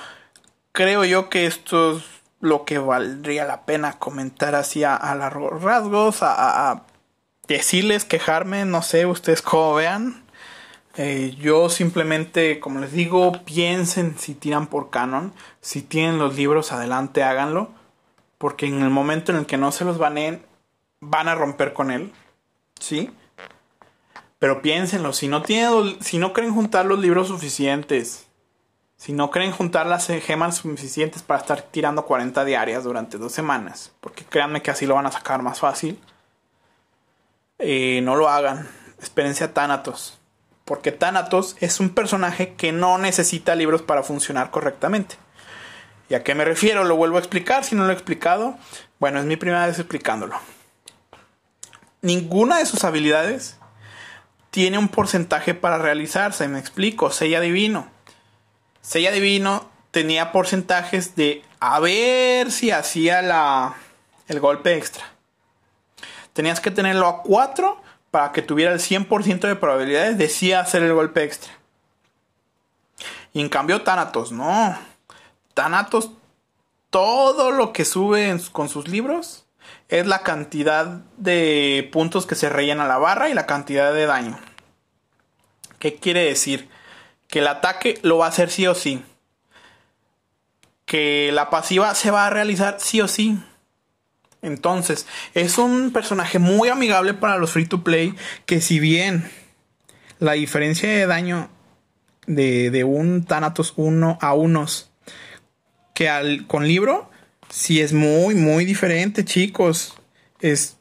creo 0.77 1.07
yo 1.07 1.31
que 1.31 1.47
esto 1.47 1.97
es 1.97 2.05
lo 2.41 2.67
que 2.67 2.77
valdría 2.77 3.47
la 3.47 3.65
pena 3.65 3.99
comentar 3.99 4.55
así 4.55 4.85
a, 4.85 4.95
a 4.95 5.31
rasgos, 5.31 6.19
a, 6.21 6.83
decirles, 7.49 8.05
quejarme, 8.05 8.67
no 8.67 8.83
sé, 8.83 9.07
ustedes 9.07 9.41
cómo 9.41 9.75
vean. 9.75 10.23
Eh, 10.99 11.35
yo 11.41 11.71
simplemente, 11.71 12.61
como 12.61 12.81
les 12.81 12.93
digo, 12.93 13.33
piensen 13.45 14.19
si 14.19 14.35
tiran 14.35 14.67
por 14.67 14.91
canon. 14.91 15.33
Si 15.63 15.81
tienen 15.81 16.19
los 16.19 16.37
libros, 16.37 16.73
adelante, 16.73 17.23
háganlo. 17.23 17.71
Porque 18.37 18.67
en 18.67 18.83
el 18.83 18.91
momento 18.91 19.33
en 19.33 19.39
el 19.39 19.47
que 19.47 19.57
no 19.57 19.73
se 19.73 19.87
los 19.87 19.97
baneen, 19.97 20.45
van 21.01 21.29
a 21.29 21.35
romper 21.35 21.73
con 21.73 21.91
él. 21.91 22.13
¿Sí? 22.79 23.11
Pero 24.39 24.61
piénsenlo, 24.61 25.15
si 25.15 25.29
no, 25.29 25.43
tienen, 25.43 25.97
si 26.03 26.19
no 26.19 26.35
creen 26.35 26.53
juntar 26.53 26.85
los 26.85 26.99
libros 26.99 27.29
suficientes, 27.29 28.26
si 28.97 29.13
no 29.13 29.31
creen 29.31 29.53
juntar 29.53 29.87
las 29.87 30.07
gemas 30.07 30.57
suficientes 30.57 31.23
para 31.23 31.41
estar 31.41 31.63
tirando 31.63 32.07
40 32.07 32.45
diarias 32.45 32.85
durante 32.85 33.19
dos 33.19 33.33
semanas, 33.33 33.93
porque 34.01 34.25
créanme 34.25 34.63
que 34.63 34.71
así 34.71 34.87
lo 34.87 34.95
van 34.95 35.07
a 35.07 35.13
sacar 35.13 35.43
más 35.43 35.61
fácil, 35.61 36.01
eh, 37.59 38.01
no 38.03 38.17
lo 38.17 38.29
hagan. 38.29 38.69
Espérense 39.01 39.45
a 39.45 39.55
Thanatos. 39.55 40.19
Porque 40.65 40.93
Thanatos 40.93 41.57
es 41.61 41.81
un 41.81 41.91
personaje 41.91 42.55
que 42.55 42.73
no 42.73 42.99
necesita 42.99 43.55
libros 43.55 43.83
para 43.83 44.03
funcionar 44.03 44.51
correctamente. 44.51 45.17
¿Y 46.09 46.15
a 46.15 46.23
qué 46.23 46.35
me 46.35 46.45
refiero? 46.45 46.85
Lo 46.85 46.97
vuelvo 46.97 47.17
a 47.17 47.21
explicar 47.21 47.65
si 47.65 47.75
no 47.75 47.85
lo 47.85 47.91
he 47.91 47.95
explicado. 47.95 48.57
Bueno, 48.99 49.21
es 49.21 49.27
mi 49.27 49.37
primera 49.37 49.67
vez 49.67 49.79
explicándolo. 49.79 50.39
Ninguna 52.03 52.59
de 52.59 52.67
sus 52.67 52.85
habilidades 52.85 53.59
tiene 54.51 54.79
un 54.79 54.89
porcentaje 54.89 55.55
para 55.55 55.79
realizarse. 55.79 56.49
Me 56.49 56.59
explico. 56.59 57.11
Sella 57.11 57.41
Divino. 57.41 57.96
Sella 58.87 59.11
Divino 59.11 59.69
tenía 59.91 60.31
porcentajes 60.31 61.17
de 61.17 61.43
a 61.59 61.81
ver 61.81 62.53
si 62.53 62.71
hacía 62.71 63.21
la, 63.21 63.75
el 64.29 64.39
golpe 64.39 64.77
extra. 64.77 65.05
Tenías 66.33 66.61
que 66.61 66.71
tenerlo 66.71 67.09
a 67.09 67.23
4 67.23 67.83
para 68.13 68.31
que 68.31 68.43
tuviera 68.43 68.73
el 68.73 68.79
100% 68.79 69.41
de 69.41 69.57
probabilidades 69.57 70.19
de 70.19 70.29
sí 70.29 70.53
hacer 70.53 70.85
el 70.85 70.95
golpe 70.95 71.25
extra. 71.25 71.53
Y 73.33 73.41
en 73.41 73.49
cambio 73.49 73.83
Thanatos, 73.83 74.31
no. 74.31 74.79
Thanatos, 75.53 76.13
todo 76.91 77.51
lo 77.51 77.73
que 77.73 77.85
sube 77.85 78.39
con 78.53 78.69
sus 78.69 78.87
libros 78.87 79.47
es 79.89 80.07
la 80.07 80.21
cantidad 80.21 80.87
de 81.17 81.89
puntos 81.93 82.25
que 82.25 82.37
se 82.37 82.49
rellena 82.49 82.87
la 82.87 82.99
barra 82.99 83.29
y 83.31 83.35
la 83.35 83.47
cantidad 83.47 83.93
de 83.93 84.07
daño. 84.07 84.39
¿Qué 85.81 85.97
quiere 85.97 86.25
decir? 86.25 86.71
Que 87.29 87.41
el 87.41 87.49
ataque 87.49 87.99
lo 88.03 88.19
va 88.19 88.27
a 88.27 88.29
hacer 88.29 88.51
sí 88.51 88.67
o 88.67 88.75
sí. 88.75 89.03
Que 90.85 91.31
la 91.33 91.51
pasiva 91.51 91.95
se 91.95 92.11
va 92.11 92.27
a 92.27 92.31
realizar 92.31 92.77
sí 92.79 93.01
o 93.01 93.09
sí. 93.09 93.39
Entonces, 94.43 95.07
es 95.35 95.59
un 95.59 95.93
personaje 95.93 96.39
muy 96.39 96.69
amigable 96.69 97.15
para 97.15 97.39
los 97.39 97.51
free 97.51 97.67
to 97.67 97.83
play 97.83 98.15
que 98.45 98.61
si 98.61 98.79
bien 98.79 99.29
la 100.19 100.33
diferencia 100.33 100.89
de 100.89 101.07
daño 101.07 101.51
de, 102.27 102.71
de 102.71 102.85
un 102.85 103.25
Thanatos 103.25 103.73
1 103.77 104.19
a 104.21 104.35
unos 104.35 104.91
que 105.95 106.09
al, 106.09 106.47
con 106.47 106.69
libro, 106.69 107.11
sí 107.49 107.81
es 107.81 107.93
muy, 107.93 108.35
muy 108.35 108.65
diferente, 108.65 109.25
chicos. 109.25 109.95
Es 110.41 110.77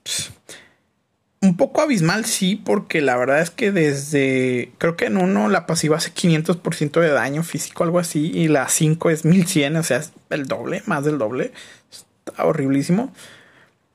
un 1.46 1.58
poco 1.58 1.82
abismal, 1.82 2.26
sí, 2.26 2.56
porque 2.56 3.02
la 3.02 3.16
verdad 3.16 3.42
es 3.42 3.52
que 3.52 3.72
desde, 3.72 4.72
creo 4.78 4.98
que 4.98 5.06
en 5.06 5.18
uno 5.18 5.48
la 5.50 5.66
pasiva 5.66 5.98
hace 5.98 6.14
500% 6.14 7.00
de 7.00 7.10
daño 7.10 7.44
físico, 7.44 7.84
algo 7.84 8.00
así, 8.00 8.32
y 8.34 8.48
la 8.48 8.68
5 8.68 9.10
es 9.10 9.26
1100, 9.26 9.76
o 9.78 9.84
sea, 9.84 9.98
es 9.98 10.12
el 10.30 10.48
doble, 10.48 10.84
más 10.86 11.06
del 11.06 11.18
doble. 11.18 11.54
Está 11.92 12.46
horriblísimo. 12.46 13.14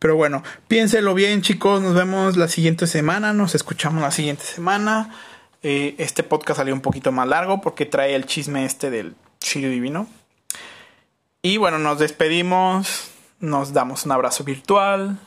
Pero 0.00 0.16
bueno, 0.16 0.42
piénselo 0.66 1.12
bien, 1.12 1.42
chicos. 1.42 1.82
Nos 1.82 1.94
vemos 1.94 2.38
la 2.38 2.48
siguiente 2.48 2.86
semana. 2.86 3.34
Nos 3.34 3.54
escuchamos 3.54 4.02
la 4.02 4.10
siguiente 4.10 4.44
semana. 4.44 5.14
Eh, 5.62 5.94
este 5.98 6.22
podcast 6.22 6.56
salió 6.56 6.72
un 6.72 6.80
poquito 6.80 7.12
más 7.12 7.28
largo 7.28 7.60
porque 7.60 7.84
trae 7.84 8.14
el 8.14 8.24
chisme 8.24 8.64
este 8.64 8.88
del 8.88 9.14
Shiryu 9.42 9.68
Divino. 9.68 10.08
Y 11.42 11.58
bueno, 11.58 11.78
nos 11.78 11.98
despedimos. 11.98 13.10
Nos 13.40 13.74
damos 13.74 14.06
un 14.06 14.12
abrazo 14.12 14.42
virtual. 14.42 15.18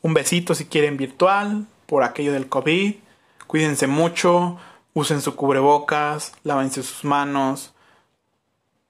Un 0.00 0.14
besito 0.14 0.54
si 0.54 0.64
quieren 0.64 0.96
virtual. 0.96 1.66
Por 1.92 2.04
aquello 2.04 2.32
del 2.32 2.48
COVID. 2.48 2.94
Cuídense 3.46 3.86
mucho. 3.86 4.56
Usen 4.94 5.20
su 5.20 5.36
cubrebocas. 5.36 6.32
Lávense 6.42 6.82
sus 6.82 7.04
manos. 7.04 7.74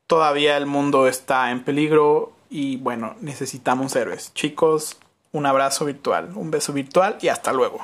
Todavía 0.07 0.57
el 0.57 0.66
mundo 0.66 1.09
está 1.09 1.50
en 1.50 1.64
peligro. 1.64 2.30
Y 2.48 2.76
bueno, 2.76 3.16
necesitamos 3.20 3.96
héroes. 3.96 4.32
Chicos, 4.34 4.98
un 5.32 5.46
abrazo 5.46 5.84
virtual. 5.84 6.30
Un 6.36 6.53
beso 6.53 6.72
virtual 6.72 7.18
y 7.20 7.26
hasta 7.26 7.53
luego. 7.53 7.80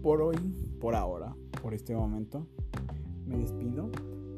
por 0.00 0.22
hoy, 0.22 0.36
por 0.80 0.94
ahora, 0.94 1.34
por 1.60 1.74
este 1.74 1.96
momento, 1.96 2.46
me 3.26 3.38
despido. 3.38 3.90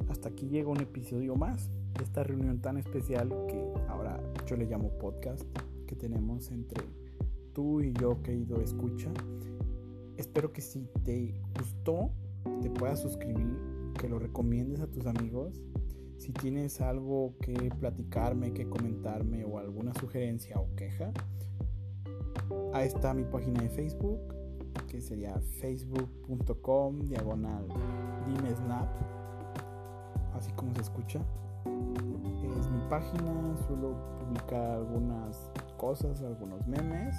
Hasta 0.09 0.31
aquí 0.31 0.49
llega 0.49 0.71
un 0.71 0.81
episodio 0.81 1.37
más 1.37 1.69
esta 2.03 2.23
reunión 2.23 2.61
tan 2.61 2.77
especial 2.77 3.29
que 3.49 3.63
ahora 3.89 4.21
yo 4.47 4.57
le 4.57 4.67
llamo 4.67 4.91
podcast 4.99 5.45
que 5.87 5.95
tenemos 5.95 6.51
entre 6.51 6.85
tú 7.53 7.81
y 7.81 7.93
yo, 7.93 8.23
querido 8.23 8.61
escucha. 8.61 9.11
Espero 10.17 10.53
que 10.53 10.61
si 10.61 10.89
te 11.05 11.41
gustó, 11.59 12.11
te 12.63 12.71
puedas 12.71 13.01
suscribir, 13.01 13.57
que 13.99 14.09
lo 14.09 14.19
recomiendes 14.19 14.81
a 14.81 14.87
tus 14.87 15.07
amigos. 15.07 15.63
Si 16.19 16.33
tienes 16.33 16.81
algo 16.81 17.35
que 17.41 17.71
platicarme, 17.79 18.53
que 18.53 18.69
comentarme 18.69 19.45
o 19.45 19.59
alguna 19.59 19.93
sugerencia 19.95 20.59
o 20.59 20.75
queja, 20.77 21.13
ahí 22.73 22.87
está 22.87 23.15
mi 23.15 23.25
página 23.25 23.63
de 23.63 23.71
Facebook 23.71 24.21
que 24.89 25.01
sería 25.01 25.39
facebook.com 25.61 27.01
diagonal 27.01 27.67
dimesnap, 28.27 28.89
así 30.35 30.53
como 30.53 30.75
se 30.75 30.83
escucha. 30.83 31.21
Es 31.65 32.71
mi 32.71 32.81
página, 32.89 33.57
suelo 33.67 33.95
publicar 34.19 34.73
algunas 34.73 35.51
cosas, 35.77 36.23
algunos 36.23 36.67
memes 36.67 37.17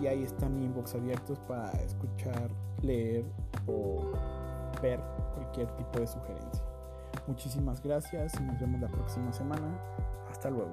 y 0.00 0.06
ahí 0.06 0.22
están 0.22 0.56
mi 0.56 0.66
inbox 0.66 0.94
abiertos 0.94 1.38
para 1.40 1.70
escuchar, 1.82 2.50
leer 2.82 3.24
o 3.66 4.12
ver 4.80 5.00
cualquier 5.34 5.68
tipo 5.76 6.00
de 6.00 6.06
sugerencia. 6.06 6.64
Muchísimas 7.26 7.82
gracias 7.82 8.34
y 8.40 8.42
nos 8.42 8.58
vemos 8.60 8.80
la 8.80 8.88
próxima 8.88 9.32
semana. 9.32 9.68
Hasta 10.30 10.50
luego. 10.50 10.70